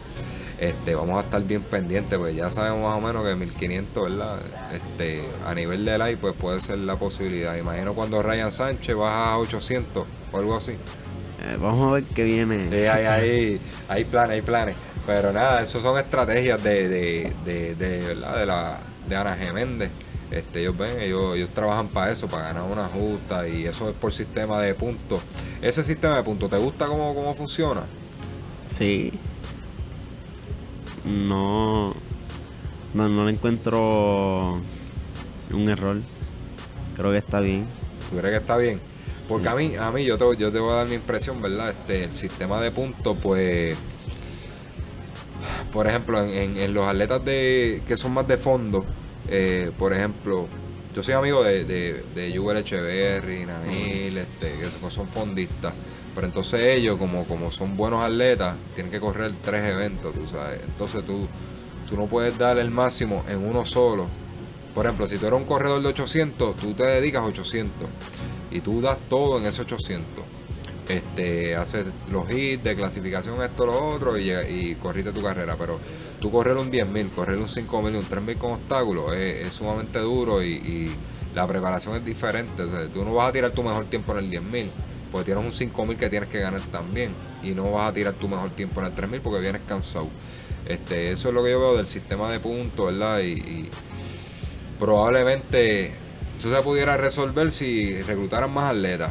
este, 0.59 0.95
vamos 0.95 1.17
a 1.19 1.21
estar 1.21 1.43
bien 1.43 1.63
pendientes, 1.63 2.19
pues 2.19 2.35
ya 2.35 2.51
sabemos 2.51 2.83
más 2.83 2.99
o 2.99 3.01
menos 3.01 3.25
que 3.25 3.37
1500, 3.37 4.11
¿verdad? 4.11 4.39
Este, 4.73 5.25
a 5.47 5.55
nivel 5.55 5.85
de 5.85 5.99
live, 5.99 6.17
pues 6.17 6.35
puede 6.35 6.61
ser 6.61 6.79
la 6.79 6.97
posibilidad. 6.97 7.57
Imagino 7.57 7.95
cuando 7.95 8.23
Ryan 8.23 8.51
Sánchez 8.51 8.97
baja 8.97 9.33
a 9.33 9.39
800 9.39 10.05
o 10.33 10.39
algo 10.39 10.57
así. 10.57 10.73
Eh, 10.73 11.57
vamos 11.61 11.89
a 11.89 11.95
ver 11.95 12.05
qué 12.05 12.25
viene. 12.25 12.69
Sí, 12.71 12.77
hay, 12.87 13.05
hay, 13.05 13.61
hay 13.89 14.05
planes, 14.05 14.31
hay 14.35 14.43
planes. 14.43 14.75
Pero 15.07 15.33
nada, 15.33 15.63
eso 15.63 15.81
son 15.81 15.97
estrategias 15.99 16.63
de, 16.63 16.89
de, 16.89 17.33
de, 17.45 17.75
de, 17.77 17.99
¿verdad? 18.07 18.39
de, 18.39 18.47
la, 18.47 18.79
de 19.09 19.17
Ana 19.17 19.35
Geméndez. 19.37 19.91
Este, 20.31 20.61
ellos 20.61 20.77
ven, 20.77 21.01
ellos, 21.01 21.37
ellos 21.37 21.51
trabajan 21.55 21.89
para 21.89 22.13
eso, 22.13 22.29
para 22.29 22.49
ganar 22.49 22.65
una 22.65 22.85
justa 22.87 23.49
y 23.49 23.65
eso 23.65 23.89
es 23.89 23.95
por 23.95 24.13
sistema 24.13 24.61
de 24.61 24.75
puntos. 24.75 25.21
Ese 25.63 25.83
sistema 25.83 26.17
de 26.17 26.23
puntos, 26.23 26.51
¿te 26.51 26.59
gusta 26.59 26.87
cómo, 26.87 27.15
cómo 27.15 27.33
funciona? 27.35 27.85
Sí, 28.69 29.13
no, 31.05 31.95
no, 32.95 33.09
no 33.09 33.25
le 33.25 33.33
encuentro 33.33 34.61
un 35.53 35.69
error. 35.69 36.01
Creo 36.97 37.13
que 37.13 37.19
está 37.19 37.41
bien. 37.41 37.67
¿Tú 38.11 38.17
crees 38.17 38.33
que 38.33 38.41
está 38.41 38.57
bien? 38.57 38.81
Porque 39.29 39.49
a 39.49 39.55
mí, 39.55 39.75
a 39.77 39.91
mí 39.91 40.05
yo 40.05 40.17
te, 40.17 40.25
yo 40.39 40.51
te 40.51 40.59
voy 40.59 40.73
a 40.73 40.77
dar 40.77 40.89
mi 40.89 40.95
impresión, 40.95 41.41
¿verdad? 41.43 41.71
Este, 41.71 42.05
el 42.05 42.13
sistema 42.13 42.61
de 42.63 42.71
puntos, 42.71 43.17
pues, 43.23 43.77
por 45.73 45.87
ejemplo, 45.87 46.23
en, 46.23 46.57
en, 46.57 46.73
los 46.73 46.87
atletas 46.87 47.25
de 47.25 47.83
que 47.87 47.97
son 47.99 48.15
más 48.15 48.27
de 48.27 48.39
fondo, 48.39 48.87
eh, 49.29 49.71
por 49.79 49.93
ejemplo, 49.93 50.49
yo 50.95 51.03
soy 51.03 51.15
amigo 51.15 51.45
de, 51.45 51.65
de, 51.65 52.05
de 52.15 52.29
Echeverry, 52.29 53.45
Nail, 53.45 54.19
este, 54.19 54.53
que 54.59 54.91
son 54.91 55.07
fondistas. 55.07 55.75
Pero 56.19 56.27
entonces 56.27 56.61
ellos, 56.63 56.99
como, 56.99 57.29
como 57.29 57.53
son 57.53 57.77
buenos 57.77 58.03
atletas, 58.03 58.57
tienen 58.75 58.91
que 58.91 58.99
correr 58.99 59.31
tres 59.41 59.65
eventos, 59.67 60.13
tú 60.13 60.27
sabes. 60.27 60.61
Entonces 60.65 61.05
tú, 61.05 61.29
tú 61.89 61.97
no 61.97 62.07
puedes 62.07 62.37
dar 62.37 62.59
el 62.59 62.73
máximo 62.73 63.23
en 63.29 63.39
uno 63.39 63.65
solo. 63.65 64.07
Por 64.75 64.85
ejemplo, 64.85 65.07
si 65.07 65.17
tú 65.17 65.29
eres 65.29 65.39
un 65.39 65.47
corredor 65.47 65.81
de 65.81 65.87
800, 65.91 66.57
tú 66.57 66.75
te 66.75 66.83
dedicas 66.83 67.23
a 67.23 67.27
800 67.27 67.89
y 68.51 68.59
tú 68.59 68.81
das 68.81 68.99
todo 69.09 69.39
en 69.39 69.47
ese 69.47 69.63
800. 69.63 70.25
Este, 70.89 71.55
haces 71.55 71.87
los 72.11 72.29
hits 72.29 72.65
de 72.65 72.75
clasificación, 72.75 73.41
esto, 73.41 73.67
lo 73.67 73.95
otro, 73.95 74.19
y, 74.19 74.75
corriste 74.83 75.13
tu 75.13 75.23
carrera. 75.23 75.55
Pero 75.57 75.79
tú 76.21 76.33
correr 76.33 76.57
un 76.57 76.73
10.000, 76.73 77.11
correr 77.15 77.39
un 77.39 77.47
5.000, 77.47 77.97
un 77.97 78.05
3.000 78.05 78.39
con 78.39 78.53
obstáculos 78.55 79.15
es, 79.15 79.55
sumamente 79.55 80.01
duro 80.01 80.43
y, 80.43 80.49
y, 80.49 80.97
la 81.37 81.47
preparación 81.47 81.95
es 81.95 82.05
diferente. 82.05 82.65
tú 82.93 83.05
no 83.05 83.15
vas 83.15 83.29
a 83.29 83.33
tirar 83.33 83.53
tu 83.53 83.63
mejor 83.63 83.85
tiempo 83.85 84.19
en 84.19 84.25
el 84.25 84.31
10.000 84.33 84.71
pues 85.11 85.25
tienes 85.25 85.45
un 85.45 85.53
5000 85.53 85.97
que 85.97 86.11
tienes 86.11 86.29
que 86.29 86.41
ganar 86.41 86.61
también 86.73 87.13
y 87.43 87.53
no 87.53 87.73
vas 87.73 87.91
a 87.91 87.93
tirar 87.93 88.15
tu 88.15 88.29
mejor 88.29 88.51
tiempo 88.51 88.81
en 88.81 88.87
el 88.87 88.93
3000 88.93 89.21
porque 89.21 89.41
vienes 89.41 89.63
cansado. 89.67 90.09
Este, 90.67 91.11
eso 91.11 91.29
es 91.29 91.35
lo 91.35 91.43
que 91.43 91.51
yo 91.51 91.61
veo 91.61 91.77
del 91.77 91.87
sistema 91.87 92.31
de 92.31 92.41
puntos, 92.41 92.87
¿verdad? 92.87 93.21
Y, 93.21 93.69
probablemente 94.79 95.93
eso 96.39 96.55
se 96.55 96.63
pudiera 96.63 96.97
resolver 96.97 97.51
si 97.51 98.01
reclutaran 98.03 98.53
más 98.53 98.71
atletas. 98.71 99.11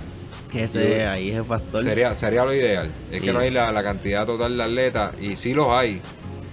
Ese 0.53 1.05
ahí 1.05 1.31
es 1.31 1.37
el 1.37 1.43
factor. 1.43 1.83
Sería, 1.83 2.15
sería 2.15 2.45
lo 2.45 2.53
ideal. 2.53 2.89
Es 3.11 3.21
que 3.21 3.33
no 3.33 3.39
hay 3.39 3.51
la, 3.51 3.73
la, 3.73 3.83
cantidad 3.83 4.25
total 4.25 4.55
de 4.55 4.63
atletas 4.63 5.11
y 5.19 5.35
si 5.35 5.53
los 5.53 5.67
hay, 5.67 6.01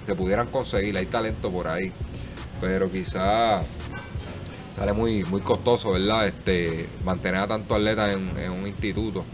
se 0.04 0.16
pudieran 0.16 0.48
conseguir, 0.48 0.96
hay 0.96 1.06
talento 1.06 1.50
por 1.50 1.68
ahí. 1.68 1.92
Pero 2.60 2.90
quizá 2.90 3.62
sale 4.74 4.92
muy, 4.92 5.24
muy 5.24 5.40
costoso, 5.40 5.92
¿verdad? 5.92 6.26
Este, 6.26 6.88
mantener 7.04 7.40
a 7.40 7.46
tantos 7.46 7.76
atletas 7.76 8.14
en, 8.14 8.50
un 8.50 8.66
instituto, 8.66 9.24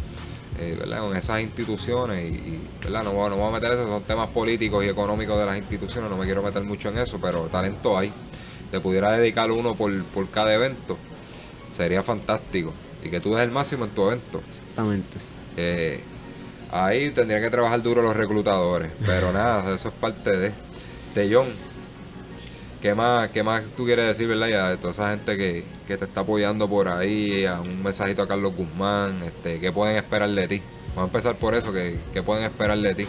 eh, 0.58 0.76
¿verdad? 0.78 1.10
En 1.10 1.16
esas 1.16 1.40
instituciones 1.40 2.30
y, 2.30 2.60
¿verdad? 2.82 3.04
No, 3.04 3.12
no 3.12 3.36
vamos 3.36 3.48
a 3.48 3.60
meter 3.60 3.72
eso, 3.72 3.86
son 3.88 4.02
temas 4.02 4.28
políticos 4.28 4.84
y 4.84 4.88
económicos 4.88 5.38
de 5.38 5.46
las 5.46 5.56
instituciones, 5.56 6.10
no 6.10 6.16
me 6.16 6.26
quiero 6.26 6.42
meter 6.42 6.62
mucho 6.62 6.90
en 6.90 6.98
eso, 6.98 7.18
pero 7.20 7.44
talento 7.44 7.96
hay. 7.96 8.12
Te 8.70 8.80
pudiera 8.80 9.12
dedicar 9.12 9.50
uno 9.50 9.74
por, 9.74 9.90
cada 10.30 10.54
evento, 10.54 10.98
sería 11.74 12.02
fantástico. 12.02 12.72
Y 13.02 13.08
que 13.08 13.18
tú 13.20 13.34
des 13.34 13.44
el 13.44 13.50
máximo 13.50 13.86
en 13.86 13.90
tu 13.90 14.06
evento. 14.06 14.42
Exactamente. 14.46 15.16
Eh, 15.56 16.00
ahí 16.70 17.10
tendrían 17.10 17.42
que 17.42 17.50
trabajar 17.50 17.82
duro 17.82 18.02
los 18.02 18.14
reclutadores, 18.14 18.92
pero 19.06 19.32
nada, 19.32 19.74
eso 19.74 19.88
es 19.88 19.94
parte 19.94 20.36
de, 20.36 20.52
de 21.14 21.34
John 21.34 21.48
¿Qué 22.80 22.94
más, 22.94 23.28
¿Qué 23.28 23.42
más 23.42 23.62
tú 23.76 23.84
quieres 23.84 24.06
decir, 24.06 24.26
verdad? 24.26 24.48
Ya 24.48 24.70
de 24.70 24.78
toda 24.78 24.92
esa 24.94 25.10
gente 25.10 25.36
que, 25.36 25.64
te 25.86 26.04
está 26.04 26.20
apoyando 26.22 26.66
por 26.66 26.88
ahí, 26.88 27.44
a 27.44 27.60
un 27.60 27.82
mensajito 27.82 28.22
a 28.22 28.28
Carlos 28.28 28.54
Guzmán, 28.56 29.22
este, 29.22 29.60
¿qué 29.60 29.70
pueden 29.70 29.96
esperar 29.96 30.30
de 30.30 30.48
ti? 30.48 30.62
Vamos 30.94 31.02
a 31.02 31.04
empezar 31.04 31.36
por 31.36 31.54
eso, 31.54 31.72
¿qué, 31.72 32.22
pueden 32.24 32.44
esperar 32.44 32.78
de 32.78 32.94
ti? 32.94 33.06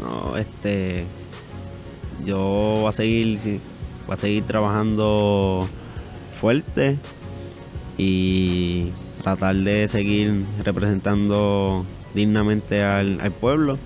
No, 0.00 0.38
este, 0.38 1.04
yo 2.24 2.38
voy 2.80 2.88
a 2.88 2.92
seguir, 2.92 3.38
voy 4.06 4.14
a 4.14 4.16
seguir 4.16 4.44
trabajando 4.44 5.68
fuerte 6.40 6.96
y 7.98 8.90
tratar 9.22 9.56
de 9.56 9.86
seguir 9.86 10.46
representando 10.64 11.84
dignamente 12.14 12.82
al, 12.84 13.20
al 13.20 13.32
pueblo 13.32 13.76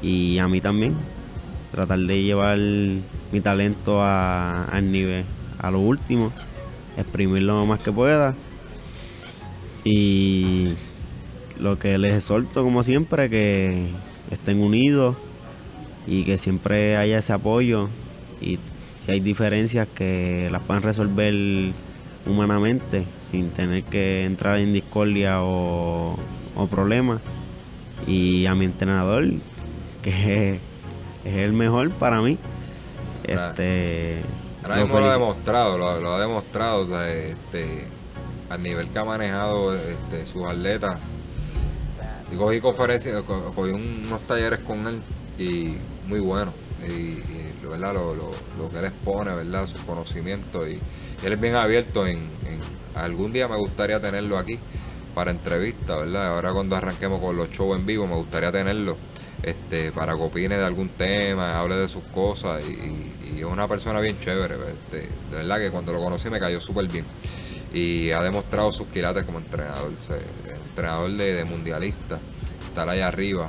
y 0.00 0.38
a 0.38 0.48
mí 0.48 0.62
también 0.62 0.96
tratar 1.70 1.98
de 1.98 2.22
llevar 2.22 2.58
mi 3.32 3.40
talento 3.40 4.02
a, 4.02 4.64
al 4.64 4.90
nivel, 4.90 5.24
a 5.58 5.70
lo 5.70 5.80
último, 5.80 6.32
exprimirlo 6.96 7.58
lo 7.58 7.66
más 7.66 7.82
que 7.82 7.92
pueda. 7.92 8.34
Y 9.84 10.68
lo 11.58 11.78
que 11.78 11.98
les 11.98 12.14
exhorto, 12.14 12.62
como 12.62 12.82
siempre, 12.82 13.30
que 13.30 13.88
estén 14.30 14.60
unidos 14.60 15.16
y 16.06 16.24
que 16.24 16.38
siempre 16.38 16.96
haya 16.96 17.18
ese 17.18 17.32
apoyo. 17.32 17.88
Y 18.40 18.58
si 18.98 19.12
hay 19.12 19.20
diferencias, 19.20 19.88
que 19.94 20.48
las 20.50 20.62
puedan 20.62 20.82
resolver 20.82 21.34
humanamente, 22.26 23.04
sin 23.20 23.50
tener 23.50 23.84
que 23.84 24.24
entrar 24.24 24.58
en 24.58 24.72
discordia 24.72 25.42
o, 25.42 26.18
o 26.56 26.66
problemas. 26.66 27.20
Y 28.06 28.46
a 28.46 28.54
mi 28.54 28.64
entrenador, 28.64 29.24
que 30.02 30.60
es 31.24 31.34
el 31.34 31.52
mejor 31.52 31.90
para 31.90 32.20
mí. 32.20 32.38
Este, 33.28 34.22
Ahora 34.62 34.76
mismo 34.76 35.00
lo 35.00 35.06
ha 35.06 35.12
demostrado, 35.12 35.78
lo, 35.78 36.14
ha 36.14 36.20
demostrado, 36.20 37.02
este, 37.04 37.84
al 38.50 38.62
nivel 38.62 38.88
que 38.88 38.98
ha 38.98 39.04
manejado 39.04 39.74
este, 39.76 40.26
sus 40.26 40.44
atletas. 40.46 40.98
Y 42.32 42.36
cogí 42.36 42.60
conferencias, 42.60 43.22
cogí 43.22 43.70
unos 43.70 44.20
talleres 44.26 44.58
con 44.60 44.86
él 44.86 45.00
y 45.38 45.76
muy 46.06 46.20
bueno. 46.20 46.52
Y, 46.86 47.22
¿verdad? 47.66 47.94
Lo, 47.94 48.14
lo, 48.14 48.70
que 48.70 48.78
él 48.78 48.86
expone, 48.86 49.34
¿verdad? 49.34 49.66
Sus 49.66 49.80
conocimientos. 49.82 50.66
Y, 50.68 50.80
él 51.24 51.32
es 51.32 51.40
bien 51.40 51.54
abierto 51.54 52.06
en, 52.06 52.38
Algún 52.94 53.32
día 53.32 53.46
me 53.46 53.56
gustaría 53.56 54.00
tenerlo 54.00 54.38
aquí 54.38 54.58
para 55.14 55.30
entrevista, 55.30 55.96
¿verdad? 55.96 56.34
Ahora 56.34 56.52
cuando 56.52 56.74
arranquemos 56.74 57.20
con 57.20 57.36
los 57.36 57.48
shows 57.50 57.78
en 57.78 57.86
vivo 57.86 58.08
me 58.08 58.16
gustaría 58.16 58.50
tenerlo 58.50 58.96
este, 59.42 59.92
para 59.92 60.14
que 60.14 60.22
opine 60.22 60.56
de 60.56 60.64
algún 60.64 60.88
tema, 60.90 61.58
hable 61.58 61.76
de 61.76 61.88
sus 61.88 62.02
cosas 62.04 62.62
y, 62.64 63.14
es 63.38 63.44
una 63.44 63.68
persona 63.68 64.00
bien 64.00 64.18
chévere. 64.18 64.56
Este, 64.56 65.08
de 65.30 65.36
verdad 65.36 65.58
que 65.58 65.70
cuando 65.70 65.92
lo 65.92 66.00
conocí 66.00 66.28
me 66.28 66.40
cayó 66.40 66.60
súper 66.60 66.88
bien 66.88 67.04
y 67.72 68.10
ha 68.10 68.20
demostrado 68.22 68.72
sus 68.72 68.88
quilates 68.88 69.24
como 69.24 69.38
entrenador, 69.38 69.92
entrenador 70.68 71.10
de, 71.12 71.44
mundialista, 71.44 72.18
estar 72.66 72.88
ahí 72.88 73.00
arriba. 73.00 73.48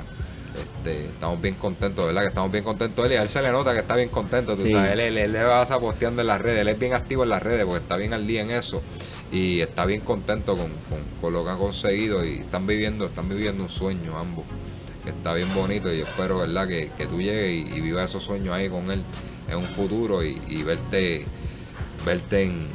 Este, 0.54 1.06
estamos 1.06 1.40
bien 1.40 1.54
contentos, 1.54 2.06
¿verdad? 2.06 2.22
Que 2.22 2.28
estamos 2.28 2.52
bien 2.52 2.62
contentos 2.62 3.02
de 3.02 3.08
él 3.08 3.14
y 3.14 3.16
a 3.16 3.22
él 3.22 3.28
se 3.28 3.42
le 3.42 3.50
nota 3.50 3.72
que 3.72 3.80
está 3.80 3.96
bien 3.96 4.08
contento, 4.10 4.56
tú 4.56 4.68
sabes, 4.68 4.92
él, 4.92 5.16
él, 5.16 5.32
le 5.32 5.42
va 5.42 5.64
posteando 5.66 6.22
en 6.22 6.28
las 6.28 6.40
redes, 6.40 6.60
él 6.60 6.68
es 6.68 6.78
bien 6.78 6.92
activo 6.92 7.22
en 7.22 7.30
las 7.30 7.42
redes 7.42 7.64
porque 7.64 7.82
está 7.82 7.96
bien 7.96 8.12
al 8.14 8.26
día 8.26 8.42
en 8.42 8.50
eso 8.50 8.82
y 9.30 9.60
está 9.60 9.86
bien 9.86 10.00
contento 10.00 10.56
con, 10.56 10.70
con 11.20 11.32
lo 11.32 11.44
que 11.44 11.50
ha 11.50 11.56
conseguido 11.56 12.24
y 12.24 12.38
están 12.40 12.66
viviendo, 12.66 13.06
están 13.06 13.28
viviendo 13.28 13.62
un 13.62 13.70
sueño 13.70 14.18
ambos 14.18 14.44
que 15.04 15.10
está 15.10 15.34
bien 15.34 15.52
bonito 15.54 15.92
y 15.92 16.00
espero, 16.00 16.38
¿verdad?, 16.38 16.68
que, 16.68 16.90
tú 17.08 17.20
llegues 17.20 17.72
y, 17.72 17.76
y, 17.76 17.80
vivas 17.80 18.10
esos 18.10 18.22
sueños 18.22 18.54
ahí 18.54 18.68
con 18.68 18.90
él 18.90 19.02
en 19.50 19.56
un 19.56 19.64
futuro 19.64 20.22
y, 20.22 20.62
verte, 20.62 21.24
verte 22.04 22.44
en, 22.44 22.68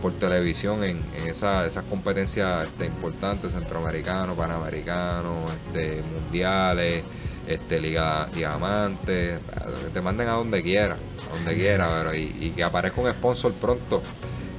por 0.00 0.12
televisión 0.12 0.82
en, 0.84 1.02
esas 1.26 1.84
competencias 1.88 2.64
este, 2.64 2.86
importantes, 2.86 3.52
centroamericanos, 3.52 4.36
panamericanos, 4.36 5.50
este, 5.50 6.02
mundiales, 6.02 7.04
este, 7.46 7.80
liga 7.80 8.28
que 8.32 9.38
te 9.92 10.00
manden 10.00 10.28
a 10.28 10.32
donde 10.32 10.62
quiera, 10.62 10.96
a 11.30 11.36
donde 11.36 11.54
quiera, 11.54 11.88
pero 11.98 12.14
y, 12.14 12.52
que 12.56 12.64
aparezca 12.64 13.00
un 13.00 13.10
sponsor 13.10 13.52
pronto 13.52 14.02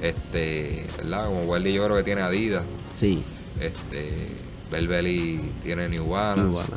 Este, 0.00 0.86
¿verdad? 0.98 1.26
Como 1.26 1.44
Welly 1.44 1.72
yo 1.72 1.84
creo 1.84 1.96
que 1.96 2.02
tiene 2.04 2.22
Adidas. 2.22 2.64
Sí. 2.94 3.24
Este, 3.60 4.45
Belbeli 4.70 5.52
tiene 5.62 5.88
New 5.88 6.08
Balance. 6.08 6.42
New 6.42 6.52
Balance. 6.54 6.74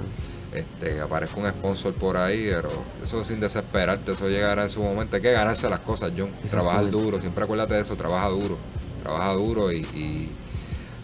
Este, 0.53 0.99
aparezca 0.99 1.39
un 1.39 1.47
sponsor 1.47 1.93
por 1.93 2.17
ahí, 2.17 2.49
pero 2.51 2.71
eso 3.03 3.23
sin 3.23 3.39
desesperarte, 3.39 4.13
eso 4.13 4.27
llegará 4.27 4.63
en 4.63 4.69
su 4.69 4.81
momento. 4.81 5.15
Hay 5.15 5.21
que 5.21 5.31
ganarse 5.31 5.69
las 5.69 5.79
cosas, 5.79 6.11
John. 6.17 6.29
Trabajar 6.49 6.89
duro, 6.89 7.19
siempre 7.21 7.43
acuérdate 7.43 7.75
de 7.75 7.81
eso, 7.81 7.95
trabaja 7.95 8.27
duro. 8.29 8.57
Trabaja 9.03 9.33
duro 9.33 9.71
y, 9.71 9.77
y 9.77 10.29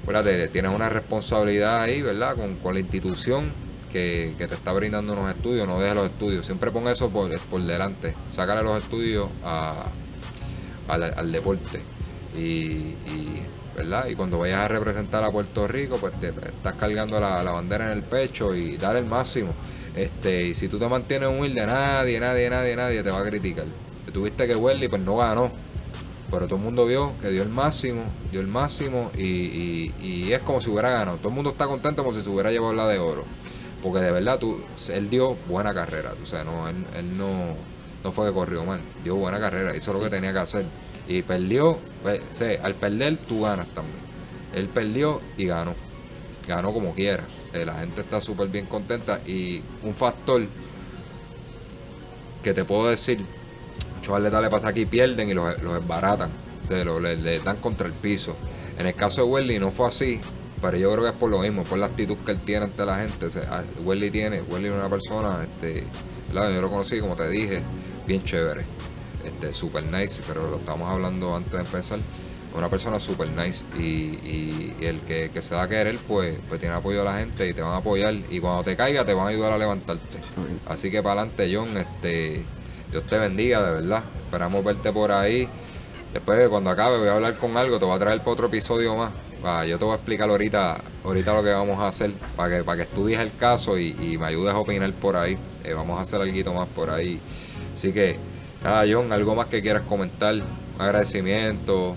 acuérdate, 0.02 0.48
tienes 0.48 0.72
una 0.72 0.90
responsabilidad 0.90 1.82
ahí, 1.82 2.02
¿verdad? 2.02 2.36
Con, 2.36 2.56
con 2.56 2.74
la 2.74 2.80
institución 2.80 3.52
que, 3.92 4.34
que 4.38 4.48
te 4.48 4.56
está 4.56 4.74
brindando 4.74 5.14
unos 5.14 5.30
estudios, 5.30 5.68
no 5.68 5.80
dejes 5.80 5.96
los 5.96 6.06
estudios. 6.08 6.46
Siempre 6.46 6.72
pon 6.72 6.88
eso 6.88 7.10
por, 7.10 7.40
por 7.42 7.62
delante. 7.62 8.16
Sácale 8.30 8.64
los 8.64 8.82
estudios 8.82 9.30
a, 9.44 9.86
al, 10.88 11.04
al 11.04 11.32
deporte. 11.32 11.82
Y, 12.36 12.42
y, 12.42 13.42
¿verdad? 13.76 14.08
Y 14.08 14.16
cuando 14.16 14.40
vayas 14.40 14.62
a 14.62 14.68
representar 14.68 15.24
a 15.24 15.32
Puerto 15.32 15.68
Rico, 15.68 15.98
pues 15.98 16.14
te 16.20 16.30
estás 16.30 16.74
cargando 16.74 17.20
la, 17.20 17.44
la 17.44 17.52
bandera 17.52 17.86
en 17.86 17.92
el 17.98 18.04
pecho 18.04 18.56
y 18.56 18.78
dar 18.78 18.96
el 18.96 19.06
máximo. 19.06 19.52
Este, 19.96 20.44
y 20.48 20.54
si 20.54 20.68
tú 20.68 20.78
te 20.80 20.88
mantienes 20.88 21.30
humilde, 21.30 21.66
nadie, 21.66 22.20
nadie, 22.20 22.50
nadie, 22.50 22.76
nadie 22.76 23.04
te 23.04 23.12
va 23.12 23.20
a 23.20 23.24
criticar. 23.24 23.66
Tuviste 24.14 24.48
que 24.48 24.56
Welly 24.56 24.88
pues 24.88 25.02
no 25.02 25.18
ganó. 25.18 25.52
Pero 26.32 26.48
todo 26.48 26.56
el 26.58 26.64
mundo 26.66 26.86
vio 26.86 27.14
que 27.22 27.30
dio 27.30 27.44
el 27.44 27.50
máximo, 27.50 28.02
dio 28.32 28.42
el 28.42 28.48
máximo 28.48 29.12
y, 29.16 29.24
y- 29.24 29.94
y 30.02 30.34
es 30.34 30.40
como 30.42 30.60
si 30.60 30.70
hubiera 30.70 30.90
ganado. 30.90 31.18
Todo 31.18 31.30
el 31.30 31.36
mundo 31.36 31.52
está 31.52 31.68
contento 31.68 32.04
como 32.04 32.16
si 32.16 32.22
se 32.24 32.30
hubiera 32.30 32.52
llevado 32.52 32.74
la 32.74 32.88
de 32.88 32.98
oro. 33.00 33.24
Porque 33.84 34.00
de 34.00 34.12
verdad 34.12 34.40
tú, 34.40 34.60
él 34.92 35.10
dio 35.10 35.36
buena 35.48 35.74
carrera. 35.74 36.14
O 36.22 36.26
sea, 36.26 36.44
no, 36.44 36.68
él, 36.68 36.76
él 36.98 37.16
no, 37.18 37.56
no 38.04 38.12
fue 38.12 38.28
que 38.28 38.34
corrió 38.34 38.66
mal. 38.66 38.80
Dio 39.04 39.16
buena 39.16 39.40
carrera, 39.40 39.76
hizo 39.78 39.94
lo 39.94 40.00
que 40.02 40.10
tenía 40.10 40.34
que 40.34 40.40
hacer. 40.40 40.66
Y 41.08 41.22
perdió, 41.22 41.78
pues, 42.03 42.22
al 42.64 42.74
perder 42.76 43.18
tú 43.18 43.41
ganas 43.43 43.68
también. 43.68 43.97
Él 44.53 44.68
perdió 44.70 45.22
y 45.38 45.45
ganó. 45.45 45.74
Ganó 46.47 46.74
como 46.74 46.93
quiera. 46.93 47.24
Eh, 47.53 47.66
la 47.66 47.76
gente 47.80 48.01
está 48.01 48.22
súper 48.22 48.47
bien 48.47 48.66
contenta. 48.66 49.20
Y 49.26 49.62
un 49.84 49.93
factor 49.95 50.43
que 52.43 52.53
te 52.53 52.64
puedo 52.66 52.89
decir, 52.89 53.20
muchos 53.97 54.14
atletas 54.16 54.41
le 54.41 54.49
pasa 54.49 54.68
aquí, 54.70 54.86
pierden 54.86 55.30
y 55.30 55.34
los, 55.34 55.62
los 55.62 55.74
desbaratan. 55.76 56.30
O 56.70 56.84
lo- 56.84 56.99
le, 56.99 57.39
dan 57.39 57.58
contra 57.58 57.88
el 57.88 57.93
piso. 57.93 58.36
En 58.78 58.88
el 58.88 58.95
caso 58.95 59.24
de 59.26 59.32
Welly 59.32 59.60
no 59.60 59.72
fue 59.72 59.88
así, 59.88 60.20
pero 60.62 60.78
yo 60.78 60.91
creo 60.91 61.03
que 61.03 61.10
es 61.12 61.16
por 61.16 61.30
lo 61.30 61.39
mismo, 61.39 61.64
por 61.64 61.78
la 61.78 61.86
actitud 61.88 62.18
que 62.26 62.32
él 62.32 62.39
tiene 62.39 62.66
ante 62.66 62.86
la 62.86 62.97
gente. 62.97 63.28
O 63.28 63.84
Welly 63.84 64.10
tiene, 64.12 64.41
Welly 64.41 64.68
es 64.68 64.74
una 64.74 64.89
persona, 64.89 65.43
este, 65.43 65.84
yo 66.34 66.62
lo 66.62 66.70
conocí, 66.70 66.99
como 66.99 67.16
te 67.16 67.30
dije, 67.30 67.62
bien 68.08 68.24
chévere, 68.24 68.66
este, 69.46 69.54
super 69.54 69.84
nice, 69.86 70.22
pero 70.28 70.50
lo 70.50 70.58
estamos 70.58 70.89
hablando 70.89 71.36
antes 71.36 71.52
de 71.54 71.60
empezar. 71.60 72.00
Una 72.56 72.70
persona 72.70 73.00
super 73.02 73.28
nice 73.30 73.66
y, 73.78 73.82
y- 73.84 74.76
y 74.80 74.86
el 74.86 75.02
que, 75.02 75.30
que 75.30 75.41
se 75.41 75.54
da 75.56 75.64
a 75.64 75.68
querer, 75.70 75.98
pues, 76.08 76.38
pues 76.48 76.60
tiene 76.60 76.74
apoyo 76.76 77.00
de 77.00 77.06
la 77.06 77.18
gente 77.20 77.48
y 77.50 77.54
te 77.54 77.62
van 77.62 77.74
a 77.74 77.78
apoyar. 77.78 78.14
Y 78.30 78.39
cuando 78.39 78.64
te 78.64 78.76
caiga, 78.78 79.04
te 79.04 79.14
van 79.14 79.26
a 79.28 79.30
ayudar 79.30 79.52
a 79.52 79.58
levantarte. 79.58 80.20
Así 80.68 80.89
que 80.89 81.04
para 81.04 81.22
adelante, 81.22 81.52
John, 81.54 81.76
este, 81.76 82.46
Dios 82.91 83.04
te 83.08 83.18
bendiga, 83.18 83.62
de 83.62 83.72
verdad. 83.82 84.04
Esperamos 84.24 84.64
verte 84.64 84.91
por 84.93 85.12
ahí. 85.12 85.50
Después, 86.14 86.48
cuando 86.48 86.70
acabe, 86.70 86.98
voy 86.98 87.10
a 87.10 87.16
hablar 87.16 87.38
con 87.38 87.58
algo, 87.58 87.78
te 87.78 87.84
voy 87.84 87.96
a 87.96 88.00
traer 88.00 88.20
para 88.20 88.32
otro 88.32 88.48
episodio 88.48 88.96
más. 88.96 89.12
Yo 89.68 89.78
te 89.78 89.84
voy 89.86 89.91
a 89.91 89.96
explicar 89.98 90.30
ahorita, 90.30 90.78
ahorita 91.04 91.34
lo 91.34 91.43
que 91.43 91.52
vamos 91.52 91.78
a 91.80 91.88
hacer 91.88 92.14
para 92.36 92.58
que, 92.58 92.64
para 92.64 92.78
que 92.78 92.84
estudies 92.84 93.20
el 93.20 93.36
caso 93.36 93.78
y, 93.78 93.89
y 94.02 94.18
me 94.18 94.28
ayudes 94.28 94.54
a 94.54 94.58
opinar 94.58 94.91
por 94.93 95.18
ahí. 95.18 95.38
Eh, 95.64 95.74
vamos 95.74 96.00
a 96.00 96.02
hacer 96.04 96.20
algo 96.22 96.54
más 96.54 96.68
por 96.70 96.89
ahí. 96.89 97.20
Así 97.74 97.91
que, 97.91 98.18
nada, 98.66 98.86
John, 98.89 99.11
algo 99.13 99.36
más 99.36 99.45
que 99.47 99.61
quieras 99.61 99.84
comentar, 99.84 100.36
un 100.36 100.82
agradecimiento, 100.82 101.95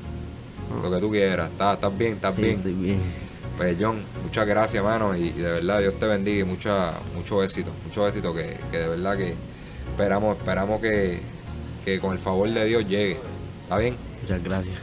lo 0.83 0.91
que 0.91 0.99
tú 0.99 1.11
quieras. 1.11 1.51
¿Estás, 1.51 1.75
estás 1.75 1.99
bien? 1.99 2.15
¿Estás 2.15 2.35
Sí, 2.35 2.43
bien? 2.43 2.57
estoy 2.57 2.73
bien. 2.75 3.01
Pues 3.57 3.77
John, 3.81 4.03
muchas 4.23 4.47
gracias, 4.47 4.75
hermano, 4.85 5.17
y, 5.17 5.29
y 5.29 5.33
de 5.33 5.51
verdad 5.51 5.81
Dios 5.81 5.95
te 5.99 6.07
bendiga 6.07 6.41
y 6.41 6.45
mucha, 6.45 6.93
mucho 7.17 7.43
éxito, 7.43 7.73
mucho 7.85 8.07
éxito 8.07 8.33
que, 8.33 8.57
que 8.71 8.79
de 8.79 8.89
verdad 8.89 9.17
que 9.17 9.35
esperamos, 9.91 10.37
esperamos 10.39 10.81
que, 10.81 11.19
que 11.85 11.99
con 11.99 12.13
el 12.13 12.19
favor 12.19 12.49
de 12.49 12.65
Dios 12.67 12.85
llegue. 12.87 13.19
¿Está 13.65 13.79
bien? 13.79 13.97
Muchas 14.23 14.43
gracias. 14.45 14.79